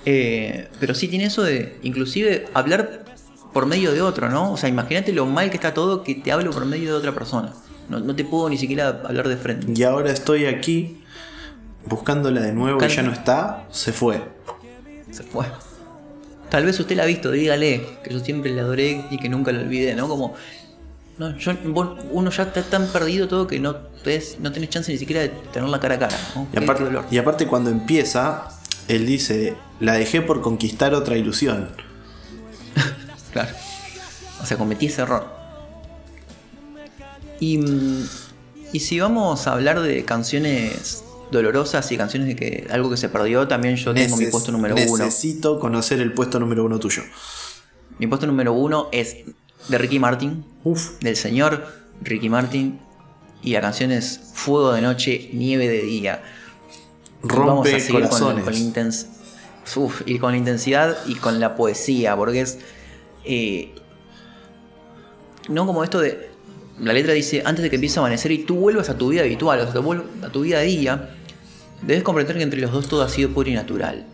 Eh, 0.07 0.69
pero 0.79 0.95
sí 0.95 1.09
tiene 1.09 1.25
eso 1.25 1.43
de, 1.43 1.77
inclusive, 1.83 2.47
hablar 2.55 3.07
por 3.53 3.67
medio 3.67 3.93
de 3.93 4.01
otro, 4.03 4.29
¿no? 4.31 4.53
O 4.53 4.57
sea, 4.57 4.69
imagínate 4.69 5.13
lo 5.13 5.27
mal 5.27 5.51
que 5.51 5.57
está 5.57 5.75
todo 5.75 6.03
que 6.03 6.15
te 6.15 6.33
hablo 6.33 6.51
por 6.51 6.65
medio 6.67 6.91
de 6.93 6.97
otra 6.99 7.13
persona. 7.13 7.53
No, 7.89 7.99
no 8.01 8.15
te 8.15 8.25
puedo 8.25 8.49
ni 8.49 8.57
siquiera 8.59 8.89
hablar 9.05 9.29
de 9.29 9.37
frente. 9.37 9.73
Y 9.75 9.83
ahora 9.83 10.11
estoy 10.13 10.47
aquí 10.47 11.03
buscándola 11.87 12.41
de 12.43 12.53
nuevo 12.53 12.79
y 12.79 12.85
Buscando. 12.85 12.95
ya 12.95 13.03
no 13.03 13.13
está. 13.13 13.65
Se 13.71 13.93
fue. 13.93 14.23
Se 15.11 15.23
fue. 15.23 15.47
Tal 16.51 16.65
vez 16.65 16.79
usted 16.81 16.97
la 16.97 17.05
ha 17.05 17.07
visto, 17.07 17.31
dígale 17.31 17.85
que 18.05 18.13
yo 18.13 18.21
siempre 18.21 18.53
la 18.55 18.63
adoré 18.63 19.05
y 19.11 19.19
que 19.19 19.29
nunca 19.29 19.53
la 19.53 19.61
olvidé, 19.61 19.95
¿no? 19.95 20.09
Como. 20.09 20.35
No, 21.19 21.37
yo, 21.37 21.53
vos- 21.67 21.99
uno 22.13 22.31
ya 22.31 22.45
está 22.45 22.63
tan 22.63 22.87
perdido 22.87 23.29
todo 23.29 23.47
que 23.47 23.61
no, 23.61 23.77
tenés- 24.05 24.39
no 24.39 24.51
tenés 24.53 24.71
chance 24.71 24.91
ni 24.91 24.99
siquiera 24.99 25.21
de 25.23 25.29
tener 25.53 25.69
la 25.69 25.79
cara 25.79 25.97
a 25.97 25.99
cara, 25.99 26.17
¿no? 26.35 26.47
Y 26.53 26.57
aparte, 26.63 26.85
y 27.11 27.19
aparte 27.19 27.47
cuando 27.47 27.69
empieza, 27.71 28.49
él 28.89 29.07
dice, 29.07 29.55
la 29.81 29.93
dejé 29.95 30.23
por 30.23 30.41
conquistar 30.41 30.95
otra 30.95 31.17
ilusión. 31.19 31.69
Claro. 33.33 33.51
O 34.43 34.47
sea, 34.47 34.57
cometí 34.57 34.87
ese 34.87 35.03
error. 35.03 35.27
Y, 37.39 37.59
mm, 37.59 38.09
y 38.73 38.81
si 38.81 39.01
vamos 39.01 39.47
a 39.47 39.53
hablar 39.53 39.81
de 39.81 40.05
canciones 40.05 41.05
dolorosas 41.31 41.91
y 41.93 41.97
canciones 41.97 42.29
de 42.29 42.37
que 42.37 42.67
algo 42.71 42.91
que 42.91 42.97
se 42.97 43.09
perdió, 43.09 43.47
también 43.49 43.77
yo 43.77 43.95
tengo 43.95 44.17
mi 44.17 44.27
puesto 44.27 44.53
número 44.53 44.75
uno. 44.89 45.05
Necesito 45.05 45.59
conocer 45.61 46.01
el 46.01 46.13
puesto 46.13 46.39
número 46.41 46.65
uno 46.65 46.79
tuyo. 46.79 47.03
Mi 47.99 48.07
puesto 48.07 48.27
número 48.27 48.53
uno 48.53 48.89
es 48.93 49.17
de 49.69 49.79
Ricky 49.79 49.99
Martin, 49.99 50.45
Uf. 50.65 50.99
del 51.01 51.17
señor 51.17 51.67
Ricky 52.03 52.29
Martin. 52.29 52.81
Y 53.43 53.53
la 53.53 53.61
canción 53.63 53.91
es 53.91 54.21
Fuego 54.35 54.73
de 54.73 54.83
noche, 54.83 55.31
nieve 55.33 55.67
de 55.69 55.83
día. 55.83 56.23
Vamos 57.23 57.47
Rompe 57.47 57.77
a 57.77 57.81
seguir 57.81 58.01
con, 58.03 58.09
corazones. 58.09 58.45
con 58.45 58.55
intens- 58.55 59.07
Uf, 59.77 60.03
y 60.07 60.19
con 60.19 60.33
la 60.33 60.39
intensidad 60.39 60.97
y 61.07 61.15
con 61.15 61.39
la 61.41 61.55
poesía, 61.57 62.17
porque 62.17 62.41
es. 62.43 62.59
Eh, 63.25 63.75
no 65.49 65.67
como 65.67 65.85
esto 65.85 66.01
de. 66.01 66.31
La 66.79 66.93
letra 66.93 67.13
dice: 67.13 67.43
Antes 67.45 67.63
de 67.63 67.71
que 67.71 67.77
empiece 67.77 67.99
a 67.99 68.03
amanecer 68.03 68.33
y 68.33 68.39
tú 68.39 68.57
vuelvas 68.57 68.89
a 68.89 68.97
tu 68.97 69.09
vida 69.09 69.23
habitual, 69.23 69.61
o 69.61 69.71
sea, 69.71 69.81
vuelvas 69.81 70.07
a 70.23 70.29
tu 70.31 70.43
vida 70.43 70.59
a 70.59 70.63
día, 70.63 71.11
debes 71.83 72.03
comprender 72.03 72.37
que 72.37 72.43
entre 72.43 72.61
los 72.61 72.73
dos 72.73 72.89
todo 72.89 73.03
ha 73.03 73.09
sido 73.09 73.31
puro 73.31 73.51
y 73.51 73.55
natural. 73.55 74.07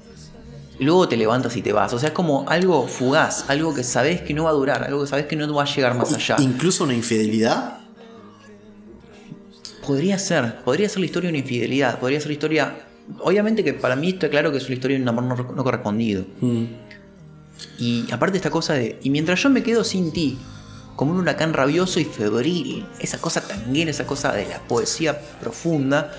Y 0.78 0.84
luego 0.84 1.08
te 1.08 1.16
levantas 1.16 1.56
y 1.56 1.62
te 1.62 1.72
vas. 1.72 1.92
O 1.94 1.98
sea, 1.98 2.08
es 2.08 2.14
como 2.14 2.44
algo 2.48 2.86
fugaz, 2.86 3.48
algo 3.48 3.74
que 3.74 3.82
sabes 3.82 4.20
que 4.20 4.34
no 4.34 4.44
va 4.44 4.50
a 4.50 4.52
durar, 4.52 4.84
algo 4.84 5.02
que 5.02 5.06
sabes 5.06 5.26
que 5.26 5.36
no 5.36 5.52
va 5.54 5.62
a 5.62 5.66
llegar 5.66 5.96
más 5.96 6.12
allá. 6.12 6.36
Incluso 6.38 6.84
una 6.84 6.94
infidelidad. 6.94 7.78
Podría 9.86 10.18
ser, 10.18 10.56
podría 10.64 10.88
ser 10.88 10.98
la 11.00 11.06
historia 11.06 11.28
de 11.28 11.34
una 11.34 11.38
infidelidad, 11.38 11.98
podría 12.00 12.20
ser 12.20 12.28
la 12.28 12.32
historia. 12.32 12.74
Obviamente 13.20 13.62
que 13.62 13.72
para 13.72 13.94
mí 13.94 14.10
está 14.10 14.28
claro 14.28 14.50
que 14.50 14.58
es 14.58 14.66
una 14.66 14.74
historia 14.74 14.96
de 14.96 15.02
un 15.02 15.08
amor 15.08 15.24
no, 15.24 15.36
no 15.36 15.64
correspondido. 15.64 16.24
Mm. 16.40 16.64
Y 17.78 18.10
aparte 18.10 18.36
esta 18.36 18.50
cosa 18.50 18.74
de. 18.74 18.98
Y 19.02 19.10
mientras 19.10 19.42
yo 19.42 19.50
me 19.50 19.62
quedo 19.62 19.84
sin 19.84 20.12
ti, 20.12 20.38
como 20.96 21.12
un 21.12 21.18
huracán 21.18 21.52
rabioso 21.52 22.00
y 22.00 22.04
febril, 22.04 22.86
esa 23.00 23.18
cosa 23.18 23.40
tanguera, 23.46 23.90
esa 23.90 24.06
cosa 24.06 24.32
de 24.32 24.46
la 24.46 24.60
poesía 24.60 25.20
profunda, 25.40 26.12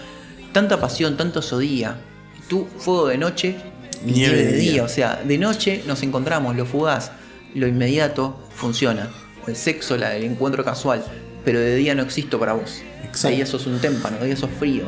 tanta 0.53 0.79
pasión, 0.79 1.17
tanto 1.17 1.41
sodía, 1.41 1.99
tú, 2.47 2.67
fuego 2.77 3.07
de 3.07 3.17
noche, 3.17 3.57
nieve, 4.05 4.43
de 4.43 4.53
día. 4.53 4.83
O 4.83 4.89
sea, 4.89 5.21
de 5.23 5.37
noche 5.37 5.83
nos 5.87 6.03
encontramos, 6.03 6.55
lo 6.55 6.65
fugaz, 6.65 7.11
lo 7.55 7.67
inmediato 7.67 8.37
funciona. 8.55 9.09
El 9.47 9.55
sexo, 9.55 9.97
la, 9.97 10.15
el 10.15 10.25
encuentro 10.25 10.63
casual, 10.63 11.03
pero 11.45 11.59
de 11.59 11.75
día 11.75 11.95
no 11.95 12.03
existo 12.03 12.39
para 12.39 12.53
vos. 12.53 12.81
Exacto. 13.03 13.29
De 13.29 13.35
día 13.35 13.45
sos 13.45 13.65
un 13.65 13.79
témpano, 13.79 14.17
de 14.19 14.25
día 14.27 14.35
sos 14.35 14.49
frío, 14.59 14.83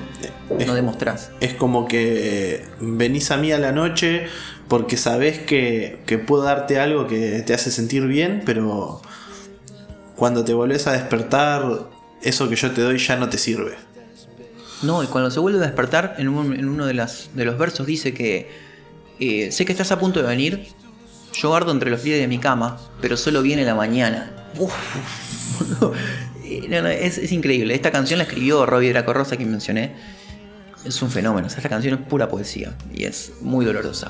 Eh, 0.60 0.66
no 0.66 0.76
demostrás. 0.76 1.32
Es 1.40 1.54
como 1.54 1.88
que 1.88 2.66
venís 2.80 3.32
a 3.32 3.38
mí 3.38 3.52
a 3.52 3.58
la 3.58 3.72
noche 3.72 4.28
porque 4.70 4.96
sabés 4.96 5.40
que, 5.40 6.00
que 6.06 6.18
puedo 6.18 6.44
darte 6.44 6.80
algo 6.80 7.08
que 7.08 7.42
te 7.42 7.54
hace 7.54 7.72
sentir 7.72 8.06
bien, 8.08 8.44
pero 8.46 9.02
cuando 10.16 10.46
te 10.46 10.54
volvés 10.54 10.88
a 10.88 10.94
despertar, 10.94 11.90
eso 12.22 12.48
que 12.50 12.56
yo 12.56 12.72
te 12.72 12.82
doy 12.82 12.98
ya 13.00 13.16
no 13.18 13.28
te 13.30 13.38
sirve. 13.38 13.74
No, 14.82 15.04
y 15.04 15.08
cuando 15.08 15.30
se 15.32 15.40
vuelve 15.42 15.60
a 15.60 15.64
despertar, 15.64 16.16
en, 16.20 16.30
un- 16.30 16.56
en 16.56 16.70
uno 16.70 16.86
de, 16.86 16.94
las, 16.94 17.32
de 17.34 17.44
los 17.46 17.58
versos 17.58 17.86
dice 17.86 18.14
que 18.14 18.50
eh, 19.20 19.52
sé 19.52 19.66
que 19.66 19.74
estás 19.74 19.92
a 19.92 20.00
punto 20.00 20.22
de 20.22 20.28
venir, 20.28 20.68
yo 21.34 21.50
guardo 21.50 21.72
entre 21.72 21.90
los 21.90 22.00
pies 22.02 22.20
de 22.20 22.28
mi 22.28 22.38
cama, 22.38 22.80
pero 23.02 23.18
solo 23.18 23.42
viene 23.42 23.66
la 23.66 23.76
mañana. 23.76 24.32
Uf. 24.58 24.74
Eh, 26.52 26.66
no, 26.68 26.82
no, 26.82 26.88
es, 26.88 27.32
increíble. 27.32 27.76
Esta 27.76 27.92
canción 27.92 28.18
la 28.18 28.24
escribió 28.24 28.66
Robbie 28.66 28.90
Draco 28.90 29.14
Rosa, 29.14 29.38
que 29.38 29.46
mencioné. 29.46 29.94
Es 30.84 31.00
un 31.04 31.12
fenómeno. 31.12 31.46
Esta 31.46 31.70
canción 31.70 31.94
es 31.94 32.00
pura 32.08 32.28
poesía 32.28 32.76
y 32.92 33.04
es 33.04 33.34
muy 33.42 33.66
dolorosa. 33.66 34.10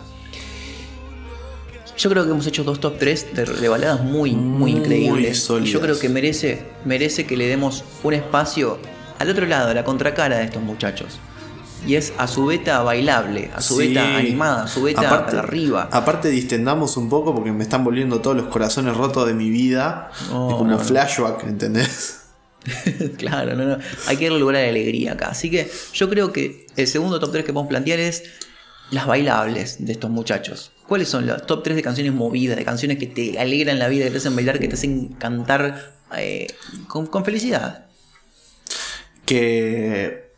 Yo 1.99 2.09
creo 2.09 2.23
que 2.23 2.31
hemos 2.31 2.47
hecho 2.47 2.63
dos 2.63 2.79
top 2.79 2.97
3 2.97 3.35
de, 3.35 3.43
de 3.45 3.67
baladas 3.67 4.01
muy, 4.01 4.31
muy, 4.31 4.71
Muy 4.71 4.71
increíbles. 4.71 5.49
Y 5.61 5.65
yo 5.65 5.81
creo 5.81 5.99
que 5.99 6.07
merece, 6.07 6.63
merece 6.85 7.25
que 7.25 7.35
le 7.35 7.45
demos 7.45 7.83
un 8.03 8.13
espacio 8.13 8.79
al 9.19 9.29
otro 9.29 9.45
lado, 9.45 9.71
a 9.71 9.73
la 9.73 9.83
contracara 9.83 10.37
de 10.37 10.45
estos 10.45 10.63
muchachos. 10.63 11.19
Y 11.85 11.95
es 11.95 12.13
a 12.17 12.27
su 12.27 12.45
beta 12.45 12.81
bailable, 12.83 13.51
a 13.53 13.59
su 13.61 13.75
Sí. 13.75 13.89
beta 13.89 14.15
animada, 14.15 14.63
a 14.63 14.67
su 14.69 14.81
beta 14.83 15.01
para 15.01 15.39
arriba. 15.39 15.89
Aparte 15.91 16.29
distendamos 16.29 16.95
un 16.95 17.09
poco 17.09 17.35
porque 17.35 17.51
me 17.51 17.63
están 17.63 17.83
volviendo 17.83 18.21
todos 18.21 18.37
los 18.37 18.45
corazones 18.45 18.95
rotos 18.95 19.27
de 19.27 19.33
mi 19.33 19.49
vida. 19.49 20.09
No, 20.29 20.51
es 20.51 20.55
como 20.55 20.71
no, 20.71 20.79
flashback, 20.79 21.43
¿entendés? 21.47 22.21
claro, 23.17 23.55
no, 23.57 23.65
no. 23.65 23.77
Hay 24.07 24.15
que 24.15 24.25
darle 24.25 24.39
lugar 24.39 24.55
a 24.55 24.61
la 24.61 24.69
alegría 24.69 25.13
acá. 25.13 25.27
Así 25.31 25.51
que 25.51 25.69
yo 25.93 26.09
creo 26.09 26.31
que 26.31 26.65
el 26.77 26.87
segundo 26.87 27.19
top 27.19 27.31
3 27.33 27.43
que 27.45 27.51
podemos 27.51 27.69
plantear 27.69 27.99
es 27.99 28.23
las 28.91 29.05
bailables 29.05 29.85
de 29.85 29.91
estos 29.91 30.09
muchachos. 30.09 30.71
¿Cuáles 30.89 31.07
son 31.07 31.25
los 31.25 31.45
top 31.45 31.63
3 31.63 31.77
de 31.77 31.83
canciones 31.83 32.11
movidas, 32.11 32.57
de 32.57 32.65
canciones 32.65 32.97
que 32.97 33.07
te 33.07 33.39
alegran 33.39 33.79
la 33.79 33.87
vida, 33.87 34.05
que 34.05 34.11
te 34.11 34.17
hacen 34.17 34.35
bailar, 34.35 34.59
que 34.59 34.67
te 34.67 34.73
hacen 34.73 35.07
cantar 35.19 35.93
eh, 36.17 36.47
con, 36.87 37.07
con 37.07 37.23
felicidad? 37.23 37.85
que, 39.29 40.31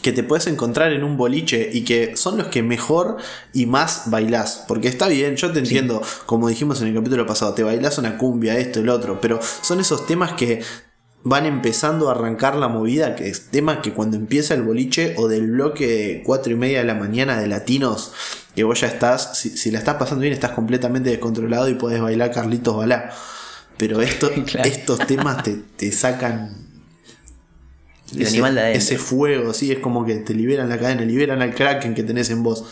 que 0.00 0.12
te 0.12 0.22
puedes 0.22 0.46
encontrar 0.46 0.92
en 0.92 1.02
un 1.02 1.16
boliche 1.16 1.70
y 1.72 1.82
que 1.82 2.16
son 2.16 2.38
los 2.38 2.46
que 2.46 2.62
mejor 2.62 3.16
y 3.52 3.66
más 3.66 4.04
bailás. 4.06 4.64
Porque 4.68 4.86
está 4.86 5.08
bien, 5.08 5.34
yo 5.34 5.50
te 5.50 5.58
entiendo, 5.58 6.00
como 6.24 6.48
dijimos 6.48 6.80
en 6.80 6.88
el 6.88 6.94
capítulo 6.94 7.26
pasado, 7.26 7.52
te 7.52 7.64
bailás 7.64 7.98
una 7.98 8.16
cumbia, 8.18 8.56
esto, 8.58 8.78
el 8.78 8.88
otro, 8.90 9.20
pero 9.20 9.40
son 9.62 9.80
esos 9.80 10.06
temas 10.06 10.34
que 10.34 10.62
van 11.24 11.46
empezando 11.46 12.08
a 12.08 12.12
arrancar 12.12 12.56
la 12.56 12.68
movida, 12.68 13.14
que 13.14 13.28
es 13.28 13.50
temas 13.50 13.78
que 13.78 13.92
cuando 13.92 14.16
empieza 14.16 14.54
el 14.54 14.62
boliche 14.62 15.14
o 15.18 15.28
del 15.28 15.52
bloque 15.52 15.86
de 15.86 16.22
4 16.24 16.52
y 16.52 16.56
media 16.56 16.78
de 16.80 16.84
la 16.84 16.94
mañana 16.94 17.38
de 17.40 17.46
latinos, 17.46 18.12
que 18.56 18.64
vos 18.64 18.80
ya 18.80 18.88
estás, 18.88 19.38
si, 19.38 19.50
si 19.50 19.70
la 19.70 19.78
estás 19.78 19.96
pasando 19.96 20.22
bien, 20.22 20.32
estás 20.34 20.50
completamente 20.50 21.10
descontrolado 21.10 21.68
y 21.68 21.74
podés 21.74 22.00
bailar 22.00 22.32
Carlitos 22.32 22.76
Balá. 22.76 23.10
Pero 23.76 24.02
esto, 24.02 24.30
Claro. 24.46 24.68
estos 24.68 24.98
temas 25.06 25.42
te, 25.42 25.56
te 25.76 25.92
sacan 25.92 26.56
El 28.14 28.22
ese, 28.22 28.30
animal 28.32 28.54
de 28.56 28.60
adentro. 28.60 28.78
ese 28.82 28.98
fuego, 28.98 29.54
sí, 29.54 29.72
es 29.72 29.78
como 29.78 30.04
que 30.04 30.16
te 30.16 30.34
liberan 30.34 30.68
la 30.68 30.78
cadena, 30.78 31.02
liberan 31.02 31.40
al 31.40 31.54
kraken 31.54 31.94
que 31.94 32.02
tenés 32.02 32.30
en 32.30 32.42
vos. 32.42 32.64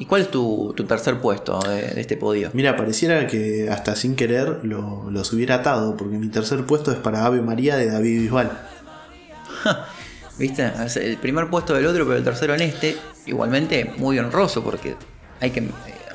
¿Y 0.00 0.06
cuál 0.06 0.22
es 0.22 0.30
tu, 0.30 0.72
tu 0.74 0.84
tercer 0.84 1.20
puesto 1.20 1.58
de, 1.60 1.82
de 1.82 2.00
este 2.00 2.16
podio? 2.16 2.48
Mira, 2.54 2.74
pareciera 2.74 3.26
que 3.26 3.68
hasta 3.70 3.94
sin 3.94 4.16
querer 4.16 4.60
lo- 4.62 5.10
los 5.10 5.30
hubiera 5.34 5.56
atado, 5.56 5.94
porque 5.94 6.16
mi 6.16 6.28
tercer 6.28 6.64
puesto 6.64 6.90
es 6.90 6.96
para 6.96 7.26
Ave 7.26 7.42
María 7.42 7.76
de 7.76 7.90
David 7.90 8.20
Bisbal. 8.22 8.50
¿Viste? 10.38 10.72
El 11.02 11.18
primer 11.18 11.48
puesto 11.50 11.74
del 11.74 11.84
otro, 11.86 12.04
pero 12.06 12.16
el 12.16 12.24
tercero 12.24 12.54
en 12.54 12.62
este. 12.62 12.96
Igualmente 13.26 13.92
muy 13.98 14.18
honroso 14.18 14.64
porque 14.64 14.96
hay, 15.38 15.50
que, 15.50 15.60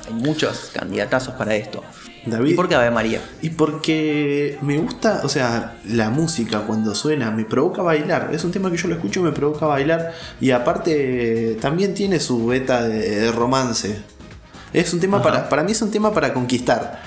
hay 0.06 0.14
muchos 0.14 0.70
candidatazos 0.72 1.34
para 1.34 1.54
esto. 1.54 1.82
David- 2.26 2.52
¿Y 2.52 2.54
por 2.54 2.68
qué 2.68 2.74
Ave 2.74 2.90
María? 2.90 3.20
Y 3.40 3.50
porque 3.50 4.58
me 4.60 4.78
gusta, 4.78 5.20
o 5.22 5.28
sea, 5.28 5.78
la 5.88 6.10
música 6.10 6.62
cuando 6.62 6.94
suena 6.94 7.30
me 7.30 7.44
provoca 7.44 7.82
bailar. 7.82 8.30
Es 8.32 8.42
un 8.44 8.50
tema 8.50 8.70
que 8.70 8.76
yo 8.76 8.88
lo 8.88 8.96
escucho 8.96 9.20
y 9.20 9.22
me 9.22 9.32
provoca 9.32 9.66
bailar. 9.66 10.12
Y 10.40 10.50
aparte 10.50 11.56
también 11.60 11.94
tiene 11.94 12.18
su 12.18 12.46
beta 12.46 12.82
de, 12.82 13.30
romance. 13.30 14.00
Es 14.72 14.92
un 14.92 15.00
tema 15.00 15.18
Ajá. 15.18 15.24
para, 15.24 15.48
para 15.48 15.62
mí 15.62 15.72
es 15.72 15.82
un 15.82 15.90
tema 15.90 16.12
para 16.12 16.32
conquistar. 16.34 17.00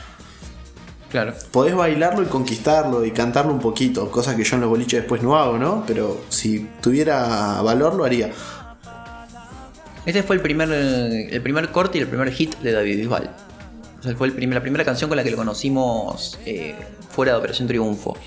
Claro. 1.11 1.33
Podés 1.51 1.75
bailarlo 1.75 2.21
y 2.21 2.27
conquistarlo 2.27 3.03
y 3.03 3.11
cantarlo 3.11 3.51
un 3.51 3.59
poquito, 3.59 4.11
cosa 4.11 4.35
que 4.35 4.43
yo 4.43 4.55
en 4.55 4.61
los 4.61 4.69
boliches 4.69 5.01
después 5.01 5.23
no 5.23 5.35
hago, 5.37 5.57
¿no? 5.57 5.83
Pero 5.87 6.21
si 6.29 6.69
tuviera 6.81 7.61
valor 7.61 7.95
lo 7.95 8.05
haría. 8.05 8.31
Este 10.09 10.23
fue 10.23 10.35
el 10.37 10.41
primer, 10.41 10.71
el 10.71 11.39
primer 11.43 11.69
corte 11.69 11.99
y 11.99 12.01
el 12.01 12.07
primer 12.07 12.31
hit 12.31 12.57
de 12.61 12.71
David 12.71 12.97
Bisbal. 12.97 13.29
O 13.99 14.01
sea, 14.01 14.15
fue 14.15 14.25
el 14.25 14.33
primer- 14.33 14.55
la 14.55 14.61
primera 14.61 14.83
canción 14.83 15.07
con 15.07 15.17
la 15.17 15.23
que 15.23 15.29
lo 15.29 15.37
conocimos 15.37 16.39
eh, 16.47 16.73
fuera 17.11 17.33
de 17.33 17.37
Operación 17.37 17.67
Triunfo. 17.67 18.17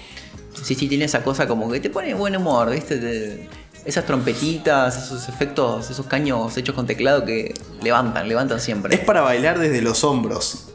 Sí, 0.63 0.77
sí, 0.77 0.87
tiene 0.87 1.07
esa 1.07 1.25
cosa 1.25 1.49
como 1.49 1.69
que 1.73 1.81
te 1.81 1.91
pone 1.91 2.15
buen 2.15 2.37
humor, 2.37 2.71
¿viste? 2.71 2.99
Te- 2.99 3.49
esas 3.85 4.07
trompetitas, 4.07 4.97
esos 5.07 5.29
efectos, 5.29 5.91
esos 5.91 6.07
caños 6.07 6.57
hechos 6.57 6.77
con 6.77 6.87
teclado 6.87 7.25
que 7.25 7.53
levantan, 7.83 8.29
levantan 8.29 8.59
Es 8.59 8.63
siempre. 8.63 8.97
para 8.99 9.23
bailar 9.23 9.59
desde 9.59 9.83
los 9.83 10.05
hombros, 10.05 10.69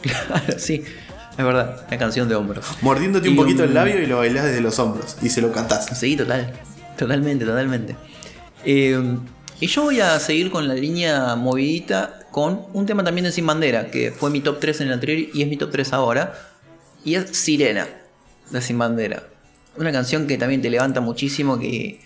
Claro, 0.00 0.58
sí, 0.58 0.84
es 1.36 1.44
verdad, 1.44 1.84
una 1.88 1.98
canción 1.98 2.28
de 2.28 2.36
hombros. 2.36 2.66
mordiéndote 2.82 3.28
un 3.28 3.34
poquito 3.34 3.64
el 3.64 3.74
labio 3.74 4.00
y 4.00 4.06
lo 4.06 4.18
bailás 4.18 4.44
desde 4.44 4.60
los 4.60 4.78
hombros 4.78 5.16
y 5.22 5.28
se 5.30 5.40
lo 5.40 5.50
cantás. 5.50 5.86
Sí, 5.98 6.16
total. 6.16 6.52
Totalmente, 6.96 7.44
totalmente. 7.44 7.96
Eh, 8.64 8.96
y 9.60 9.66
yo 9.66 9.82
voy 9.82 10.00
a 10.00 10.18
seguir 10.18 10.50
con 10.50 10.66
la 10.66 10.74
línea 10.74 11.36
movidita 11.36 12.20
con 12.30 12.66
un 12.72 12.86
tema 12.86 13.04
también 13.04 13.24
de 13.24 13.32
Sin 13.32 13.46
Bandera, 13.46 13.90
que 13.90 14.10
fue 14.10 14.30
mi 14.30 14.40
top 14.40 14.58
3 14.60 14.80
en 14.80 14.86
el 14.86 14.92
anterior 14.94 15.30
y 15.34 15.42
es 15.42 15.48
mi 15.48 15.56
top 15.56 15.70
3 15.70 15.92
ahora. 15.92 16.34
Y 17.04 17.14
es 17.14 17.36
Sirena, 17.36 17.86
de 18.50 18.60
Sin 18.60 18.78
Bandera. 18.78 19.24
Una 19.76 19.92
canción 19.92 20.26
que 20.26 20.38
también 20.38 20.62
te 20.62 20.70
levanta 20.70 21.00
muchísimo, 21.00 21.58
que, 21.58 22.00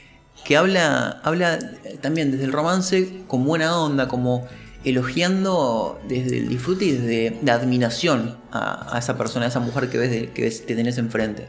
que 0.44 0.56
habla, 0.56 1.20
habla 1.22 1.58
también 2.00 2.30
desde 2.30 2.44
el 2.44 2.52
romance 2.52 3.22
con 3.26 3.44
buena 3.44 3.78
onda, 3.78 4.08
como 4.08 4.46
elogiando 4.84 6.00
desde 6.08 6.38
el 6.38 6.48
disfrute 6.48 6.84
y 6.84 6.92
desde 6.92 7.38
la 7.42 7.54
admiración 7.54 8.36
a, 8.52 8.96
esa 8.98 9.16
persona, 9.16 9.46
a 9.46 9.48
esa 9.48 9.60
mujer 9.60 9.88
que 9.88 9.98
ves, 9.98 10.30
que 10.30 10.42
ves, 10.42 10.66
te 10.66 10.74
tenés 10.74 10.98
enfrente. 10.98 11.46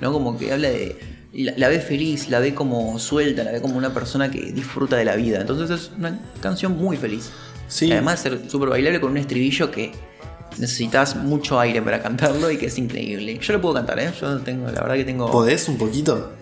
¿no? 0.00 0.12
Como 0.12 0.38
que 0.38 0.52
habla 0.52 0.68
de. 0.68 1.17
La, 1.32 1.52
la 1.56 1.68
ve 1.68 1.80
feliz, 1.80 2.30
la 2.30 2.40
ve 2.40 2.54
como 2.54 2.98
suelta, 2.98 3.44
la 3.44 3.52
ve 3.52 3.60
como 3.60 3.76
una 3.76 3.92
persona 3.92 4.30
que 4.30 4.52
disfruta 4.52 4.96
de 4.96 5.04
la 5.04 5.16
vida. 5.16 5.40
Entonces 5.40 5.70
es 5.70 5.90
una 5.96 6.18
canción 6.40 6.76
muy 6.76 6.96
feliz. 6.96 7.30
Sí. 7.68 7.92
Además 7.92 8.22
de 8.22 8.30
ser 8.30 8.50
súper 8.50 8.70
bailable 8.70 9.00
con 9.00 9.10
un 9.10 9.18
estribillo 9.18 9.70
que 9.70 9.92
necesitas 10.56 11.16
mucho 11.16 11.60
aire 11.60 11.82
para 11.82 12.02
cantarlo 12.02 12.50
y 12.50 12.56
que 12.56 12.66
es 12.66 12.78
increíble. 12.78 13.38
Yo 13.40 13.52
lo 13.52 13.60
puedo 13.60 13.74
cantar, 13.74 13.98
¿eh? 14.00 14.12
Yo 14.20 14.38
tengo, 14.38 14.66
la 14.66 14.80
verdad 14.80 14.94
que 14.94 15.04
tengo. 15.04 15.30
¿Podés 15.30 15.68
un 15.68 15.76
poquito? 15.76 16.32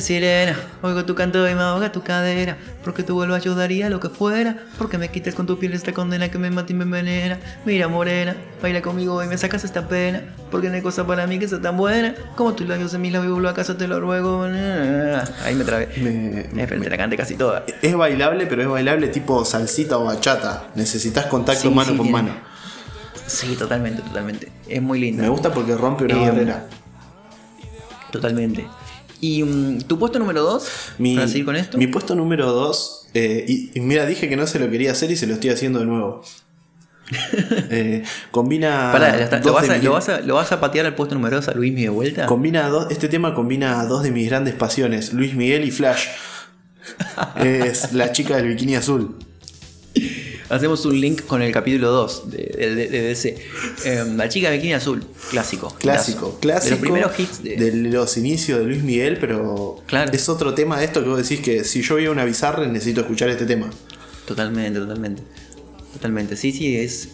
Sirena, 0.00 0.56
oigo 0.82 1.04
tu 1.04 1.14
canto 1.14 1.48
y 1.48 1.54
me 1.54 1.60
ahoga 1.60 1.90
tu 1.92 2.02
cadera. 2.02 2.56
Porque 2.84 3.02
tu 3.02 3.14
vuelo 3.14 3.34
ayudaría 3.34 3.90
lo 3.90 4.00
que 4.00 4.08
fuera. 4.08 4.56
Porque 4.78 4.98
me 4.98 5.08
quitas 5.10 5.34
con 5.34 5.46
tu 5.46 5.58
piel 5.58 5.72
esta 5.74 5.92
condena 5.92 6.30
que 6.30 6.38
me 6.38 6.50
mata 6.50 6.72
y 6.72 6.76
me 6.76 6.84
envenena. 6.84 7.38
Mira, 7.64 7.88
morena, 7.88 8.34
baila 8.60 8.80
conmigo 8.82 9.22
y 9.22 9.26
me 9.26 9.36
sacas 9.38 9.64
esta 9.64 9.88
pena. 9.88 10.22
Porque 10.50 10.68
no 10.68 10.74
hay 10.74 10.82
cosa 10.82 11.06
para 11.06 11.26
mí 11.26 11.38
que 11.38 11.48
sea 11.48 11.60
tan 11.60 11.76
buena. 11.76 12.14
Como 12.36 12.54
tus 12.54 12.66
labios 12.68 12.94
en 12.94 13.00
mis 13.02 13.12
labios, 13.12 13.32
vuelvo 13.32 13.48
a 13.48 13.54
casa, 13.54 13.76
te 13.76 13.86
lo 13.88 14.00
ruego. 14.00 14.44
Ahí 14.44 15.54
me 15.54 15.64
trabé. 15.64 15.88
Me- 15.98 16.40
Eh, 16.62 16.66
pero 16.68 16.80
te 16.82 16.90
la 16.90 16.96
canté 16.96 17.16
casi 17.16 17.36
toda. 17.36 17.64
Es 17.82 17.96
bailable, 17.96 18.46
pero 18.46 18.62
es 18.62 18.68
bailable 18.68 19.08
tipo 19.08 19.44
salsita 19.44 19.98
o 19.98 20.04
bachata. 20.04 20.68
Necesitas 20.74 21.26
contacto 21.26 21.62
Sí, 21.68 21.70
mano 21.74 21.90
sí, 21.90 21.96
con 21.96 22.06
tiene- 22.06 22.22
mano. 22.22 22.34
Sí, 23.26 23.56
totalmente, 23.56 24.02
totalmente. 24.02 24.52
Es 24.68 24.82
muy 24.82 25.00
lindo. 25.00 25.22
Me 25.22 25.28
gusta 25.28 25.52
porque 25.52 25.74
rompe 25.74 26.04
una 26.04 26.14
Eh, 26.14 26.28
barrera. 26.30 26.66
Totalmente. 28.10 28.66
¿Y 29.22 29.44
mm, 29.44 29.82
tu 29.82 29.98
puesto 30.00 30.18
número 30.18 30.42
2? 30.42 30.68
Mi, 30.98 31.14
para 31.14 31.28
seguir 31.28 31.44
con 31.46 31.54
esto. 31.56 31.78
mi 31.78 31.86
puesto 31.86 32.14
número 32.16 32.50
2, 32.52 33.06
y, 33.14 33.70
y 33.72 33.80
mira, 33.80 34.04
dije 34.04 34.28
que 34.28 34.36
no 34.36 34.46
se 34.48 34.58
lo 34.58 34.68
quería 34.68 34.90
hacer 34.90 35.10
y 35.12 35.16
se 35.16 35.26
lo 35.28 35.34
estoy 35.34 35.50
haciendo 35.50 35.78
de 35.78 35.86
nuevo. 35.86 36.22
Eh, 37.70 38.02
combina. 38.30 38.90
Pará, 38.92 39.18
está. 39.20 39.38
¿Lo, 39.40 39.52
vas 39.52 39.68
a, 39.68 39.76
lo 39.78 39.92
vas 39.92 40.08
a- 40.08 40.20
lo 40.20 40.34
vas 40.34 40.50
a 40.52 40.60
patear 40.60 40.86
al 40.86 40.94
puesto 40.94 41.14
número 41.14 41.36
2 41.36 41.48
a 41.48 41.52
Luis 41.54 41.74
de 41.74 41.88
vuelta? 41.88 42.26
combina 42.26 42.68
dos, 42.68 42.90
este 42.90 43.08
tema 43.08 43.34
combina 43.34 43.80
a 43.80 43.86
dos 43.86 44.02
de 44.02 44.10
mis 44.10 44.28
grandes 44.28 44.54
pasiones, 44.54 45.12
Luis 45.12 45.34
Miguel 45.34 45.64
y 45.64 45.70
Flash. 45.70 46.06
es 47.36 47.92
la 47.92 48.12
chica 48.12 48.36
del 48.36 48.48
bikini 48.48 48.76
azul. 48.76 49.16
Hacemos 50.52 50.84
un 50.84 51.00
link 51.00 51.22
con 51.26 51.40
el 51.40 51.50
capítulo 51.50 51.90
2 51.90 52.30
de, 52.30 52.38
de- 52.76 52.88
DC. 52.88 53.36
Em, 53.86 54.16
la 54.18 54.28
chica 54.28 54.50
de 54.50 54.56
bikini 54.56 54.74
azul, 54.74 55.02
clásico. 55.30 55.74
Clásico, 55.78 56.38
clásico. 56.40 56.66
De 56.66 56.70
los 56.72 56.80
primeros 56.80 57.18
hits 57.18 57.42
de. 57.42 57.56
de 57.56 57.72
los 57.90 58.16
inicios 58.18 58.58
de 58.58 58.66
Luis 58.66 58.82
Miguel, 58.82 59.16
pero 59.18 59.82
Claro. 59.86 60.12
es 60.12 60.28
otro 60.28 60.52
tema 60.52 60.78
de 60.78 60.84
esto 60.84 61.02
que 61.02 61.08
vos 61.08 61.16
decís 61.26 61.40
que 61.40 61.64
si 61.64 61.80
yo 61.80 61.96
a 61.96 62.10
una 62.10 62.26
bizarra 62.26 62.66
necesito 62.66 63.00
escuchar 63.00 63.30
este 63.30 63.46
tema. 63.46 63.70
Totalmente, 64.26 64.78
totalmente. 64.78 65.22
Totalmente. 65.94 66.36
Sí, 66.36 66.52
sí, 66.52 66.76
es. 66.76 67.08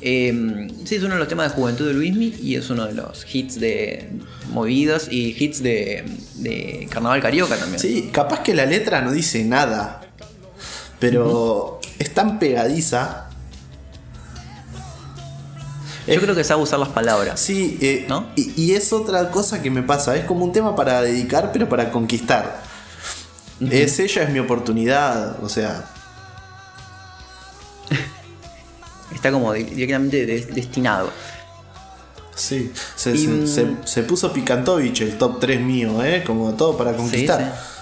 em, 0.00 0.68
sí, 0.84 0.94
es 0.94 1.02
uno 1.02 1.14
de 1.14 1.18
los 1.18 1.28
temas 1.28 1.50
de 1.50 1.54
juventud 1.56 1.88
de 1.88 1.94
Luismi 1.94 2.32
y 2.40 2.54
es 2.54 2.70
uno 2.70 2.86
de 2.86 2.94
los 2.94 3.26
hits 3.34 3.58
de 3.58 4.08
movidas 4.52 5.08
y 5.10 5.34
hits 5.36 5.64
de, 5.64 6.04
de 6.36 6.86
Carnaval 6.90 7.20
Carioca 7.20 7.56
también. 7.56 7.80
Sí, 7.80 8.10
capaz 8.12 8.44
que 8.44 8.54
la 8.54 8.66
letra 8.66 9.00
no 9.00 9.10
dice 9.10 9.42
nada, 9.44 10.03
pero 10.98 11.80
es 11.98 12.12
tan 12.14 12.38
pegadiza. 12.38 13.26
Yo 16.06 16.12
Es- 16.14 16.20
creo 16.20 16.34
que 16.34 16.44
sabe 16.44 16.62
usar 16.62 16.78
las 16.78 16.90
palabras. 16.90 17.40
Sí, 17.40 17.78
eh, 17.80 18.04
¿No? 18.08 18.26
y, 18.36 18.52
y 18.62 18.74
es 18.74 18.92
otra 18.92 19.30
cosa 19.30 19.62
que 19.62 19.70
me 19.70 19.82
pasa, 19.82 20.16
es 20.16 20.24
como 20.24 20.44
un 20.44 20.52
tema 20.52 20.76
para 20.76 21.00
dedicar, 21.00 21.50
pero 21.52 21.68
para 21.68 21.90
conquistar. 21.90 22.62
Es 23.70 23.98
ella, 24.00 24.24
es 24.24 24.30
mi 24.30 24.38
oportunidad, 24.40 25.42
o 25.42 25.48
sea, 25.48 25.88
Está 29.14 29.30
como 29.30 29.52
di- 29.52 29.62
directamente 29.64 30.26
de- 30.26 30.44
destinado. 30.46 31.10
sí, 32.34 32.72
se, 32.96 33.12
Y, 33.14 33.18
se- 33.24 33.28
mm, 33.30 33.46
se- 33.46 33.86
se 33.86 34.02
puso 34.02 34.32
Picantovich 34.32 35.00
el 35.02 35.16
top 35.16 35.38
3 35.40 35.60
mío, 35.60 36.02
¿eh? 36.04 36.24
como 36.26 36.52
todo 36.54 36.76
para 36.76 36.94
conquistar. 36.96 37.38
Sí, 37.40 37.44
sí. 37.46 37.73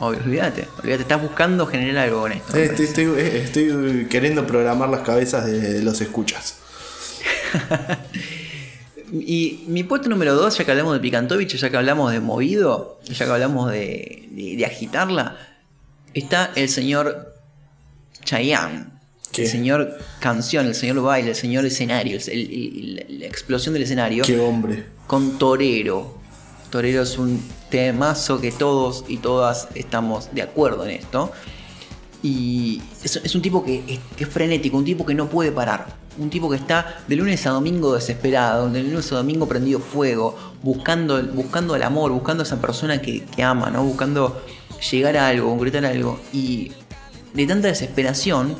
Obvio, 0.00 0.20
olvídate, 0.24 0.66
olvídate, 0.78 1.02
estás 1.02 1.20
buscando 1.22 1.66
generar 1.66 2.04
algo 2.08 2.22
con 2.22 2.32
esto. 2.32 2.56
Eh, 2.56 2.64
Estoy, 2.64 2.86
parece. 2.86 3.02
estoy- 3.02 3.20
eh, 3.20 3.42
estoy 3.44 4.06
queriendo 4.08 4.46
programar 4.46 4.88
las 4.88 5.00
cabezas 5.02 5.46
de 5.46 5.82
los 5.82 6.00
escuchas. 6.00 6.56
Y 9.12 9.64
mi 9.66 9.82
puesto 9.82 10.08
número 10.08 10.34
2, 10.36 10.58
ya 10.58 10.64
que 10.64 10.70
hablamos 10.70 10.94
de 10.94 11.00
Picantovich, 11.00 11.56
ya 11.56 11.68
que 11.68 11.76
hablamos 11.76 12.12
de 12.12 12.20
movido, 12.20 13.00
ya 13.04 13.24
que 13.24 13.30
hablamos 13.32 13.68
de, 13.72 14.28
de- 14.30 14.54
de 14.56 14.64
agitarla, 14.66 15.36
está 16.14 16.52
el 16.54 16.68
señor 16.68 17.34
Chayanne. 18.24 18.86
¿Qué? 19.32 19.42
El 19.42 19.48
señor 19.48 19.98
canción, 20.20 20.66
el 20.66 20.76
señor 20.76 21.02
baile, 21.02 21.30
el 21.30 21.34
señor 21.36 21.64
escenario, 21.66 22.18
el- 22.24 22.28
el- 23.08 23.16
la 23.20 23.26
explosión 23.26 23.72
del 23.74 23.82
escenario. 23.82 24.22
Qué 24.24 24.38
hombre. 24.38 24.84
Con 25.08 25.38
Torero. 25.38 26.16
Torero 26.70 27.02
es 27.02 27.18
un 27.18 27.42
temazo 27.70 28.40
que 28.40 28.52
todos 28.52 29.04
y 29.08 29.18
todas 29.18 29.68
estamos 29.74 30.28
de 30.32 30.42
acuerdo 30.42 30.84
en 30.84 30.90
esto. 30.90 31.32
Y 32.22 32.82
es, 33.02 33.34
un 33.34 33.40
tipo 33.40 33.64
que 33.64 33.98
es, 34.18 34.28
frenético, 34.28 34.76
un 34.76 34.84
tipo 34.84 35.06
que 35.06 35.14
no 35.14 35.28
puede 35.28 35.52
parar. 35.52 35.98
Un 36.18 36.28
tipo 36.28 36.50
que 36.50 36.56
está 36.56 37.02
de 37.06 37.16
lunes 37.16 37.46
a 37.46 37.50
domingo 37.50 37.94
desesperado, 37.94 38.68
de 38.68 38.82
lunes 38.82 39.10
a 39.12 39.16
domingo 39.16 39.46
prendido 39.46 39.78
fuego, 39.78 40.36
buscando, 40.62 41.22
buscando 41.22 41.74
el 41.76 41.82
amor, 41.82 42.12
buscando 42.12 42.42
a 42.42 42.46
esa 42.46 42.60
persona 42.60 43.00
que, 43.00 43.24
que 43.24 43.42
ama, 43.42 43.70
¿no? 43.70 43.82
Buscando 43.84 44.42
llegar 44.90 45.16
a 45.16 45.28
algo, 45.28 45.48
concretar 45.48 45.86
algo. 45.86 46.20
Y 46.32 46.72
de 47.32 47.46
tanta 47.46 47.68
desesperación, 47.68 48.54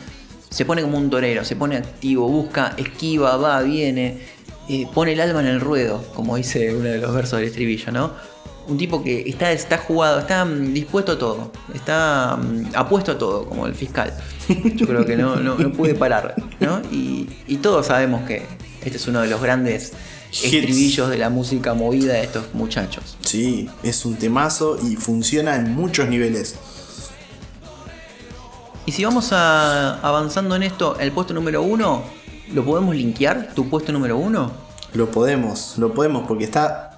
se 0.49 0.65
pone 0.65 0.83
como 0.83 0.99
un 0.99 1.11
torero, 1.11 1.45
se 1.45 1.57
pone 1.57 1.77
activo, 1.77 2.29
busca, 2.29 2.75
esquiva, 2.77 3.37
va, 3.37 3.61
viene, 3.63 4.21
eh, 4.69 4.87
pone 4.93 5.13
el 5.13 5.21
alma 5.21 5.41
en 5.41 5.47
el 5.47 5.61
ruedo, 5.61 6.03
como 6.15 6.37
dice 6.37 6.75
uno 6.75 6.89
de 6.89 6.99
los 6.99 7.15
versos 7.15 7.39
del 7.39 7.49
estribillo, 7.49 7.93
¿no? 7.93 8.13
Un 8.69 8.79
tipo 8.79 9.03
que 9.03 9.29
está, 9.29 9.51
está 9.53 9.79
jugado, 9.79 10.21
está 10.21 10.45
mm, 10.45 10.73
dispuesto 10.73 11.13
a 11.13 11.19
todo, 11.19 11.51
está 11.75 12.37
mm, 12.37 12.73
apuesto 12.75 13.13
a 13.13 13.19
todo, 13.19 13.47
como 13.47 13.67
el 13.67 13.75
fiscal. 13.75 14.13
Yo 14.75 14.87
creo 14.87 15.05
que 15.05 15.17
no, 15.17 15.37
no, 15.37 15.57
no 15.57 15.73
puede 15.73 15.95
parar, 15.95 16.35
¿no? 16.61 16.81
Y, 16.93 17.29
y 17.47 17.57
todos 17.57 17.87
sabemos 17.87 18.23
que 18.27 18.47
este 18.83 18.97
es 18.97 19.07
uno 19.09 19.21
de 19.21 19.29
los 19.29 19.41
grandes 19.43 19.93
estribillos 20.33 21.11
de 21.11 21.19
la 21.19 21.31
música 21.31 21.75
movida 21.75 22.15
de 22.15 22.23
estos 22.23 22.55
muchachos. 22.55 23.17
Sí, 23.21 23.69
es 23.83 24.05
un 24.05 24.17
temazo 24.17 24.79
y 24.83 24.97
funciona 24.97 25.57
en 25.57 25.75
muchos 25.75 26.09
niveles. 26.09 26.57
Y 28.87 28.93
si 28.93 29.05
vamos 29.05 29.33
a, 29.33 30.01
avanzando 30.01 30.57
en 30.57 30.63
esto, 30.63 30.99
el 30.99 31.13
puesto 31.13 31.35
número 31.35 31.63
uno, 31.63 32.03
¿lo 32.53 32.65
podemos 32.65 32.95
linkear? 32.95 33.53
¿Tu 33.55 33.69
puesto 33.69 33.93
número 33.93 34.17
uno? 34.17 34.51
Lo 34.95 35.11
podemos, 35.11 35.75
lo 35.79 35.93
podemos 35.95 36.27
porque 36.27 36.45
está 36.45 36.90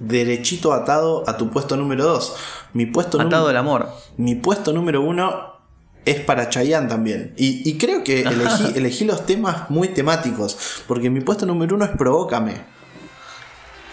derechito 0.00 0.72
atado 0.72 1.22
a 1.28 1.36
tu 1.36 1.50
puesto 1.50 1.76
número 1.76 2.04
dos. 2.04 2.34
Mi 2.72 2.86
puesto 2.86 3.20
Atado 3.20 3.48
al 3.48 3.56
amor. 3.56 3.88
Mi 4.16 4.34
puesto 4.34 4.72
número 4.72 5.02
uno 5.02 5.60
es 6.04 6.20
para 6.20 6.48
Chayanne 6.48 6.88
también. 6.88 7.34
Y, 7.36 7.78
creo 7.78 8.02
que 8.02 8.22
elegí, 8.22 8.72
elegí, 8.74 9.04
los 9.04 9.26
temas 9.26 9.70
muy 9.70 9.88
temáticos, 9.88 10.82
porque 10.88 11.10
mi 11.10 11.20
puesto 11.20 11.46
número 11.46 11.76
uno 11.76 11.84
es 11.84 11.90
Provócame. 11.92 12.54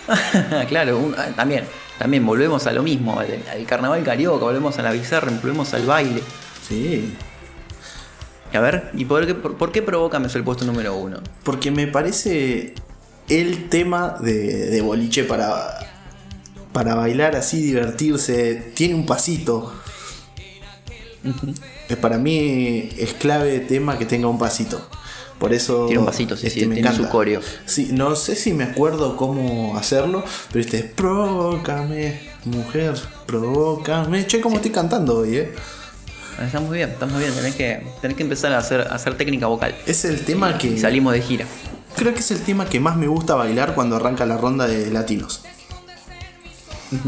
claro, 0.70 1.12
ah, 1.18 1.28
también, 1.36 1.66
también 2.00 2.26
volvemos 2.26 2.66
a 2.66 2.72
lo 2.72 2.82
mismo, 2.82 3.20
al, 3.20 3.66
carnaval 3.66 4.04
carioca, 4.04 4.46
volvemos 4.46 4.80
a 4.80 4.84
la 4.84 4.92
bizarra, 4.92 5.32
volvemos 5.42 5.74
al 5.74 5.86
baile. 5.86 6.24
Sí. 6.68 7.14
A 8.54 8.60
ver, 8.60 8.92
¿y 8.94 9.04
por 9.04 9.26
qué, 9.26 9.36
por, 9.36 9.72
qué 9.72 9.82
Provócame 9.82 10.28
es 10.28 10.36
el 10.36 10.44
puesto 10.44 10.64
número 10.64 10.96
uno? 10.96 11.20
Porque 11.44 11.70
me 11.70 11.88
parece 11.88 12.74
el 13.28 13.68
tema 13.68 14.18
de, 14.22 14.82
boliche 14.82 15.26
para, 15.26 15.87
para 16.78 16.94
bailar 16.94 17.36
así, 17.36 17.60
divertirse. 17.64 18.72
Tiene 18.76 18.94
un 18.94 19.08
pasito 19.08 19.74
para 21.96 22.20
mí 22.20 22.90
es 23.00 23.16
clave 23.16 23.60
tema 23.62 23.98
que 23.98 24.06
tenga 24.06 24.28
un 24.28 24.38
pasito. 24.38 24.80
Por 25.40 25.54
eso. 25.54 25.88
Tiene 25.88 26.02
un 26.02 26.06
pasito, 26.06 26.38
sí, 26.38 26.46
este, 26.46 26.68
tiene 26.68 26.94
su 26.94 27.10
coreo. 27.10 27.42
Sí, 27.66 27.90
no 27.94 28.16
sé 28.16 28.36
si 28.36 28.54
me 28.54 28.64
acuerdo 28.64 29.18
cómo 29.18 29.76
hacerlo, 29.76 30.24
pero 30.52 30.62
este 30.62 30.78
es 30.78 30.86
provócame, 30.86 32.20
mujer, 32.46 32.94
provócame. 33.26 34.28
Che, 34.28 34.40
cómo 34.40 34.58
estoy 34.58 34.70
cantando 34.70 35.18
hoy, 35.18 35.38
eh. 35.38 35.54
Está 36.40 36.60
muy 36.60 36.78
bien, 36.78 36.92
está 36.92 37.08
muy 37.08 37.20
bien. 37.20 37.34
Tenés 37.34 37.56
que, 37.56 37.84
tenés 38.00 38.16
que 38.16 38.22
empezar 38.22 38.54
a 38.54 38.60
hacer, 38.60 38.82
hacer 38.82 39.18
técnica 39.18 39.48
vocal. 39.48 39.76
Es 39.88 40.06
el 40.06 40.22
tema 40.22 40.60
que. 40.60 40.78
salimos 40.78 41.14
de 41.14 41.22
gira. 41.24 41.46
Creo 41.96 42.14
que 42.14 42.20
es 42.20 42.30
el 42.30 42.42
tema 42.42 42.70
que 42.70 42.80
más 42.80 42.96
me 42.96 43.08
gusta 43.08 43.34
bailar 43.34 43.74
cuando 43.74 43.96
arranca 43.96 44.24
la 44.28 44.38
ronda 44.38 44.68
de 44.68 44.92
latinos. 44.92 45.44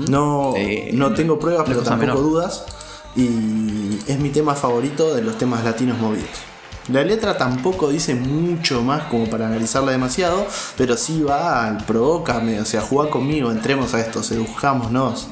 No, 0.09 0.53
eh, 0.57 0.91
no 0.93 1.13
tengo 1.13 1.39
pruebas, 1.39 1.63
pero 1.67 1.81
tampoco 1.81 2.19
dudas 2.19 2.65
y 3.15 3.99
es 4.07 4.19
mi 4.19 4.29
tema 4.29 4.55
favorito 4.55 5.13
de 5.15 5.21
los 5.21 5.37
temas 5.37 5.63
latinos 5.63 5.97
movidos. 5.97 6.29
La 6.91 7.03
letra 7.03 7.37
tampoco 7.37 7.89
dice 7.89 8.15
mucho 8.15 8.81
más 8.81 9.03
como 9.03 9.29
para 9.29 9.45
analizarla 9.47 9.91
demasiado, 9.91 10.47
pero 10.75 10.97
sí 10.97 11.21
va 11.21 11.67
al 11.67 11.85
provócame, 11.85 12.59
o 12.59 12.65
sea, 12.65 12.81
juega 12.81 13.11
conmigo, 13.11 13.51
entremos 13.51 13.93
a 13.93 13.99
esto, 13.99 14.23
seduzcámonos. 14.23 15.27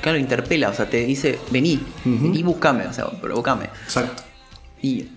Claro, 0.00 0.16
interpela, 0.16 0.70
o 0.70 0.74
sea, 0.74 0.88
te 0.88 1.04
dice, 1.04 1.38
vení, 1.50 1.84
vení, 2.04 2.42
buscame, 2.42 2.86
o 2.86 2.92
sea, 2.92 3.10
provócame. 3.20 3.68
Exacto. 3.84 4.22
Y, 4.80 5.08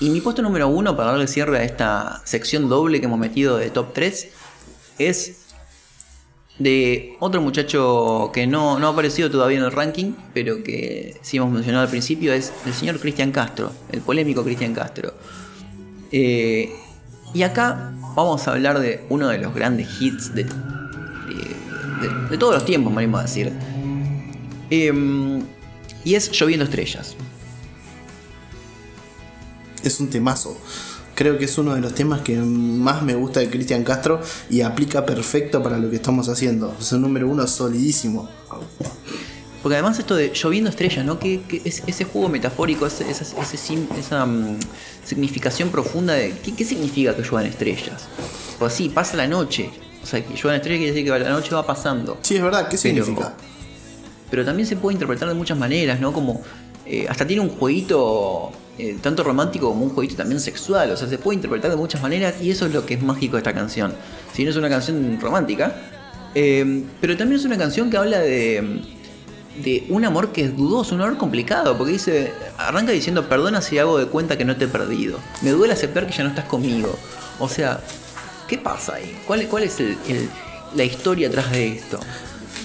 y 0.00 0.08
mi 0.08 0.20
puesto 0.22 0.40
número 0.40 0.68
uno 0.68 0.96
para 0.96 1.10
darle 1.10 1.26
cierre 1.26 1.58
a 1.58 1.64
esta 1.64 2.22
sección 2.24 2.68
doble 2.68 3.00
que 3.00 3.06
hemos 3.06 3.18
metido 3.18 3.58
de 3.58 3.68
top 3.68 3.92
3 3.92 4.28
es 4.98 5.47
de 6.58 7.16
otro 7.20 7.40
muchacho 7.40 8.30
que 8.32 8.46
no, 8.46 8.78
no 8.78 8.88
ha 8.88 8.90
aparecido 8.90 9.30
todavía 9.30 9.58
en 9.58 9.64
el 9.64 9.72
ranking, 9.72 10.12
pero 10.34 10.62
que 10.62 11.16
sí 11.22 11.36
hemos 11.36 11.52
mencionado 11.52 11.84
al 11.84 11.90
principio, 11.90 12.32
es 12.32 12.52
el 12.66 12.74
señor 12.74 12.98
Cristian 12.98 13.30
Castro, 13.30 13.72
el 13.92 14.00
polémico 14.00 14.42
Cristian 14.42 14.74
Castro. 14.74 15.14
Eh, 16.10 16.72
y 17.34 17.42
acá 17.42 17.92
vamos 18.16 18.48
a 18.48 18.52
hablar 18.52 18.80
de 18.80 19.04
uno 19.08 19.28
de 19.28 19.38
los 19.38 19.54
grandes 19.54 19.88
hits 20.00 20.34
de, 20.34 20.44
de, 20.44 22.38
todos 22.38 22.54
los 22.54 22.64
tiempos, 22.64 22.92
me 22.92 23.04
a 23.04 23.22
decir. 23.22 23.52
Em, 24.70 25.42
y 26.04 26.14
es 26.14 26.30
Lloviendo 26.32 26.64
Estrellas. 26.64 27.16
Es 29.84 30.00
un 30.00 30.10
temazo 30.10 30.56
creo 31.18 31.36
que 31.36 31.46
es 31.46 31.58
uno 31.58 31.74
de 31.74 31.80
los 31.80 31.96
temas 31.96 32.20
que 32.20 32.36
más 32.36 33.02
me 33.02 33.16
gusta 33.16 33.40
de 33.40 33.50
Cristian 33.50 33.82
Castro 33.82 34.20
y 34.48 34.60
aplica 34.60 35.04
perfecto 35.04 35.60
para 35.60 35.76
lo 35.76 35.90
que 35.90 35.96
estamos 35.96 36.28
haciendo. 36.28 36.76
Es 36.80 36.92
el 36.92 37.00
número 37.00 37.26
uno 37.26 37.44
solidísimo. 37.48 38.28
Porque 39.60 39.74
además 39.74 39.98
esto 39.98 40.14
de 40.14 40.32
lloviendo 40.32 40.70
estrellas, 40.70 41.04
¿no? 41.04 41.18
Que, 41.18 41.40
ese 41.64 42.04
juego 42.04 42.28
metafórico, 42.28 42.86
esa, 42.86 43.04
esa 43.04 44.26
mm, 44.26 44.60
significación 45.04 45.70
profunda 45.70 46.14
de 46.14 46.34
¿qué, 46.56 46.64
significa 46.64 47.16
que 47.16 47.22
lluevan 47.22 47.46
estrellas. 47.46 48.06
Pues 48.60 48.74
sí, 48.74 48.88
pasa 48.88 49.16
la 49.16 49.26
noche. 49.26 49.70
O 50.00 50.06
sea, 50.06 50.24
que 50.24 50.36
lluevan 50.36 50.54
estrellas 50.54 50.78
quiere 50.78 50.92
decir 50.92 51.04
que 51.04 51.18
la 51.18 51.30
noche 51.30 51.52
va 51.52 51.66
pasando. 51.66 52.18
Sí, 52.22 52.36
es 52.36 52.42
verdad, 52.42 52.68
¿qué 52.68 52.76
significa? 52.76 53.34
Pero 54.30 54.44
también 54.44 54.68
se 54.68 54.76
puede 54.76 54.92
interpretar 54.92 55.28
de 55.28 55.34
muchas 55.34 55.58
maneras, 55.58 55.98
¿no? 55.98 56.12
Como 56.12 56.42
eh, 56.86 57.06
hasta 57.08 57.26
tiene 57.26 57.42
un 57.42 57.48
jueguito 57.48 58.52
eh, 58.78 58.96
tanto 59.02 59.24
romántico 59.24 59.68
como 59.68 59.84
un 59.84 59.90
jueguito 59.90 60.16
también 60.16 60.40
sexual. 60.40 60.90
O 60.92 60.96
sea, 60.96 61.08
se 61.08 61.18
puede 61.18 61.36
interpretar 61.36 61.70
de 61.70 61.76
muchas 61.76 62.00
maneras 62.00 62.36
y 62.40 62.50
eso 62.50 62.66
es 62.66 62.72
lo 62.72 62.86
que 62.86 62.94
es 62.94 63.02
mágico 63.02 63.32
de 63.36 63.38
esta 63.38 63.52
canción. 63.52 63.94
Si 64.32 64.44
no 64.44 64.50
es 64.50 64.56
una 64.56 64.68
canción 64.68 65.18
romántica, 65.20 65.74
eh, 66.34 66.84
pero 67.00 67.16
también 67.16 67.40
es 67.40 67.44
una 67.44 67.58
canción 67.58 67.90
que 67.90 67.96
habla 67.96 68.18
de, 68.20 68.82
de 69.62 69.86
un 69.88 70.04
amor 70.04 70.32
que 70.32 70.44
es 70.44 70.56
dudoso, 70.56 70.94
un 70.94 71.02
amor 71.02 71.18
complicado, 71.18 71.76
porque 71.76 71.94
dice, 71.94 72.32
arranca 72.56 72.92
diciendo, 72.92 73.28
perdona 73.28 73.60
si 73.60 73.78
hago 73.78 73.98
de 73.98 74.06
cuenta 74.06 74.38
que 74.38 74.44
no 74.44 74.56
te 74.56 74.66
he 74.66 74.68
perdido. 74.68 75.18
Me 75.42 75.50
duele 75.50 75.72
aceptar 75.72 76.06
que 76.06 76.12
ya 76.12 76.22
no 76.24 76.30
estás 76.30 76.44
conmigo. 76.44 76.96
O 77.38 77.48
sea, 77.48 77.80
¿qué 78.46 78.58
pasa 78.58 78.94
ahí? 78.94 79.18
¿Cuál, 79.26 79.40
es 79.62 79.82
la 80.74 80.84
historia 80.84 81.28
atrás 81.28 81.50
de 81.50 81.68
esto? 81.68 81.98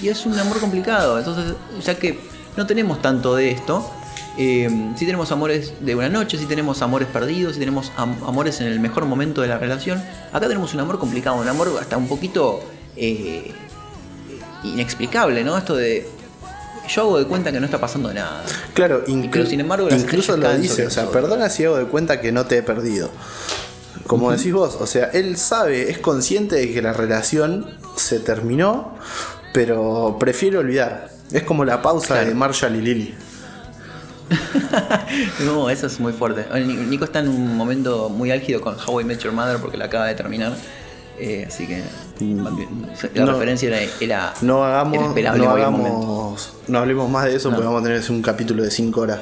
Y 0.02 0.08
es 0.08 0.26
un 0.26 0.38
amor 0.38 0.60
complicado, 0.60 1.18
entonces 1.18 1.54
ya 1.82 1.98
que 1.98 2.18
no 2.56 2.66
tenemos 2.66 3.00
tanto 3.00 3.34
de 3.34 3.50
esto, 3.50 3.88
eh, 4.36 4.68
si 4.96 5.06
tenemos 5.06 5.30
amores 5.30 5.74
de 5.80 5.94
una 5.94 6.08
noche, 6.08 6.38
si 6.38 6.46
tenemos 6.46 6.82
amores 6.82 7.08
perdidos, 7.08 7.54
si 7.54 7.60
tenemos 7.60 7.92
amores 7.96 8.60
en 8.60 8.66
el 8.66 8.80
mejor 8.80 9.04
momento 9.04 9.42
de 9.42 9.48
la 9.48 9.58
relación. 9.58 10.02
Acá 10.32 10.48
tenemos 10.48 10.74
un 10.74 10.80
amor 10.80 10.98
complicado, 10.98 11.36
un 11.36 11.48
amor 11.48 11.70
hasta 11.80 11.96
un 11.96 12.08
poquito 12.08 12.60
eh, 12.96 13.52
inexplicable, 14.64 15.44
¿no? 15.44 15.56
Esto 15.56 15.76
de 15.76 16.08
yo 16.88 17.02
hago 17.02 17.18
de 17.18 17.26
cuenta 17.26 17.50
que 17.50 17.60
no 17.60 17.66
está 17.66 17.80
pasando 17.80 18.12
nada. 18.12 18.44
Claro, 18.74 19.04
pero 19.30 19.46
sin 19.46 19.60
embargo, 19.60 19.88
incluso 19.90 20.36
lo 20.36 20.56
dice, 20.58 20.86
o 20.86 20.90
sea, 20.90 21.10
perdona 21.10 21.48
si 21.48 21.64
hago 21.64 21.76
de 21.76 21.86
cuenta 21.86 22.20
que 22.20 22.32
no 22.32 22.46
te 22.46 22.58
he 22.58 22.62
perdido. 22.62 23.10
Como 24.06 24.32
decís 24.32 24.52
vos, 24.52 24.76
o 24.80 24.86
sea, 24.86 25.06
él 25.06 25.36
sabe, 25.36 25.90
es 25.90 25.98
consciente 25.98 26.56
de 26.56 26.72
que 26.72 26.82
la 26.82 26.92
relación 26.92 27.78
se 27.96 28.20
terminó, 28.20 28.96
pero 29.54 30.16
prefiere 30.18 30.58
olvidar. 30.58 31.10
Es 31.32 31.42
como 31.44 31.64
la 31.64 31.80
pausa 31.80 32.16
de 32.16 32.34
Marshall 32.34 32.76
y 32.76 32.80
Lily. 32.82 33.14
no, 35.44 35.70
eso 35.70 35.86
es 35.86 36.00
muy 36.00 36.12
fuerte. 36.12 36.46
Nico 36.64 37.04
está 37.04 37.20
en 37.20 37.28
un 37.28 37.56
momento 37.56 38.08
muy 38.08 38.30
álgido 38.30 38.60
con 38.60 38.76
How 38.86 39.00
I 39.00 39.04
Met 39.04 39.20
Your 39.20 39.32
Mother 39.32 39.58
porque 39.58 39.76
la 39.76 39.86
acaba 39.86 40.06
de 40.06 40.14
terminar. 40.14 40.54
Eh, 41.18 41.44
así 41.46 41.66
que 41.68 41.82
la 43.14 43.26
referencia 43.26 43.68
era, 44.00 44.34
no 44.42 44.64
hagamos, 44.64 45.14
no, 45.14 45.50
hagamos 45.50 46.52
no 46.66 46.78
hablemos 46.78 47.08
más 47.08 47.26
de 47.26 47.36
eso 47.36 47.50
porque 47.50 47.64
vamos 47.66 47.82
a 47.82 47.84
tener 47.84 48.02
un 48.10 48.20
capítulo 48.20 48.64
de 48.64 48.70
5 48.70 49.00
horas. 49.00 49.20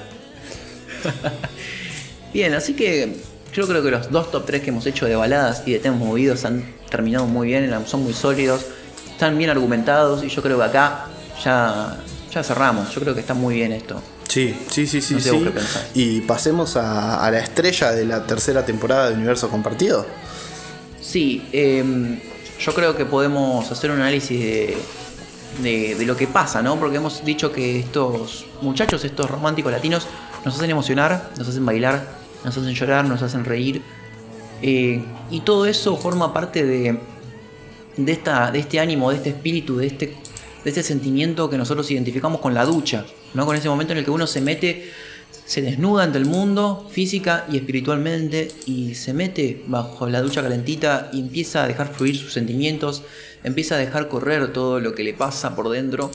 bien, 2.33 2.55
así 2.55 2.75
que 2.75 3.21
yo 3.53 3.67
creo 3.69 3.83
que 3.83 3.91
los 3.91 4.11
dos 4.11 4.31
top 4.31 4.47
3 4.47 4.63
que 4.63 4.71
hemos 4.71 4.87
hecho 4.87 5.05
de 5.05 5.17
baladas 5.17 5.65
y 5.67 5.73
de 5.73 5.81
temas 5.81 5.99
movidos 5.99 6.47
han 6.47 6.65
terminado 6.89 7.27
muy 7.27 7.49
bien, 7.49 7.71
son 7.87 8.05
muy 8.05 8.15
sólidos, 8.15 8.65
están 9.11 9.37
bien 9.37 9.51
argumentados 9.51 10.25
y 10.25 10.29
yo 10.29 10.41
creo 10.41 10.57
que 10.57 10.65
acá 10.65 11.07
ya, 11.45 11.99
ya 12.33 12.43
cerramos. 12.43 12.95
Yo 12.95 13.03
creo 13.03 13.15
que 13.15 13.21
está 13.21 13.35
muy 13.35 13.57
bien 13.57 13.73
esto. 13.73 14.01
Sí, 14.33 14.57
sí, 14.71 14.87
sí, 14.87 15.03
sí. 15.03 15.21
sí. 15.21 15.45
Y 15.93 16.23
pasemos 16.23 16.77
a, 16.77 17.31
la 17.31 17.39
estrella 17.39 17.93
de 17.93 18.07
la 18.07 18.27
tercera 18.27 18.65
temporada 18.65 19.11
de 19.11 19.17
Universo 19.17 19.51
Compartido. 19.51 20.07
Sí, 21.03 21.47
em, 21.53 22.19
yo 22.59 22.73
creo 22.73 22.97
que 22.97 23.05
podemos 23.05 23.71
hacer 23.71 23.91
un 23.91 24.01
análisis 24.01 24.41
de, 24.41 25.97
de, 25.99 26.07
lo 26.07 26.17
que 26.17 26.27
pasa, 26.29 26.63
¿no? 26.63 26.81
Porque 26.81 26.97
hemos 26.97 27.23
dicho 27.27 27.53
que 27.53 27.79
estos 27.81 28.47
muchachos, 28.63 29.05
estos 29.05 29.31
románticos 29.31 29.71
latinos, 29.71 30.07
nos 30.47 30.55
hacen 30.55 30.71
emocionar, 30.71 31.29
nos 31.37 31.47
hacen 31.47 31.67
bailar, 31.67 32.03
nos 32.43 32.57
hacen 32.57 32.73
llorar, 32.73 33.05
nos 33.05 33.21
hacen 33.21 33.45
reír. 33.45 33.83
Eh, 34.63 35.05
y 35.31 35.41
todo 35.41 35.67
eso 35.67 35.99
forma 35.99 36.33
parte 36.33 36.65
de, 36.65 36.99
de, 37.99 38.13
esta, 38.13 38.51
de 38.51 38.61
este 38.61 38.81
ánimo, 38.81 39.11
de 39.11 39.17
este 39.17 39.29
espíritu, 39.29 39.77
de 39.77 39.89
este 39.89 40.17
de 40.65 40.71
ese 40.71 40.83
sentimiento 40.83 41.51
que 41.51 41.59
nosotros 41.59 41.91
identificamos 41.91 42.41
con 42.41 42.55
la 42.55 42.65
ducha, 42.65 43.05
¿no? 43.35 43.47
con 43.47 43.57
ese 43.57 43.69
momento 43.69 43.93
en 43.93 43.99
el 43.99 44.05
que 44.05 44.11
uno 44.11 44.27
se 44.27 44.41
mete, 44.41 44.91
se 45.45 45.63
desnuda 45.63 46.05
ante 46.05 46.19
el 46.19 46.27
mundo 46.27 46.89
física 46.91 47.47
y 47.51 47.57
espiritualmente 47.57 48.49
y 48.67 48.95
se 48.95 49.13
mete 49.13 49.63
bajo 49.67 50.09
la 50.09 50.21
ducha 50.21 50.43
calentita 50.43 51.11
y 51.13 51.21
empieza 51.21 51.65
a 51.65 51.69
dejar 51.69 51.93
fluir 51.93 52.17
sus 52.17 52.33
sentimientos, 52.33 53.03
empieza 53.45 53.75
a 53.75 53.79
dejar 53.79 54.09
correr 54.09 54.53
todo 54.53 54.81
lo 54.81 54.95
que 54.95 55.05
le 55.05 55.15
pasa 55.15 55.55
por 55.55 55.69
dentro 55.69 56.11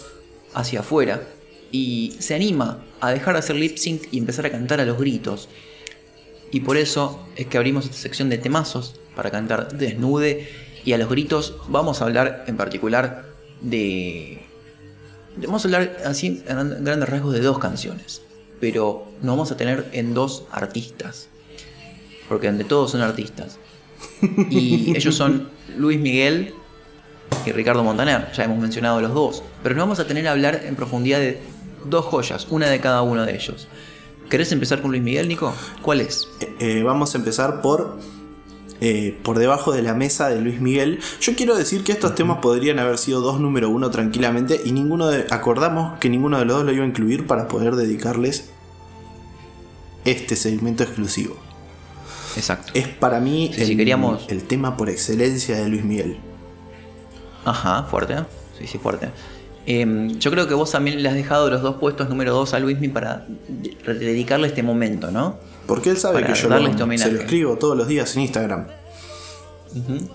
hacia 0.53 0.79
afuera 0.79 1.21
y 1.71 2.15
se 2.19 2.35
anima 2.35 2.83
a 3.01 3.11
dejar 3.11 3.33
de 3.33 3.39
hacer 3.39 3.55
lip 3.55 3.77
sync 3.77 4.03
y 4.11 4.17
empezar 4.17 4.45
a 4.45 4.51
cantar 4.51 4.79
a 4.79 4.85
los 4.85 4.97
gritos. 4.97 5.49
Y 6.51 6.61
por 6.61 6.77
eso 6.77 7.27
es 7.35 7.47
que 7.47 7.57
abrimos 7.57 7.85
esta 7.85 7.97
sección 7.97 8.29
de 8.29 8.37
temazos 8.37 8.95
para 9.15 9.31
cantar 9.31 9.73
Desnude 9.77 10.47
y 10.85 10.93
a 10.93 10.97
los 10.97 11.09
gritos 11.09 11.55
vamos 11.67 12.01
a 12.01 12.05
hablar 12.05 12.45
en 12.47 12.55
particular 12.55 13.25
de... 13.61 14.46
Vamos 15.45 15.63
a 15.63 15.67
hablar 15.67 15.97
así 16.05 16.43
en 16.47 16.83
grandes 16.83 17.09
rasgos 17.09 17.33
de 17.33 17.41
dos 17.41 17.59
canciones, 17.59 18.21
pero 18.59 19.05
nos 19.21 19.33
vamos 19.33 19.51
a 19.51 19.57
tener 19.57 19.87
en 19.91 20.13
dos 20.13 20.45
artistas, 20.51 21.29
porque 22.27 22.47
ante 22.47 22.63
todos 22.63 22.91
son 22.91 23.01
artistas. 23.01 23.59
Y 24.49 24.93
ellos 24.97 25.15
son 25.15 25.49
Luis 25.77 25.99
Miguel 25.99 26.53
y 27.45 27.51
Ricardo 27.51 27.83
Montaner, 27.83 28.31
ya 28.33 28.45
hemos 28.45 28.57
mencionado 28.57 28.99
los 28.99 29.13
dos, 29.13 29.43
pero 29.61 29.75
nos 29.75 29.83
vamos 29.83 29.99
a 29.99 30.07
tener 30.07 30.27
a 30.27 30.31
hablar 30.31 30.63
en 30.65 30.75
profundidad 30.75 31.19
de 31.19 31.39
dos 31.85 32.05
joyas, 32.05 32.47
una 32.49 32.67
de 32.67 32.79
cada 32.79 33.03
uno 33.03 33.25
de 33.25 33.35
ellos. 33.35 33.67
¿Querés 34.29 34.51
empezar 34.51 34.81
con 34.81 34.91
Luis 34.91 35.03
Miguel, 35.03 35.27
Nico? 35.27 35.53
¿Cuál 35.81 36.01
es? 36.01 36.27
Eh, 36.41 36.55
eh, 36.59 36.83
vamos 36.83 37.13
a 37.15 37.17
empezar 37.19 37.61
por 37.61 37.97
eh, 38.81 39.17
por 39.23 39.39
debajo 39.39 39.71
de 39.71 39.81
la 39.81 39.93
mesa 39.93 40.29
de 40.29 40.41
Luis 40.41 40.61
Miguel. 40.61 40.99
Yo 41.19 41.35
quiero 41.35 41.55
decir 41.55 41.83
que 41.83 41.91
estos 41.91 42.15
temas 42.15 42.39
podrían 42.39 42.79
haber 42.79 42.97
sido 42.97 43.21
dos 43.21 43.39
número 43.39 43.69
uno 43.69 43.89
tranquilamente 43.89 44.61
y 44.63 44.71
ninguno 44.71 45.07
de, 45.07 45.25
acordamos 45.29 45.97
que 45.99 46.09
ninguno 46.09 46.37
de 46.39 46.45
los 46.45 46.57
dos 46.57 46.65
lo 46.65 46.73
iba 46.73 46.83
a 46.83 46.87
incluir 46.87 47.27
para 47.27 47.47
poder 47.47 47.75
dedicarles 47.75 48.49
este 50.05 50.35
segmento 50.35 50.83
exclusivo. 50.83 51.35
Exacto. 52.35 52.71
Es 52.75 52.87
para 52.87 53.19
mí 53.19 53.51
el, 53.57 53.75
queríamos... 53.75 54.25
el 54.29 54.43
tema 54.43 54.77
por 54.77 54.89
excelencia 54.89 55.57
de 55.57 55.67
Luis 55.67 55.83
Miguel. 55.83 56.17
Ajá, 57.45 57.83
fuerte. 57.83 58.15
Sí, 58.59 58.67
sí, 58.67 58.77
fuerte. 58.77 59.09
Em, 59.65 60.17
yo 60.17 60.31
creo 60.31 60.47
que 60.47 60.53
vos 60.53 60.71
también 60.71 61.03
le 61.03 61.09
has 61.09 61.15
dejado 61.15 61.49
los 61.49 61.61
dos 61.61 61.75
puestos 61.75 62.07
número 62.07 62.33
dos 62.33 62.53
a 62.53 62.59
Luismi 62.59 62.87
para 62.87 63.25
dedicarle 63.85 64.47
este 64.47 64.63
momento, 64.63 65.11
¿no? 65.11 65.35
Porque 65.67 65.89
él 65.89 65.97
sabe 65.97 66.25
que 66.25 66.33
yo 66.33 66.49
lo, 66.49 66.57
este 66.57 66.97
se 66.97 67.11
lo 67.11 67.19
escribo 67.19 67.57
todos 67.57 67.77
los 67.77 67.87
días 67.87 68.15
en 68.15 68.21
Instagram. 68.23 68.67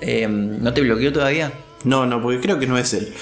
Em, 0.00 0.60
¿No 0.62 0.74
te 0.74 0.80
bloqueó 0.80 1.12
todavía? 1.12 1.52
No, 1.84 2.06
no, 2.06 2.20
porque 2.20 2.40
creo 2.40 2.58
que 2.58 2.66
no 2.66 2.76
es 2.76 2.92
él. 2.92 3.12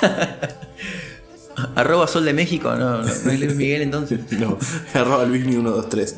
arroba 1.74 2.06
Sol 2.06 2.24
de 2.24 2.32
México, 2.32 2.74
no, 2.76 3.02
no, 3.02 3.08
es 3.08 3.24
Luis 3.24 3.54
Miguel 3.56 3.82
entonces. 3.82 4.20
no, 4.38 4.58
arroba 4.94 5.26
Luismi123. 5.26 6.14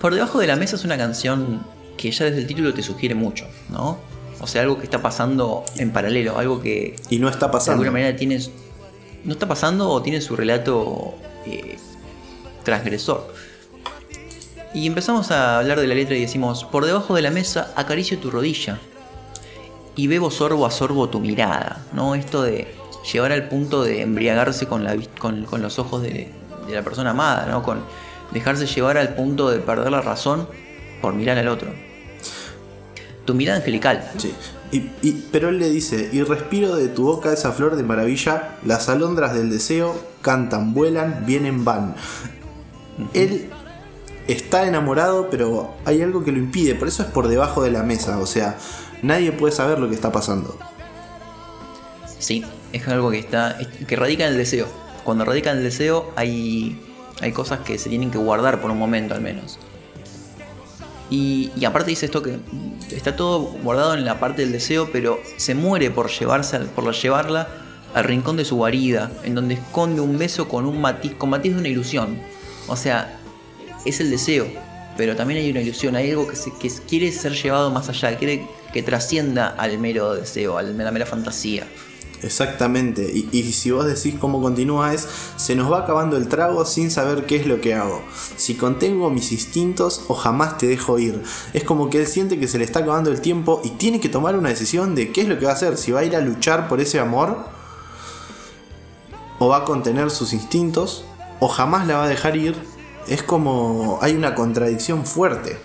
Por 0.00 0.14
debajo 0.14 0.38
de 0.38 0.46
la 0.46 0.56
mesa 0.56 0.76
es 0.76 0.84
una 0.84 0.96
canción 0.96 1.62
que 1.96 2.10
ya 2.10 2.26
desde 2.26 2.38
el 2.38 2.46
título 2.46 2.72
te 2.72 2.82
sugiere 2.82 3.14
mucho, 3.14 3.46
¿no? 3.68 3.98
O 4.40 4.46
sea, 4.46 4.62
algo 4.62 4.78
que 4.78 4.84
está 4.84 5.02
pasando 5.02 5.64
en 5.76 5.90
paralelo, 5.90 6.38
algo 6.38 6.60
que. 6.60 6.94
Y 7.10 7.18
no 7.18 7.28
está 7.28 7.50
pasando. 7.50 7.82
De 7.82 7.88
alguna 7.88 8.00
manera 8.00 8.16
tiene. 8.16 8.40
No 9.24 9.32
está 9.32 9.48
pasando 9.48 9.88
o 9.88 10.02
tiene 10.02 10.20
su 10.20 10.36
relato 10.36 11.14
eh, 11.46 11.76
transgresor. 12.64 13.32
Y 14.74 14.86
empezamos 14.86 15.30
a 15.30 15.58
hablar 15.58 15.80
de 15.80 15.86
la 15.86 15.94
letra 15.94 16.16
y 16.16 16.20
decimos: 16.20 16.64
Por 16.64 16.86
debajo 16.86 17.14
de 17.14 17.22
la 17.22 17.30
mesa 17.30 17.72
acaricio 17.76 18.18
tu 18.18 18.30
rodilla. 18.30 18.78
Y 19.96 20.06
bebo 20.06 20.30
sorbo 20.30 20.66
a 20.66 20.70
sorbo 20.70 21.08
tu 21.08 21.20
mirada. 21.20 21.84
¿No? 21.92 22.14
Esto 22.14 22.42
de 22.42 22.74
llevar 23.12 23.32
al 23.32 23.48
punto 23.48 23.82
de 23.82 24.02
embriagarse 24.02 24.66
con, 24.66 24.84
la, 24.84 24.96
con, 25.18 25.46
los 25.62 25.78
ojos 25.78 26.02
de, 26.02 26.32
de, 26.66 26.74
la 26.74 26.82
persona 26.82 27.10
amada, 27.10 27.46
¿no? 27.50 27.62
Con 27.62 27.82
dejarse 28.32 28.66
llevar 28.66 28.98
al 28.98 29.14
punto 29.14 29.50
de 29.50 29.58
perder 29.58 29.90
la 29.90 30.02
razón 30.02 30.48
por 31.00 31.14
mirar 31.14 31.38
al 31.38 31.48
otro 31.48 31.72
tu 33.28 33.34
mirada 33.34 33.58
angelical. 33.58 34.10
Sí. 34.16 34.32
Y, 34.70 34.80
pero 35.32 35.48
él 35.48 35.58
le 35.58 35.70
dice, 35.70 36.10
y 36.12 36.22
respiro 36.22 36.76
de 36.76 36.88
tu 36.88 37.04
boca 37.04 37.32
esa 37.32 37.52
flor 37.52 37.76
de 37.76 37.82
maravilla, 37.82 38.56
las 38.64 38.88
alondras 38.88 39.32
del 39.32 39.48
deseo 39.50 39.98
cantan, 40.20 40.74
vuelan, 40.74 41.24
vienen, 41.24 41.64
van. 41.64 41.94
Él 43.14 43.48
está 44.26 44.66
enamorado, 44.66 45.30
pero 45.30 45.74
hay 45.86 46.02
algo 46.02 46.22
que 46.22 46.32
lo 46.32 46.38
impide, 46.38 46.74
por 46.74 46.88
eso 46.88 47.02
es 47.02 47.08
por 47.08 47.28
debajo 47.28 47.62
de 47.62 47.70
la 47.70 47.82
mesa, 47.82 48.18
o 48.18 48.26
sea, 48.26 48.58
nadie 49.02 49.32
puede 49.32 49.54
saber 49.54 49.78
lo 49.78 49.88
que 49.88 49.94
está 49.94 50.12
pasando. 50.12 50.58
Sí, 52.18 52.44
es 52.72 52.86
algo 52.88 53.10
que 53.10 53.20
está 53.20 53.56
que 53.86 53.96
radica 53.96 54.26
en 54.26 54.32
el 54.32 54.38
deseo. 54.38 54.66
Cuando 55.04 55.24
radica 55.24 55.52
en 55.52 55.58
el 55.58 55.64
deseo 55.64 56.12
hay 56.16 56.78
hay 57.20 57.32
cosas 57.32 57.60
que 57.60 57.78
se 57.78 57.88
tienen 57.88 58.10
que 58.10 58.18
guardar 58.18 58.60
por 58.60 58.70
un 58.70 58.78
momento 58.78 59.14
al 59.14 59.20
menos. 59.20 59.58
Y, 61.10 61.50
aparte 61.64 61.90
dice 61.90 62.06
esto 62.06 62.22
que 62.22 62.38
está 62.90 63.16
todo 63.16 63.40
guardado 63.40 63.94
en 63.94 64.04
la 64.04 64.20
parte 64.20 64.42
del 64.42 64.52
deseo, 64.52 64.90
pero 64.92 65.18
se 65.36 65.54
muere 65.54 65.90
por, 65.90 66.10
llevarse, 66.10 66.58
por 66.60 66.92
llevarla 66.92 67.48
al 67.94 68.04
rincón 68.04 68.36
de 68.36 68.44
su 68.44 68.56
guarida, 68.56 69.10
en 69.24 69.34
donde 69.34 69.54
esconde 69.54 70.00
un 70.00 70.18
beso 70.18 70.48
con 70.48 70.66
un 70.66 70.80
matiz, 70.80 71.14
con 71.14 71.30
matiz 71.30 71.54
de 71.54 71.60
una 71.60 71.68
ilusión. 71.68 72.18
O 72.66 72.76
sea, 72.76 73.18
es 73.86 74.00
el 74.00 74.10
deseo, 74.10 74.46
pero 74.96 75.16
también 75.16 75.40
hay 75.40 75.50
una 75.50 75.60
ilusión, 75.60 75.96
hay 75.96 76.10
algo 76.10 76.26
que, 76.28 76.36
que 76.60 76.70
quiere 76.86 77.10
ser 77.12 77.32
llevado 77.32 77.70
más 77.70 77.88
allá, 77.88 78.16
quiere 78.18 78.46
que 78.72 78.82
trascienda 78.82 79.48
al 79.48 79.78
mero 79.78 80.14
deseo, 80.14 80.58
a 80.58 80.62
la 80.62 80.90
mera 80.90 81.06
fantasía. 81.06 81.66
Exactamente, 82.22 83.12
y, 83.12 83.52
si 83.52 83.70
vos 83.70 83.86
decís 83.86 84.16
cómo 84.18 84.42
continúa 84.42 84.92
es, 84.92 85.06
se 85.36 85.54
nos 85.54 85.70
va 85.70 85.80
acabando 85.80 86.16
el 86.16 86.26
trago 86.26 86.64
sin 86.64 86.90
saber 86.90 87.26
qué 87.26 87.36
es 87.36 87.46
lo 87.46 87.60
que 87.60 87.74
hago. 87.74 88.02
Si 88.36 88.54
contengo 88.54 89.08
mis 89.08 89.30
instintos 89.30 90.02
o 90.08 90.14
jamás 90.14 90.58
te 90.58 90.66
dejo 90.66 90.98
ir. 90.98 91.22
Es 91.52 91.62
como 91.62 91.90
que 91.90 92.00
él 92.00 92.08
siente 92.08 92.40
que 92.40 92.48
se 92.48 92.58
le 92.58 92.64
está 92.64 92.80
acabando 92.80 93.10
el 93.10 93.20
tiempo 93.20 93.60
y 93.62 93.70
tiene 93.70 94.00
que 94.00 94.08
tomar 94.08 94.36
una 94.36 94.48
decisión 94.48 94.96
de 94.96 95.12
qué 95.12 95.20
es 95.20 95.28
lo 95.28 95.38
que 95.38 95.44
va 95.44 95.52
a 95.52 95.54
hacer, 95.54 95.76
si 95.76 95.92
va 95.92 96.00
a 96.00 96.04
ir 96.04 96.16
a 96.16 96.20
luchar 96.20 96.66
por 96.68 96.80
ese 96.80 96.98
amor 96.98 97.38
o 99.38 99.48
va 99.48 99.58
a 99.58 99.64
contener 99.64 100.10
sus 100.10 100.32
instintos 100.32 101.04
o 101.38 101.46
jamás 101.46 101.86
la 101.86 101.98
va 101.98 102.04
a 102.04 102.08
dejar 102.08 102.36
ir. 102.36 102.56
Es 103.06 103.22
como 103.22 104.00
hay 104.02 104.14
una 104.16 104.34
contradicción 104.34 105.06
fuerte. 105.06 105.56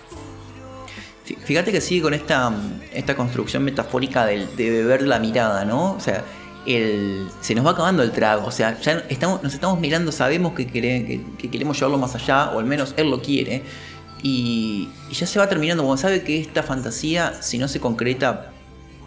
Fíjate 1.24 1.72
que 1.72 1.80
sigue 1.80 2.02
con 2.02 2.14
esta, 2.14 2.52
esta 2.92 3.16
construcción 3.16 3.64
metafórica 3.64 4.24
de, 4.26 4.46
de 4.46 4.70
beber 4.70 5.02
la 5.02 5.18
mirada, 5.18 5.64
¿no? 5.64 5.92
O 5.92 6.00
sea, 6.00 6.22
se 6.66 7.54
nos 7.54 7.66
va 7.66 7.72
acabando 7.72 8.02
el 8.02 8.10
trago. 8.12 8.46
O 8.46 8.50
sea, 8.50 8.78
ya 8.80 9.04
estamos, 9.08 9.42
nos 9.42 9.54
estamos 9.54 9.78
mirando, 9.80 10.12
sabemos 10.12 10.54
que, 10.54 10.66
queremos 10.66 11.76
llevarlo 11.76 11.98
más 11.98 12.14
allá, 12.14 12.50
o 12.50 12.58
al 12.58 12.64
menos 12.64 12.94
él 12.96 13.10
lo 13.10 13.20
quiere. 13.20 13.62
Y, 14.22 14.88
ya 15.12 15.26
se 15.26 15.38
va 15.38 15.48
terminando, 15.48 15.82
como 15.82 15.96
sabe 15.96 16.22
que 16.22 16.40
esta 16.40 16.62
fantasía, 16.62 17.42
si 17.42 17.58
no 17.58 17.68
se 17.68 17.80
concreta, 17.80 18.52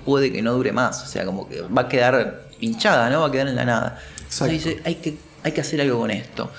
puede 0.06 0.32
que 0.32 0.42
no 0.42 0.54
dure 0.54 0.72
más. 0.72 1.04
O 1.04 1.08
sea, 1.08 1.26
como 1.26 1.50
que 1.50 1.62
va 1.62 1.84
a 1.84 1.88
quedar 1.88 2.48
pinchada, 2.60 3.10
¿no? 3.10 3.22
Va 3.22 3.28
a 3.28 3.32
quedar 3.32 3.48
en 3.48 3.56
la 3.56 3.66
nada. 3.66 4.00
Entonces 4.18 4.52
dice, 4.52 4.82
hay 4.86 4.96
que, 4.96 5.18
hay 5.44 5.52
que 5.52 5.62
hacer 5.62 5.82
algo 5.82 6.00
con 6.00 6.12
esto. 6.12 6.52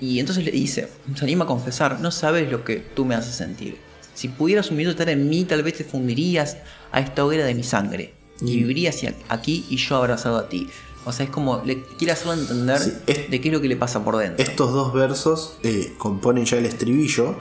Y 0.00 0.20
entonces 0.20 0.44
le 0.44 0.50
dice, 0.50 0.88
se 1.14 1.24
anima 1.24 1.44
a 1.44 1.46
confesar, 1.46 2.00
no 2.00 2.10
sabes 2.10 2.50
lo 2.50 2.64
que 2.64 2.76
tú 2.76 3.04
me 3.04 3.14
haces 3.14 3.34
sentir. 3.34 3.78
Si 4.14 4.28
pudieras 4.28 4.70
un 4.70 4.78
minuto 4.78 4.92
estar 4.92 5.08
en 5.10 5.28
mí, 5.28 5.44
tal 5.44 5.62
vez 5.62 5.74
te 5.74 5.84
fundirías 5.84 6.56
a 6.92 7.00
esta 7.00 7.24
hoguera 7.24 7.44
de 7.44 7.54
mi 7.54 7.62
sangre 7.62 8.15
y 8.40 8.56
vivirías 8.56 9.00
aquí 9.28 9.66
y 9.68 9.76
yo 9.76 9.96
abrazado 9.96 10.36
a 10.36 10.48
ti. 10.48 10.68
O 11.04 11.12
sea, 11.12 11.24
es 11.24 11.30
como 11.30 11.62
le 11.64 11.82
quiere 11.82 12.12
hacerlo 12.12 12.34
entender 12.34 12.80
de 13.06 13.40
qué 13.40 13.48
es 13.48 13.54
lo 13.54 13.60
que 13.60 13.68
le 13.68 13.76
pasa 13.76 14.04
por 14.04 14.16
dentro. 14.16 14.44
Estos 14.44 14.72
dos 14.72 14.92
versos 14.92 15.56
eh, 15.62 15.94
componen 15.98 16.44
ya 16.44 16.58
el 16.58 16.66
estribillo, 16.66 17.36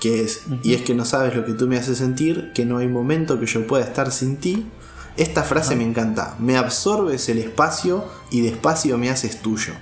que 0.00 0.22
es, 0.22 0.42
y 0.64 0.74
es 0.74 0.82
que 0.82 0.94
no 0.94 1.04
sabes 1.04 1.34
lo 1.36 1.44
que 1.46 1.52
tú 1.52 1.68
me 1.68 1.76
haces 1.76 1.98
sentir, 1.98 2.50
que 2.54 2.64
no 2.64 2.78
hay 2.78 2.88
momento 2.88 3.38
que 3.38 3.46
yo 3.46 3.66
pueda 3.68 3.84
estar 3.84 4.10
sin 4.10 4.38
ti. 4.38 4.66
Esta 5.16 5.44
frase 5.44 5.76
me 5.76 5.84
encanta, 5.84 6.34
me 6.40 6.56
absorbes 6.56 7.28
el 7.28 7.38
espacio 7.38 8.04
y 8.32 8.40
despacio 8.40 8.98
me 8.98 9.10
haces 9.10 9.40
tuyo. 9.40 9.74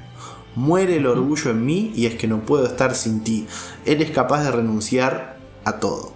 Muere 0.55 0.99
el 0.99 1.07
orgullo 1.07 1.53
en 1.53 1.65
mí 1.65 1.91
y 1.97 2.05
es 2.05 2.17
que 2.17 2.29
no 2.29 2.45
puedo 2.45 2.67
estar 2.67 2.95
sin 2.95 3.25
ti. 3.25 3.47
Él 3.87 4.03
es 4.03 4.11
capaz 4.11 4.45
de 4.45 4.51
renunciar 4.51 5.39
a 5.65 5.79
todo. 5.79 6.13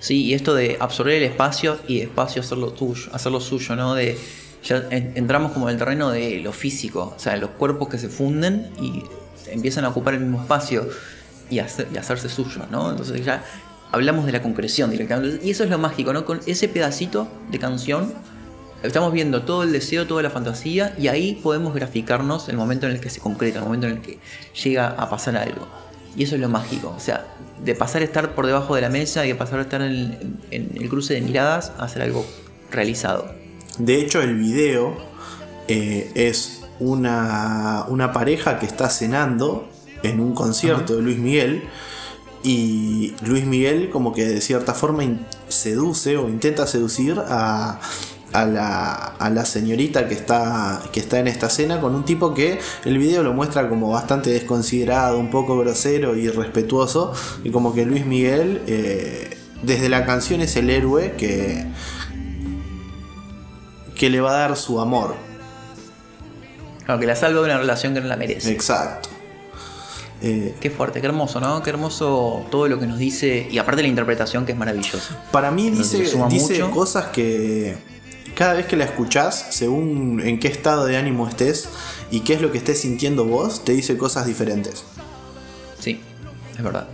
Sí, 0.00 0.24
y 0.24 0.34
esto 0.34 0.54
de 0.54 0.78
absorber 0.80 1.14
el 1.14 1.24
espacio 1.24 1.78
y 1.86 2.00
espacio 2.00 2.40
hacerlo 2.40 2.72
tuyo, 2.72 3.10
hacerlo 3.12 3.40
suyo, 3.40 3.76
¿no? 3.76 3.94
De 3.94 4.18
ya 4.62 4.86
entramos 4.90 5.52
como 5.52 5.68
en 5.68 5.74
el 5.74 5.78
terreno 5.78 6.10
de 6.10 6.40
lo 6.40 6.52
físico, 6.52 7.14
o 7.16 7.18
sea, 7.18 7.36
los 7.36 7.50
cuerpos 7.50 7.88
que 7.88 7.98
se 7.98 8.08
funden 8.08 8.70
y 8.80 9.04
empiezan 9.50 9.84
a 9.84 9.88
ocupar 9.88 10.14
el 10.14 10.20
mismo 10.20 10.40
espacio 10.42 10.88
y, 11.48 11.58
hacerse 11.58 12.28
suyo, 12.28 12.66
¿no? 12.70 12.90
Entonces 12.90 13.24
ya 13.24 13.42
hablamos 13.90 14.26
de 14.26 14.32
la 14.32 14.42
concreción 14.42 14.90
directamente. 14.90 15.44
Y 15.44 15.50
eso 15.50 15.64
es 15.64 15.70
lo 15.70 15.78
mágico, 15.78 16.12
¿no? 16.12 16.24
Con 16.24 16.40
ese 16.46 16.68
pedacito 16.68 17.28
de 17.50 17.58
canción 17.58 18.12
estamos 18.82 19.12
viendo 19.12 19.42
todo 19.42 19.62
el 19.62 19.72
deseo, 19.72 20.06
toda 20.06 20.22
la 20.22 20.30
fantasía 20.30 20.94
y 20.98 21.08
ahí 21.08 21.38
podemos 21.42 21.74
graficarnos 21.74 22.48
el 22.48 22.56
momento 22.56 22.86
en 22.86 22.92
el 22.92 23.00
que 23.00 23.10
se 23.10 23.20
concreta, 23.20 23.58
el 23.58 23.64
momento 23.64 23.86
en 23.86 23.94
el 23.94 24.00
que 24.00 24.18
llega 24.62 24.88
a 24.88 25.10
pasar 25.10 25.36
algo. 25.36 25.68
Y 26.16 26.24
eso 26.24 26.34
es 26.34 26.40
lo 26.40 26.48
mágico. 26.48 26.92
O 26.96 27.00
sea, 27.00 27.26
de 27.64 27.74
pasar 27.74 28.02
a 28.02 28.04
estar 28.04 28.34
por 28.34 28.46
debajo 28.46 28.74
de 28.74 28.80
la 28.80 28.88
mesa 28.88 29.24
y 29.24 29.28
de 29.28 29.34
pasar 29.34 29.58
a 29.58 29.62
estar 29.62 29.82
en, 29.82 30.38
el 30.50 30.88
cruce 30.88 31.14
de 31.14 31.20
miradas 31.20 31.72
a 31.78 31.84
hacer 31.84 32.02
algo 32.02 32.26
realizado. 32.70 33.32
De 33.78 34.00
hecho, 34.00 34.20
el 34.20 34.36
video 34.36 34.96
eh, 35.68 36.10
es 36.14 36.62
una, 36.78 37.84
una, 37.88 38.12
pareja 38.12 38.58
que 38.58 38.66
está 38.66 38.88
cenando 38.88 39.68
en 40.02 40.20
un 40.20 40.34
concierto 40.34 40.96
de 40.96 41.02
Luis 41.02 41.18
Miguel. 41.18 41.62
Y 42.42 43.14
Luis 43.22 43.44
Miguel 43.44 43.90
como 43.90 44.14
que 44.14 44.24
de 44.24 44.40
cierta 44.40 44.72
forma 44.72 45.04
seduce 45.48 46.16
o 46.16 46.28
intenta 46.28 46.66
seducir 46.66 47.16
a, 47.18 47.80
a 48.32 48.44
la, 48.44 48.92
a 48.92 49.30
la 49.30 49.44
señorita 49.44 50.08
que 50.08 50.14
está, 50.14 50.82
que 50.92 51.00
está 51.00 51.18
en 51.18 51.28
esta 51.28 51.46
escena 51.46 51.80
con 51.80 51.94
un 51.94 52.04
tipo 52.04 52.32
que 52.34 52.60
el 52.84 52.98
video 52.98 53.22
lo 53.22 53.32
muestra 53.32 53.68
como 53.68 53.90
bastante 53.90 54.30
desconsiderado, 54.30 55.18
un 55.18 55.30
poco 55.30 55.58
grosero 55.58 56.16
y 56.16 56.28
respetuoso. 56.28 57.12
Y 57.44 57.50
como 57.50 57.74
que 57.74 57.84
Luis 57.84 58.06
Miguel, 58.06 58.62
eh, 58.66 59.36
desde 59.62 59.88
la 59.88 60.06
canción 60.06 60.40
es 60.40 60.56
el 60.56 60.70
héroe 60.70 61.14
que, 61.16 61.66
que 63.94 64.10
le 64.10 64.20
va 64.20 64.30
a 64.30 64.38
dar 64.38 64.56
su 64.56 64.80
amor. 64.80 65.14
Claro, 66.84 67.00
que 67.00 67.06
la 67.06 67.16
salva 67.16 67.40
de 67.40 67.46
una 67.46 67.58
relación 67.58 67.94
que 67.94 68.00
no 68.00 68.06
la 68.06 68.16
merece. 68.16 68.50
Exacto. 68.50 69.08
Eh, 70.22 70.54
qué 70.60 70.70
fuerte, 70.70 71.00
qué 71.00 71.06
hermoso, 71.06 71.40
¿no? 71.40 71.62
Qué 71.62 71.70
hermoso 71.70 72.46
todo 72.50 72.68
lo 72.68 72.78
que 72.78 72.86
nos 72.86 72.98
dice. 72.98 73.48
Y 73.50 73.58
aparte 73.58 73.82
la 73.82 73.88
interpretación 73.88 74.44
que 74.44 74.52
es 74.52 74.58
maravillosa. 74.58 75.18
Para 75.32 75.50
mí 75.50 75.70
dice, 75.70 75.98
dice 76.28 76.60
cosas 76.70 77.06
que 77.06 77.76
cada 78.40 78.54
vez 78.54 78.64
que 78.64 78.74
la 78.74 78.84
escuchás, 78.84 79.48
según 79.50 80.18
en 80.24 80.40
qué 80.40 80.48
estado 80.48 80.86
de 80.86 80.96
ánimo 80.96 81.28
estés 81.28 81.68
y 82.10 82.20
qué 82.20 82.32
es 82.32 82.40
lo 82.40 82.50
que 82.50 82.56
estés 82.56 82.80
sintiendo 82.80 83.26
vos, 83.26 83.66
te 83.66 83.72
dice 83.72 83.98
cosas 83.98 84.24
diferentes. 84.24 84.82
Sí, 85.78 86.00
es 86.56 86.62
verdad. 86.62 86.88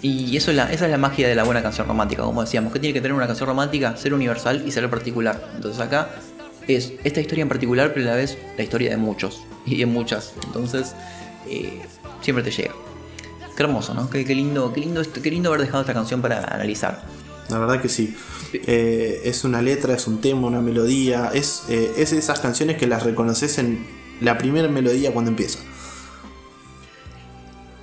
Y 0.00 0.34
eso 0.38 0.50
es 0.50 0.56
la, 0.56 0.72
esa 0.72 0.86
es 0.86 0.90
la 0.90 0.96
magia 0.96 1.28
de 1.28 1.34
la 1.34 1.44
buena 1.44 1.62
canción 1.62 1.86
romántica, 1.86 2.22
como 2.22 2.40
decíamos. 2.40 2.72
¿Qué 2.72 2.78
tiene 2.78 2.94
que 2.94 3.02
tener 3.02 3.14
una 3.14 3.26
canción 3.26 3.46
romántica? 3.46 3.94
Ser 3.98 4.14
universal 4.14 4.62
y 4.66 4.72
ser 4.72 4.88
particular. 4.88 5.50
Entonces 5.54 5.82
acá 5.82 6.12
es 6.66 6.94
esta 7.04 7.20
historia 7.20 7.42
en 7.42 7.48
particular, 7.50 7.92
pero 7.92 8.06
a 8.06 8.12
la 8.12 8.16
vez 8.16 8.38
la 8.56 8.64
historia 8.64 8.88
de 8.88 8.96
muchos 8.96 9.42
y 9.66 9.76
de 9.76 9.84
muchas. 9.84 10.32
Entonces 10.46 10.94
eh, 11.46 11.82
siempre 12.22 12.42
te 12.42 12.52
llega. 12.52 12.72
Qué 13.54 13.64
hermoso, 13.64 13.92
¿no? 13.92 14.08
Qué, 14.08 14.24
lindo, 14.24 14.72
qué 14.72 14.80
lindo, 14.80 15.02
qué 15.12 15.30
lindo 15.30 15.50
haber 15.50 15.60
dejado 15.60 15.82
esta 15.82 15.92
canción 15.92 16.22
para 16.22 16.42
analizar. 16.42 17.02
La 17.48 17.58
verdad 17.58 17.80
que 17.80 17.88
sí. 17.88 18.16
Eh, 18.52 19.22
es 19.24 19.44
una 19.44 19.62
letra, 19.62 19.94
es 19.94 20.06
un 20.06 20.20
tema, 20.20 20.46
una 20.46 20.60
melodía. 20.60 21.30
Es, 21.32 21.64
eh, 21.68 21.94
es 21.96 22.12
esas 22.12 22.40
canciones 22.40 22.76
que 22.76 22.86
las 22.86 23.02
reconoces 23.02 23.58
en 23.58 23.86
la 24.20 24.38
primera 24.38 24.68
melodía 24.68 25.12
cuando 25.12 25.30
empieza. 25.30 25.58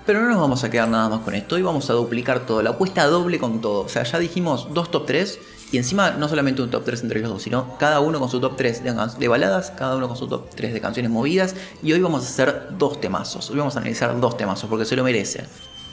Pero 0.05 0.21
no 0.21 0.29
nos 0.29 0.39
vamos 0.39 0.63
a 0.63 0.69
quedar 0.69 0.87
nada 0.87 1.09
más 1.09 1.21
con 1.21 1.33
esto. 1.33 1.55
Hoy 1.55 1.63
vamos 1.63 1.89
a 1.89 1.93
duplicar 1.93 2.45
todo. 2.45 2.61
La 2.61 2.71
apuesta 2.71 3.05
doble 3.07 3.39
con 3.39 3.59
todo. 3.59 3.81
O 3.81 3.89
sea, 3.89 4.03
ya 4.03 4.19
dijimos 4.19 4.67
dos 4.73 4.91
top 4.91 5.07
3. 5.07 5.39
Y 5.71 5.77
encima 5.77 6.11
no 6.11 6.29
solamente 6.29 6.61
un 6.61 6.69
top 6.69 6.85
3 6.85 7.01
entre 7.01 7.19
los 7.21 7.29
dos, 7.31 7.41
sino 7.41 7.75
cada 7.79 7.99
uno 7.99 8.19
con 8.19 8.29
su 8.29 8.39
top 8.39 8.55
3 8.55 8.83
de, 9.17 9.27
baladas, 9.27 9.71
cada 9.71 9.95
uno 9.95 10.07
con 10.07 10.15
su 10.15 10.27
top 10.27 10.51
3 10.55 10.73
de 10.73 10.79
canciones 10.79 11.11
movidas. 11.11 11.55
Y 11.81 11.91
hoy 11.91 12.01
vamos 12.01 12.23
a 12.23 12.27
hacer 12.29 12.67
dos 12.77 13.01
temazos. 13.01 13.49
Hoy 13.49 13.57
vamos 13.57 13.75
a 13.75 13.79
analizar 13.79 14.19
dos 14.19 14.37
temazos 14.37 14.69
porque 14.69 14.85
se 14.85 14.95
lo 14.95 15.03
merecen. 15.03 15.45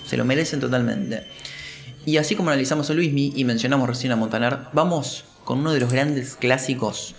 Se 0.07 0.19
lo 0.19 0.27
merecen 0.27 0.61
totalmente. 0.61 1.27
Y 2.05 2.17
así 2.17 2.35
como 2.35 2.51
analizamos 2.51 2.91
a 2.91 2.95
Luismi 2.95 3.33
y 3.37 3.45
mencionamos 3.45 3.89
recién 3.89 4.13
a 4.13 4.17
Montaner, 4.17 4.59
vamos 4.73 5.25
con 5.45 5.61
uno 5.61 5.73
de 5.73 5.81
los 5.81 5.93
grandes 5.93 6.37
clásicos 6.37 7.15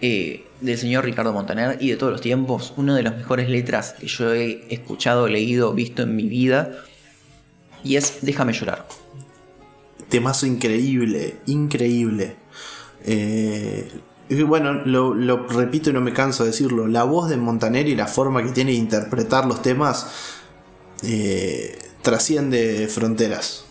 eh, 0.00 0.46
del 0.60 0.76
señor 0.78 1.04
Ricardo 1.04 1.32
Montaner 1.32 1.78
y 1.80 1.90
de 1.90 1.96
todos 1.96 2.12
los 2.12 2.20
tiempos, 2.20 2.74
una 2.76 2.94
de 2.94 3.02
las 3.02 3.16
mejores 3.16 3.48
letras 3.48 3.94
que 3.98 4.06
yo 4.06 4.32
he 4.32 4.66
escuchado, 4.72 5.26
leído, 5.26 5.72
visto 5.72 6.02
en 6.02 6.14
mi 6.14 6.24
vida, 6.24 6.72
y 7.82 7.96
es 7.96 8.18
Déjame 8.22 8.52
llorar. 8.52 8.86
Temazo 10.08 10.46
increíble, 10.46 11.36
increíble. 11.46 12.36
Eh, 13.04 13.88
bueno, 14.46 14.72
lo, 14.84 15.46
repito 15.46 15.90
y 15.90 15.92
no 15.92 16.00
me 16.00 16.12
canso 16.12 16.44
de 16.44 16.50
decirlo, 16.50 16.88
la 16.88 17.04
voz 17.04 17.28
de 17.28 17.36
Montaner 17.36 17.88
y 17.88 17.94
la 17.94 18.06
forma 18.06 18.42
que 18.42 18.50
tiene 18.50 18.72
de 18.72 18.78
interpretar 18.78 19.46
los 19.46 19.62
temas 19.62 20.35
eh, 21.02 21.78
trasciende 22.02 22.88
fronteras. 22.88 23.64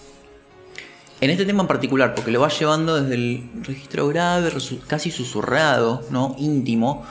En 1.21 1.29
este 1.29 1.45
tema 1.45 1.61
en 1.61 1.67
particular, 1.67 2.13
porque 2.13 2.31
lo 2.31 2.41
va 2.41 2.49
llevando 2.49 3.01
desde 3.01 3.15
el 3.15 3.49
registro 3.63 4.07
grave, 4.09 4.51
casi 4.87 5.11
susurrado, 5.11 6.03
¿no? 6.09 6.35
íntimo, 6.37 7.05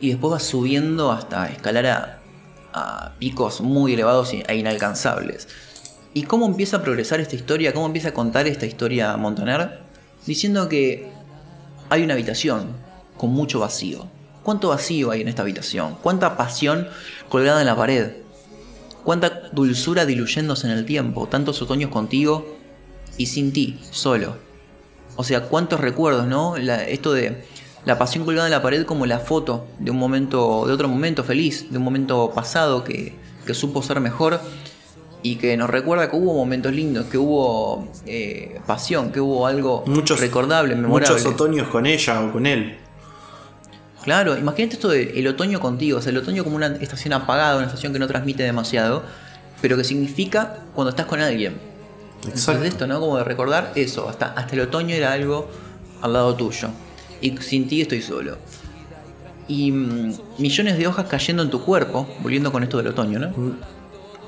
y 0.00 0.08
después 0.08 0.32
va 0.32 0.40
subiendo 0.40 1.12
hasta 1.12 1.48
escalar 1.48 1.86
a, 1.86 2.18
picos 3.18 3.60
muy 3.60 3.92
elevados 3.92 4.32
e 4.32 4.56
inalcanzables. 4.56 5.46
¿Y 6.14 6.22
cómo 6.22 6.46
empieza 6.46 6.78
a 6.78 6.82
progresar 6.82 7.20
esta 7.20 7.36
historia? 7.36 7.74
¿Cómo 7.74 7.86
empieza 7.86 8.08
a 8.08 8.14
contar 8.14 8.46
esta 8.46 8.66
historia 8.66 9.16
Montaner? 9.16 9.80
Diciendo 10.26 10.68
que 10.68 11.10
hay 11.90 12.02
una 12.02 12.14
habitación 12.14 12.74
con 13.18 13.30
mucho 13.30 13.60
vacío. 13.60 14.08
¿Cuánto 14.42 14.70
vacío 14.70 15.10
hay 15.10 15.20
en 15.20 15.28
esta 15.28 15.42
habitación? 15.42 15.96
¿Cuánta 16.02 16.36
pasión 16.36 16.88
colgada 17.28 17.60
en 17.60 17.66
la 17.66 17.76
pared? 17.76 18.21
Cuánta 19.04 19.50
dulzura 19.52 20.06
diluyéndose 20.06 20.66
en 20.66 20.72
el 20.72 20.84
tiempo, 20.84 21.26
tantos 21.26 21.60
otoños 21.62 21.90
contigo 21.90 22.56
y 23.16 23.26
sin 23.26 23.52
ti, 23.52 23.78
solo. 23.90 24.36
O 25.16 25.24
sea, 25.24 25.42
cuántos 25.42 25.80
recuerdos, 25.80 26.26
¿no? 26.26 26.56
esto 26.56 27.12
de 27.12 27.44
la 27.84 27.98
pasión 27.98 28.24
colgada 28.24 28.46
en 28.46 28.52
la 28.52 28.62
pared 28.62 28.84
como 28.84 29.06
la 29.06 29.18
foto 29.18 29.66
de 29.78 29.90
un 29.90 29.98
momento, 29.98 30.64
de 30.66 30.72
otro 30.72 30.88
momento 30.88 31.24
feliz, 31.24 31.70
de 31.70 31.78
un 31.78 31.84
momento 31.84 32.32
pasado 32.34 32.84
que, 32.84 33.14
supo 33.52 33.82
ser 33.82 34.00
mejor 34.00 34.40
y 35.22 35.36
que 35.36 35.56
nos 35.56 35.68
recuerda 35.68 36.08
que 36.08 36.16
hubo 36.16 36.32
momentos 36.32 36.72
lindos, 36.72 37.06
que 37.06 37.18
hubo 37.18 37.88
eh, 38.06 38.60
pasión, 38.66 39.12
que 39.12 39.20
hubo 39.20 39.46
algo 39.46 39.84
recordable, 40.18 40.74
memorable. 40.74 41.12
Muchos 41.12 41.26
otoños 41.26 41.68
con 41.68 41.86
ella 41.86 42.22
o 42.22 42.32
con 42.32 42.46
él. 42.46 42.78
Claro, 44.02 44.36
imagínate 44.36 44.74
esto 44.74 44.88
del 44.88 45.16
el 45.16 45.26
otoño 45.28 45.60
contigo, 45.60 45.98
o 45.98 46.02
sea, 46.02 46.10
el 46.10 46.18
otoño 46.18 46.44
como 46.44 46.56
una 46.56 46.66
estación 46.66 47.12
apagada, 47.12 47.56
una 47.56 47.66
estación 47.66 47.92
que 47.92 47.98
no 47.98 48.08
transmite 48.08 48.42
demasiado, 48.42 49.04
pero 49.60 49.76
que 49.76 49.84
significa 49.84 50.58
cuando 50.74 50.90
estás 50.90 51.06
con 51.06 51.20
alguien. 51.20 51.54
Exacto. 52.28 52.64
esto, 52.64 52.86
¿no? 52.86 53.00
Como 53.00 53.16
de 53.16 53.24
recordar 53.24 53.72
eso, 53.74 54.08
hasta, 54.08 54.26
hasta 54.26 54.54
el 54.54 54.60
otoño 54.62 54.94
era 54.94 55.12
algo 55.12 55.48
al 56.00 56.12
lado 56.12 56.34
tuyo. 56.34 56.68
Y 57.20 57.36
sin 57.38 57.68
ti 57.68 57.80
estoy 57.80 58.02
solo. 58.02 58.38
Y 59.48 59.70
mm, 59.72 60.14
millones 60.38 60.78
de 60.78 60.86
hojas 60.86 61.06
cayendo 61.08 61.42
en 61.42 61.50
tu 61.50 61.64
cuerpo, 61.64 62.08
volviendo 62.20 62.52
con 62.52 62.62
esto 62.62 62.78
del 62.78 62.88
otoño, 62.88 63.18
¿no? 63.18 63.28
Mm. 63.30 63.58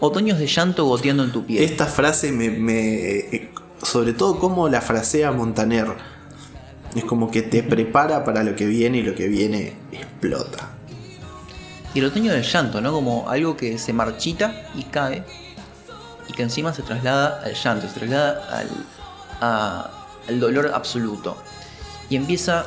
Otoños 0.01 0.39
de 0.39 0.47
llanto 0.47 0.85
goteando 0.87 1.25
en 1.25 1.33
tu 1.33 1.45
piel. 1.45 1.63
Esta 1.63 1.87
frase 1.87 2.33
me, 2.33 2.51
me 2.51 3.19
eh, 3.19 3.51
sobre 3.83 4.13
todo 4.13 4.39
como 4.39 4.69
la 4.69 4.81
frasea 4.81 5.33
Montaner 5.33 5.87
es 6.95 7.05
como 7.05 7.31
que 7.31 7.43
te 7.43 7.63
prepara 7.63 8.25
para 8.25 8.43
lo 8.43 8.55
que 8.55 8.67
viene 8.67 8.99
y 8.99 9.03
lo 9.03 9.15
que 9.15 9.29
viene 9.29 9.75
explota. 9.93 10.71
Y 11.93 12.01
el 12.01 12.07
otoño 12.07 12.33
del 12.33 12.43
llanto, 12.43 12.81
¿no? 12.81 12.93
Como 12.93 13.29
algo 13.29 13.57
que 13.57 13.79
se 13.79 13.93
marchita 13.93 14.69
y 14.75 14.85
cae 14.85 15.25
y 16.29 16.33
que 16.33 16.43
encima 16.43 16.73
se 16.73 16.83
traslada 16.83 17.41
al 17.45 17.55
llanto, 17.55 17.89
se 17.89 17.95
traslada 17.95 18.65
al, 19.41 19.91
al 20.29 20.41
dolor 20.41 20.73
absoluto. 20.75 21.37
Y 22.11 22.17
empieza, 22.17 22.67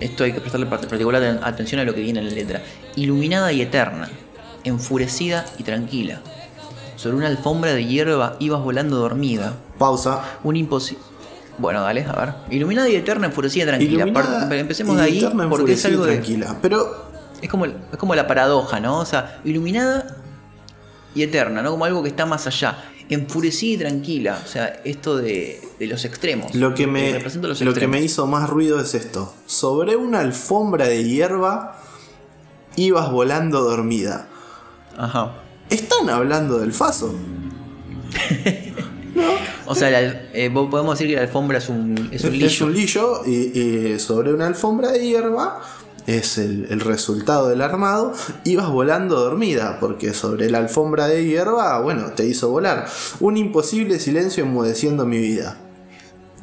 esto 0.00 0.24
hay 0.24 0.32
que 0.32 0.40
prestarle 0.40 0.66
particular 0.66 1.22
atención 1.42 1.80
a 1.80 1.84
lo 1.84 1.94
que 1.94 2.00
viene 2.02 2.20
en 2.20 2.28
la 2.28 2.34
letra, 2.34 2.62
iluminada 2.96 3.52
y 3.52 3.62
eterna, 3.62 4.10
enfurecida 4.64 5.44
y 5.58 5.62
tranquila. 5.62 6.20
Sobre 6.96 7.16
una 7.16 7.26
alfombra 7.26 7.72
de 7.74 7.84
hierba 7.84 8.36
ibas 8.38 8.62
volando 8.62 8.96
dormida. 8.96 9.54
Pausa. 9.78 10.38
Un 10.44 10.56
imposible 10.56 11.13
bueno, 11.58 11.82
dale, 11.82 12.04
a 12.04 12.12
ver. 12.12 12.34
Iluminada 12.50 12.88
y 12.88 12.96
eterna, 12.96 13.26
enfurecida, 13.26 13.66
tranquila. 13.66 14.04
Empecemos 14.50 14.96
de 14.96 15.02
ahí 15.02 15.28
porque 15.48 15.74
es 15.74 15.84
algo 15.84 16.04
tranquila. 16.04 16.56
Pero. 16.60 17.12
Es 17.42 17.50
como, 17.50 17.66
es 17.66 17.98
como 17.98 18.14
la 18.14 18.26
paradoja, 18.26 18.80
¿no? 18.80 19.00
O 19.00 19.04
sea, 19.04 19.40
iluminada 19.44 20.16
y 21.14 21.22
eterna, 21.22 21.62
¿no? 21.62 21.72
Como 21.72 21.84
algo 21.84 22.02
que 22.02 22.08
está 22.08 22.24
más 22.24 22.46
allá. 22.46 22.84
Enfurecida 23.10 23.74
y 23.74 23.76
tranquila. 23.76 24.40
O 24.42 24.48
sea, 24.48 24.80
esto 24.84 25.18
de, 25.18 25.60
los 25.80 26.06
extremos. 26.06 26.54
Lo 26.54 26.74
que, 26.74 26.86
me, 26.86 27.20
lo 27.60 27.74
que 27.74 27.86
me 27.86 28.00
hizo 28.00 28.26
más 28.26 28.48
ruido 28.48 28.80
es 28.80 28.94
esto. 28.94 29.34
Sobre 29.44 29.94
una 29.96 30.20
alfombra 30.20 30.86
de 30.86 31.04
hierba 31.04 31.76
ibas 32.76 33.10
volando 33.10 33.60
dormida. 33.60 34.26
Ajá. 34.96 35.34
¿Están 35.68 36.08
hablando 36.08 36.58
del 36.58 36.72
faso? 36.72 37.14
O 39.66 39.74
sea, 39.74 40.28
eh, 40.32 40.50
podemos 40.50 40.98
decir 40.98 41.08
que 41.08 41.16
la 41.16 41.22
alfombra 41.22 41.58
es 41.58 41.68
un, 41.68 42.10
es 42.12 42.24
un 42.24 42.32
lillo. 42.32 42.46
Es 42.46 42.60
un 42.60 42.74
lillo 42.74 43.24
y, 43.26 43.98
sobre 43.98 44.32
una 44.32 44.46
alfombra 44.46 44.92
de 44.92 45.06
hierba 45.06 45.60
es 46.06 46.36
el, 46.36 46.80
resultado 46.80 47.48
del 47.48 47.62
armado, 47.62 48.12
ibas 48.44 48.68
volando 48.68 49.18
dormida, 49.18 49.78
porque 49.80 50.12
sobre 50.12 50.50
la 50.50 50.58
alfombra 50.58 51.06
de 51.06 51.24
hierba, 51.24 51.80
bueno, 51.80 52.12
te 52.14 52.26
hizo 52.26 52.50
volar. 52.50 52.86
Un 53.20 53.36
imposible 53.38 53.98
silencio 53.98 54.44
enmudeciendo 54.44 55.06
mi 55.06 55.18
vida. 55.18 55.56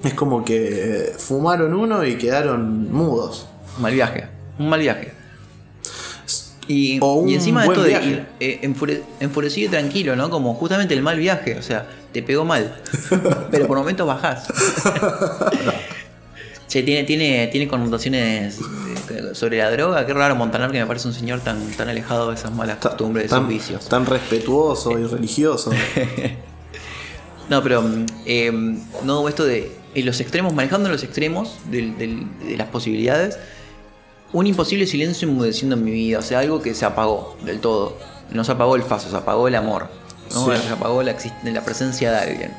Es 0.04 0.16
como 0.16 0.44
que 0.44 1.14
fumaron 1.18 1.76
uno 1.76 2.04
y 2.04 2.18
quedaron 2.18 2.92
mudos. 2.92 3.48
Mal 3.80 3.94
viaje, 3.94 4.28
un 4.58 4.70
mal 4.70 4.80
viaje. 4.80 5.21
Y, 6.72 7.00
y 7.28 7.34
encima 7.34 7.64
de 7.64 7.68
esto 7.68 7.84
de 7.84 8.26
eh, 8.40 8.60
enfurecido 9.20 9.68
y 9.68 9.70
tranquilo, 9.70 10.16
¿no? 10.16 10.30
Como 10.30 10.54
justamente 10.54 10.94
el 10.94 11.02
mal 11.02 11.18
viaje, 11.18 11.58
o 11.58 11.62
sea, 11.62 11.86
te 12.14 12.24
pegó 12.24 12.46
mal, 12.46 12.82
pero 13.52 13.68
por 13.68 13.78
momentos 13.78 14.08
bajás. 14.08 14.48
che, 16.70 16.84
tiene, 16.84 17.04
tiene, 17.04 17.48
tiene 17.48 17.68
connotaciones 17.68 18.58
eh, 19.10 19.32
sobre 19.34 19.58
la 19.58 19.70
droga. 19.70 20.06
Qué 20.06 20.14
raro 20.14 20.38
Montanar 20.38 20.72
que 20.72 20.80
me 20.80 20.86
parece 20.86 21.10
un 21.10 21.14
señor 21.14 21.42
tan, 21.42 21.60
tan 21.72 21.90
alejado 21.90 22.30
de 22.30 22.36
esas 22.36 22.54
malas 22.54 22.78
costumbres, 22.78 23.30
de 23.30 23.36
esos 23.36 23.48
vicios. 23.50 23.90
Tan 23.90 24.06
respetuoso 24.06 24.98
y 24.98 25.06
religioso. 25.06 25.72
no, 27.50 27.62
pero 27.62 27.84
em, 28.26 28.80
no, 29.04 29.28
esto 29.28 29.44
de 29.44 29.72
en 29.94 30.06
los 30.06 30.22
extremos, 30.22 30.54
manejando 30.54 30.88
los 30.88 31.04
extremos 31.04 31.58
de 31.70 32.26
las 32.56 32.68
posibilidades, 32.70 33.38
un 34.34 34.48
imposible 34.48 34.88
silencio 34.88 35.28
enmudeciendo 35.28 35.76
en 35.76 35.84
mi 35.84 35.92
vida, 35.92 36.20
o 36.20 36.22
sea, 36.22 36.40
algo 36.40 36.62
que 36.62 36.74
se 36.74 36.86
apagó 36.86 37.36
del 37.44 37.60
todo. 37.60 37.98
No 38.32 38.44
se 38.44 38.52
apagó 38.54 38.76
el 38.76 38.84
faso, 38.84 39.10
se 39.10 39.16
apagó 39.18 39.48
el 39.48 39.56
amor, 39.56 39.88
¿no? 40.34 40.46
Sí. 40.46 40.62
se 40.66 40.74
apagó 40.74 41.04
la, 41.04 41.16
la 41.44 41.66
presencia 41.66 42.12
de 42.12 42.18
alguien. 42.18 42.54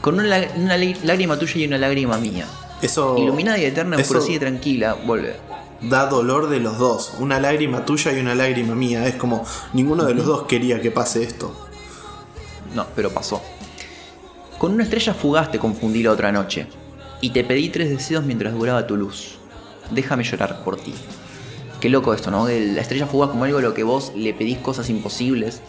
Con 0.00 0.14
una, 0.14 0.24
lá- 0.26 0.48
una 0.56 0.76
lá- 0.78 0.96
lágrima 1.04 1.38
tuya 1.38 1.56
y 1.56 1.66
una 1.66 1.76
lágrima 1.78 2.16
mía. 2.18 2.46
Eso, 2.80 3.16
Iluminada 3.18 3.58
y 3.58 3.64
eterna, 3.64 3.96
enfurecida 3.96 4.36
y 4.36 4.38
tranquila, 4.38 4.94
vuelve. 4.94 5.36
da 5.82 6.06
dolor 6.06 6.48
de 6.48 6.60
los 6.60 6.78
dos. 6.78 7.14
Una 7.18 7.38
lágrima 7.40 7.84
tuya 7.84 8.12
y 8.12 8.20
una 8.20 8.34
lágrima 8.34 8.74
mía. 8.74 9.06
Es 9.06 9.16
como 9.16 9.44
ninguno 9.74 10.04
de 10.04 10.14
los 10.14 10.24
dos 10.24 10.44
quería 10.44 10.80
que 10.80 10.90
pase 10.90 11.22
esto. 11.24 11.52
No, 12.74 12.86
pero 12.94 13.10
pasó. 13.10 13.42
Con 14.58 14.72
una 14.72 14.84
estrella 14.84 15.12
fugaz 15.14 15.50
te 15.50 15.58
confundí 15.58 16.02
la 16.02 16.12
otra 16.12 16.30
noche. 16.32 16.66
Y 17.20 17.30
te 17.30 17.42
pedí 17.44 17.68
tres 17.68 17.90
deseos 17.90 18.24
mientras 18.24 18.54
duraba 18.54 18.86
tu 18.86 18.96
luz. 18.96 19.37
Déjame 19.90 20.24
llorar 20.24 20.62
por 20.64 20.76
ti. 20.76 20.94
Qué 21.80 21.88
loco 21.88 22.12
esto, 22.12 22.30
¿no? 22.30 22.48
La 22.48 22.80
estrella 22.80 23.06
fugaz 23.06 23.30
como 23.30 23.44
algo 23.44 23.58
a 23.58 23.62
lo 23.62 23.72
que 23.74 23.84
vos 23.84 24.12
le 24.16 24.34
pedís 24.34 24.58
cosas 24.58 24.90
imposibles. 24.90 25.60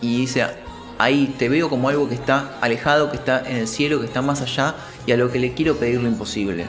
Y 0.00 0.20
dice, 0.20 0.46
ahí 0.98 1.34
te 1.38 1.48
veo 1.48 1.68
como 1.68 1.88
algo 1.88 2.08
que 2.08 2.14
está 2.14 2.56
alejado, 2.60 3.10
que 3.10 3.16
está 3.18 3.42
en 3.48 3.56
el 3.56 3.68
cielo, 3.68 4.00
que 4.00 4.06
está 4.06 4.22
más 4.22 4.40
allá. 4.40 4.74
Y 5.06 5.12
a 5.12 5.16
lo 5.16 5.30
que 5.30 5.38
le 5.38 5.52
quiero 5.52 5.76
pedir 5.76 6.00
lo 6.00 6.08
imposible. 6.08 6.64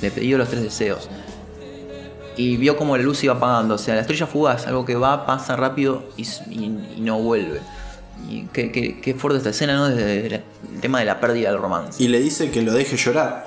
Le 0.00 0.10
pedí 0.10 0.32
los 0.32 0.48
tres 0.48 0.62
deseos. 0.62 1.08
Y 2.36 2.56
vio 2.56 2.76
como 2.76 2.96
la 2.96 3.02
luz 3.02 3.22
iba 3.24 3.34
apagando. 3.34 3.74
O 3.74 3.78
sea, 3.78 3.94
la 3.94 4.00
estrella 4.02 4.26
fugaz, 4.26 4.66
algo 4.66 4.84
que 4.84 4.94
va, 4.94 5.26
pasa 5.26 5.54
rápido 5.56 6.04
y, 6.16 6.26
no 6.98 7.18
vuelve. 7.18 7.60
Y 8.30 8.44
qué, 8.52 8.70
qué- 9.02 9.14
fuerte 9.14 9.38
esta 9.38 9.50
escena, 9.50 9.74
¿no? 9.74 9.88
Desde 9.88 10.26
el 10.36 10.42
tema 10.80 11.00
de 11.00 11.04
la 11.04 11.20
pérdida 11.20 11.50
del 11.50 11.60
romance. 11.60 12.02
Y 12.02 12.08
le 12.08 12.20
dice 12.20 12.50
que 12.50 12.62
lo 12.62 12.72
deje 12.72 12.96
llorar. 12.96 13.46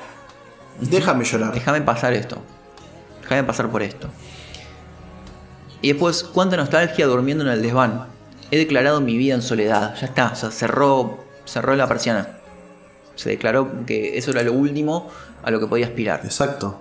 Déjame 0.82 1.24
llorar. 1.26 1.54
Déjame 1.54 1.82
pasar 1.82 2.14
esto. 2.14 2.38
Déjame 3.22 3.44
pasar 3.44 3.70
por 3.70 3.82
esto. 3.82 4.10
Y 5.82 5.90
después, 5.90 6.24
cuánta 6.24 6.58
nostalgia 6.58 7.06
durmiendo 7.08 7.44
en 7.44 7.52
el 7.52 7.62
desván. 7.62 8.08
He 8.52 8.58
declarado 8.58 9.02
mi 9.02 9.18
vida 9.18 9.36
en 9.36 9.42
soledad. 9.42 9.96
Ya 10.00 10.08
está, 10.08 10.32
o 10.34 10.36
sea, 10.36 10.52
cerró, 10.52 11.20
cerró 11.46 11.76
la 11.76 11.88
persiana. 11.88 12.38
Se 13.16 13.30
declaró 13.30 13.86
que 13.86 14.18
eso 14.18 14.32
era 14.32 14.44
lo 14.44 14.54
último 14.54 15.10
a 15.44 15.52
lo 15.52 15.60
que 15.60 15.68
podía 15.68 15.86
aspirar. 15.88 16.22
Exacto. 16.24 16.80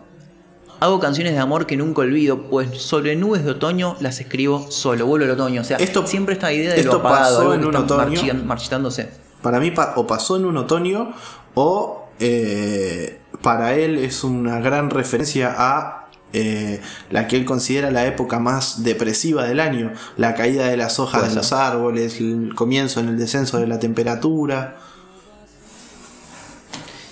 Hago 0.81 0.99
canciones 1.01 1.33
de 1.35 1.39
amor 1.39 1.67
que 1.67 1.77
nunca 1.77 2.03
olvido, 2.03 2.43
pues 2.51 2.83
sobre 2.83 3.15
nubes 3.17 3.45
de 3.45 3.53
otoño 3.53 3.97
las 4.01 4.21
escribo 4.21 4.71
solo. 4.71 5.07
Vuelve 5.07 5.27
el 5.27 5.31
otoño. 5.33 5.61
O 5.61 5.65
sea, 5.65 5.77
Esto- 5.79 6.07
siempre 6.07 6.35
esta 6.35 6.53
idea 6.53 6.73
de 6.75 6.81
esto 6.81 6.93
lo 6.95 6.99
apagado, 6.99 7.39
pasó 7.39 7.55
en 7.55 7.65
un 7.65 7.77
otoño. 7.77 8.21
marchi- 8.21 8.45
marchitándose. 8.45 9.11
Para 9.41 9.61
mí 9.61 9.73
o 9.97 10.07
pasó 10.07 10.37
en 10.37 10.45
un 10.47 10.57
otoño 10.57 11.15
o 11.55 12.09
eh, 12.19 13.21
para 13.45 13.75
él 13.75 13.99
es 13.99 14.25
una 14.25 14.59
gran 14.59 14.89
referencia 14.89 15.55
a 15.57 16.09
eh, 16.33 16.81
la 17.11 17.29
que 17.29 17.37
él 17.37 17.45
considera 17.45 17.91
la 17.91 18.07
época 18.07 18.41
más 18.41 18.83
depresiva 18.83 19.45
del 19.45 19.61
año. 19.61 19.93
La 20.17 20.35
caída 20.35 20.67
de 20.67 20.79
las 20.79 20.99
hojas 20.99 21.29
de 21.29 21.35
los 21.37 21.53
árboles, 21.53 22.19
el 22.21 22.55
comienzo 22.57 23.01
en 23.01 23.09
el 23.11 23.19
descenso 23.19 23.59
de 23.59 23.67
la 23.67 23.79
temperatura. 23.79 24.79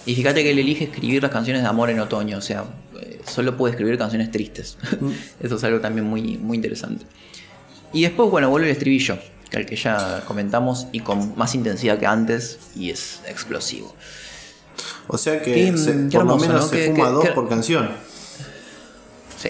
Y 0.06 0.14
fíjate 0.14 0.42
que 0.42 0.50
él 0.50 0.58
elige 0.58 0.84
escribir 0.84 1.22
las 1.22 1.30
canciones 1.30 1.62
de 1.62 1.68
amor 1.68 1.90
en 1.90 2.00
otoño, 2.00 2.38
o 2.38 2.40
sea, 2.40 2.64
eh, 3.00 3.20
solo 3.24 3.56
puede 3.56 3.72
escribir 3.72 3.98
canciones 3.98 4.30
tristes. 4.30 4.78
Eso 5.40 5.56
es 5.56 5.64
algo 5.64 5.80
también 5.80 6.06
muy, 6.06 6.38
muy 6.38 6.56
interesante. 6.56 7.04
Y 7.92 8.02
después, 8.02 8.30
bueno, 8.30 8.48
vuelve 8.48 8.68
el 8.68 8.72
estribillo, 8.72 9.18
que 9.50 9.58
al 9.58 9.66
que 9.66 9.76
ya 9.76 10.24
comentamos, 10.26 10.86
y 10.92 11.00
con 11.00 11.36
más 11.36 11.54
intensidad 11.54 11.98
que 11.98 12.06
antes, 12.06 12.58
y 12.74 12.88
es 12.90 13.20
explosivo. 13.28 13.94
O 15.08 15.18
sea 15.18 15.42
que 15.42 15.52
Qué- 15.52 15.76
se- 15.78 16.08
qué 16.10 16.16
por 16.18 16.26
lo 16.26 16.36
menos 16.38 16.62
¿no? 16.62 16.68
se 16.68 16.76
Qué- 16.76 16.86
fuma 16.92 17.10
dos 17.10 17.28
por 17.30 17.48
canción. 17.48 17.90
Sí. 19.40 19.48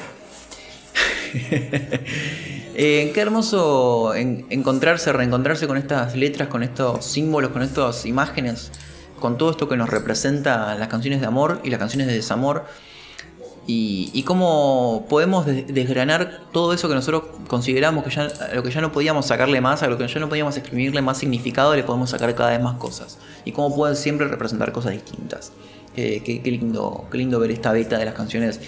Eh, 2.74 3.10
qué 3.14 3.20
hermoso 3.20 4.14
en- 4.14 4.46
encontrarse, 4.48 5.12
reencontrarse 5.12 5.66
con 5.66 5.76
estas 5.76 6.16
letras, 6.16 6.48
con 6.48 6.62
estos 6.62 7.04
símbolos, 7.04 7.50
con 7.50 7.60
estas 7.62 8.06
imágenes, 8.06 8.70
con 9.20 9.36
todo 9.36 9.50
esto 9.50 9.68
que 9.68 9.76
nos 9.76 9.90
representa 9.90 10.74
las 10.76 10.88
canciones 10.88 11.20
de 11.20 11.26
amor 11.26 11.60
y 11.62 11.68
las 11.68 11.78
canciones 11.78 12.06
de 12.06 12.14
desamor. 12.14 12.64
Y, 13.66 14.10
y 14.12 14.24
cómo 14.24 15.06
podemos 15.08 15.46
des- 15.46 15.66
desgranar 15.72 16.40
todo 16.52 16.72
eso 16.72 16.88
que 16.88 16.94
nosotros 16.96 17.22
consideramos 17.46 18.02
que 18.02 18.10
ya, 18.10 18.22
a 18.50 18.54
lo 18.54 18.62
que 18.64 18.70
ya 18.72 18.80
no 18.80 18.90
podíamos 18.90 19.26
sacarle 19.26 19.60
más, 19.60 19.82
a 19.84 19.86
lo 19.86 19.96
que 19.98 20.08
ya 20.08 20.18
no 20.18 20.28
podíamos 20.28 20.56
exprimirle 20.56 21.00
más 21.00 21.18
significado, 21.18 21.74
le 21.76 21.84
podemos 21.84 22.10
sacar 22.10 22.34
cada 22.34 22.50
vez 22.50 22.60
más 22.60 22.76
cosas. 22.78 23.18
Y 23.44 23.52
cómo 23.52 23.74
pueden 23.74 23.96
siempre 23.96 24.26
representar 24.26 24.72
cosas 24.72 24.92
distintas. 24.92 25.52
Eh, 25.96 26.22
qué, 26.24 26.42
qué 26.42 26.50
lindo, 26.50 27.04
qué 27.12 27.18
lindo 27.18 27.38
ver 27.38 27.50
esta 27.52 27.70
beta 27.72 27.98
de 27.98 28.04
las 28.04 28.14
canciones 28.14 28.58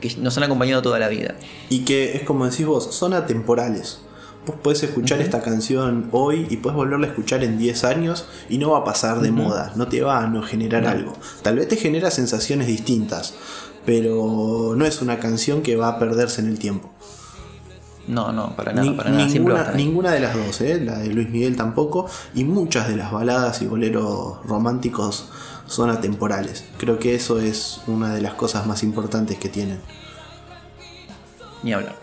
que 0.00 0.14
nos 0.16 0.36
han 0.38 0.44
acompañado 0.44 0.80
toda 0.80 0.98
la 0.98 1.08
vida. 1.08 1.34
Y 1.68 1.80
que 1.80 2.16
es 2.16 2.22
como 2.22 2.46
decís 2.48 2.64
vos, 2.64 2.94
son 2.94 3.12
atemporales. 3.12 4.00
Vos 4.46 4.56
podés 4.62 4.82
escuchar 4.84 5.20
esta 5.20 5.42
canción 5.42 6.08
hoy 6.12 6.46
y 6.48 6.56
podés 6.56 6.74
volverla 6.76 7.08
a 7.08 7.10
escuchar 7.10 7.44
en 7.44 7.58
10 7.58 7.84
años 7.84 8.24
y 8.48 8.56
no 8.56 8.70
va 8.70 8.78
a 8.78 8.84
pasar 8.84 9.20
de 9.20 9.32
moda, 9.32 9.72
no 9.76 9.86
te 9.88 10.00
va 10.00 10.24
a 10.24 10.28
no 10.28 10.42
generar 10.42 10.86
algo. 10.86 11.12
Tal 11.42 11.56
vez 11.56 11.68
te 11.68 11.76
genera 11.76 12.10
sensaciones 12.10 12.66
distintas, 12.66 13.34
pero 13.86 14.74
no 14.76 14.84
es 14.84 15.02
una 15.02 15.18
canción 15.18 15.62
que 15.62 15.76
va 15.76 15.88
a 15.88 15.98
perderse 15.98 16.40
en 16.40 16.48
el 16.48 16.58
tiempo. 16.58 16.90
No, 18.08 18.32
no, 18.32 18.56
para 18.56 18.72
nada, 18.72 18.88
Ni- 18.90 18.96
para 18.96 19.10
nada. 19.10 19.72
Ninguna, 19.74 20.10
de 20.12 20.20
las 20.20 20.34
dos, 20.34 20.60
¿eh? 20.62 20.80
la 20.82 20.98
de 20.98 21.08
Luis 21.08 21.28
Miguel 21.30 21.54
tampoco, 21.56 22.06
y 22.34 22.44
muchas 22.44 22.88
de 22.88 22.96
las 22.96 23.12
baladas 23.12 23.62
y 23.62 23.66
boleros 23.66 24.44
románticos 24.46 25.28
son 25.66 25.90
atemporales. 25.90 26.64
Creo 26.78 26.98
que 26.98 27.14
eso 27.14 27.38
es 27.38 27.82
una 27.86 28.12
de 28.14 28.20
las 28.20 28.34
cosas 28.34 28.66
más 28.66 28.82
importantes 28.82 29.38
que 29.38 29.48
tienen. 29.48 29.80
Ni 31.62 31.72
hablar. 31.72 31.94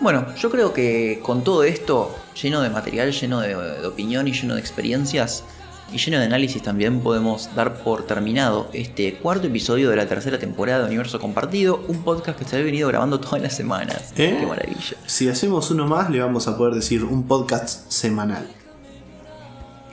Bueno, 0.00 0.26
yo 0.36 0.50
creo 0.50 0.72
que 0.72 1.20
con 1.24 1.42
todo 1.44 1.64
esto, 1.64 2.14
lleno 2.40 2.60
de 2.60 2.70
material, 2.70 3.12
lleno 3.12 3.40
de, 3.40 3.54
de 3.56 3.86
opinión 3.86 4.28
y 4.28 4.32
lleno 4.32 4.54
de 4.54 4.60
experiencias, 4.60 5.44
y 5.92 5.98
lleno 5.98 6.18
de 6.18 6.24
análisis 6.26 6.62
también, 6.62 7.00
podemos 7.00 7.54
dar 7.54 7.82
por 7.82 8.06
terminado 8.06 8.68
este 8.72 9.14
cuarto 9.14 9.46
episodio 9.46 9.90
de 9.90 9.96
la 9.96 10.06
tercera 10.06 10.38
temporada 10.38 10.80
de 10.80 10.86
Universo 10.86 11.20
Compartido, 11.20 11.84
un 11.88 12.02
podcast 12.02 12.38
que 12.38 12.44
se 12.44 12.56
ha 12.56 12.60
venido 12.62 12.88
grabando 12.88 13.20
todas 13.20 13.42
las 13.42 13.54
semanas. 13.54 14.12
¿Eh? 14.16 14.36
Qué 14.40 14.46
maravilla. 14.46 14.96
Si 15.06 15.28
hacemos 15.28 15.70
uno 15.70 15.86
más, 15.86 16.10
le 16.10 16.20
vamos 16.20 16.48
a 16.48 16.56
poder 16.56 16.74
decir 16.74 17.04
un 17.04 17.24
podcast 17.26 17.90
semanal. 17.90 18.46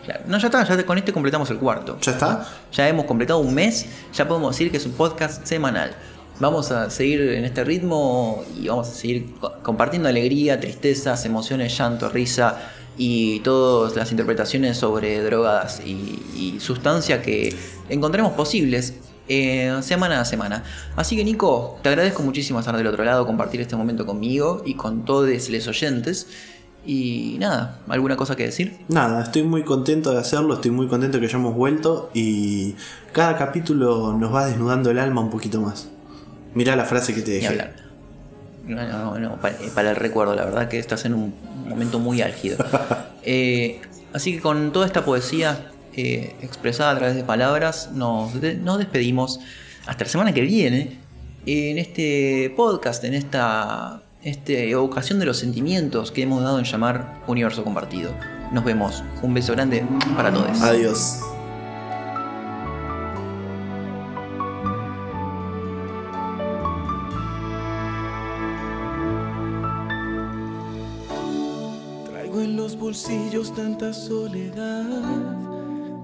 Claro. 0.06 0.22
No, 0.28 0.38
ya 0.40 0.48
está, 0.48 0.64
ya 0.64 0.86
con 0.86 0.98
este 0.98 1.14
completamos 1.14 1.50
el 1.52 1.58
cuarto. 1.58 1.98
¿Ya 2.02 2.14
está? 2.14 2.48
Ya 2.74 2.88
hemos 2.88 3.06
completado 3.06 3.40
un 3.40 3.54
mes, 3.54 3.86
ya 4.14 4.28
podemos 4.28 4.56
decir 4.56 4.72
que 4.72 4.78
es 4.78 4.86
un 4.86 4.94
podcast 4.94 5.46
semanal. 5.46 5.92
Vamos 6.40 6.72
a 6.72 6.90
seguir 6.90 7.22
en 7.22 7.44
este 7.44 7.66
ritmo 7.66 8.44
y 8.58 8.70
vamos 8.70 8.88
a 8.88 8.92
seguir 8.94 9.36
co- 9.42 9.54
compartiendo 9.62 10.08
alegría, 10.08 10.60
tristezas, 10.60 11.26
emociones, 11.26 11.78
llanto, 11.78 12.08
risa 12.10 12.58
y 13.00 13.40
todas 13.40 13.96
las 13.96 14.12
interpretaciones 14.12 14.78
sobre 14.78 15.24
drogas 15.24 15.82
y, 15.84 16.22
y 16.36 16.60
sustancias 16.60 17.24
que 17.24 17.56
encontremos 17.90 18.34
posibles 18.34 18.94
eh, 19.30 19.72
semana 19.82 20.20
a 20.20 20.26
semana. 20.26 20.64
Así 20.96 21.16
que 21.16 21.24
Nico, 21.24 21.78
te 21.82 21.90
agradezco 21.90 22.24
muchísimo 22.24 22.60
estar 22.60 22.76
del 22.76 22.88
otro 22.88 23.04
lado, 23.04 23.26
compartir 23.26 23.62
este 23.62 23.76
momento 23.76 24.06
conmigo 24.06 24.64
y 24.66 24.74
con 24.74 25.06
todos 25.06 25.30
los 25.50 25.68
oyentes. 25.68 26.28
Y 26.86 27.38
nada, 27.40 27.80
¿alguna 27.88 28.18
cosa 28.18 28.36
que 28.36 28.44
decir? 28.44 28.80
Nada, 28.88 29.22
estoy 29.24 29.44
muy 29.44 29.64
contento 29.64 30.12
de 30.12 30.20
hacerlo, 30.20 30.56
estoy 30.56 30.72
muy 30.72 30.88
contento 30.88 31.20
que 31.20 31.28
hayamos 31.28 31.56
vuelto 31.56 32.10
y 32.14 32.76
cada 33.14 33.38
capítulo 33.38 34.14
nos 34.14 34.34
va 34.34 34.48
desnudando 34.48 34.90
el 34.90 34.98
alma 34.98 35.22
un 35.22 35.30
poquito 35.30 35.62
más. 35.62 35.88
Mirá 36.56 36.76
la 36.76 36.86
frase 36.86 37.14
que 37.14 37.22
te 37.22 37.32
dejé. 37.32 37.89
No, 38.70 38.88
no, 38.88 38.98
no, 39.16 39.20
no, 39.20 39.36
pa- 39.42 39.50
eh, 39.50 39.70
para, 39.76 39.90
el 39.90 39.96
recuerdo, 39.96 40.36
la 40.36 40.46
verdad 40.46 40.68
que 40.70 40.80
estás 40.80 41.04
en 41.06 41.14
un 41.14 41.34
momento 41.68 42.00
muy 42.00 42.22
álgido. 42.22 42.58
Eh, 43.32 43.82
así 44.14 44.32
que 44.34 44.40
con 44.40 44.72
toda 44.72 44.86
esta 44.88 45.04
poesía 45.04 45.72
eh, 45.94 46.36
expresada 46.42 46.92
a 46.92 46.98
través 46.98 47.16
de 47.18 47.24
palabras, 47.26 47.90
nos, 47.94 48.40
de- 48.40 48.56
nos 48.56 48.78
despedimos 48.78 49.40
hasta 49.86 50.06
la 50.06 50.10
semana 50.10 50.34
que 50.34 50.42
viene 50.42 50.98
en 51.46 51.78
este 51.78 52.52
podcast, 52.56 53.04
en 53.04 53.14
esta 53.14 54.02
este, 54.24 54.70
evocación 54.72 55.20
de 55.20 55.26
los 55.26 55.38
sentimientos 55.38 56.12
que 56.12 56.24
hemos 56.24 56.42
dado 56.42 56.60
en 56.60 56.66
llamar 56.66 57.20
Universo 57.28 57.64
Compartido. 57.66 58.12
Nos 58.54 58.64
vemos. 58.64 59.04
Un 59.22 59.34
beso 59.34 59.52
grande 59.54 59.86
para 60.16 60.32
todos. 60.32 60.60
Adiós. 60.62 61.20
Soledad. 73.94 74.86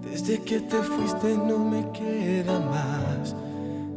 Desde 0.02 0.42
que 0.42 0.60
te 0.60 0.78
fuiste 0.78 1.38
no 1.38 1.60
me 1.60 1.92
queda 1.92 2.60
más 2.60 3.36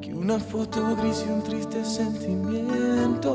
que 0.00 0.14
una 0.14 0.38
foto 0.38 0.96
gris 0.96 1.24
y 1.26 1.30
un 1.30 1.42
triste 1.42 1.84
sentimiento. 1.84 3.34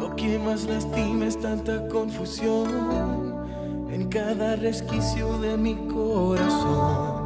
Lo 0.00 0.16
que 0.16 0.38
más 0.38 0.64
lastima 0.64 1.26
es 1.26 1.40
tanta 1.40 1.86
confusión 1.88 3.42
en 3.90 4.08
cada 4.08 4.56
resquicio 4.56 5.38
de 5.38 5.56
mi 5.56 5.74
corazón. 5.88 7.22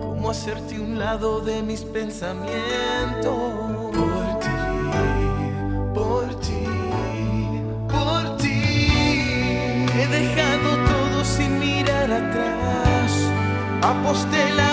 Cómo 0.00 0.30
hacerte 0.30 0.80
un 0.80 0.98
lado 0.98 1.40
de 1.40 1.62
mis 1.62 1.82
pensamientos. 1.82 3.64
apostei 13.84 14.63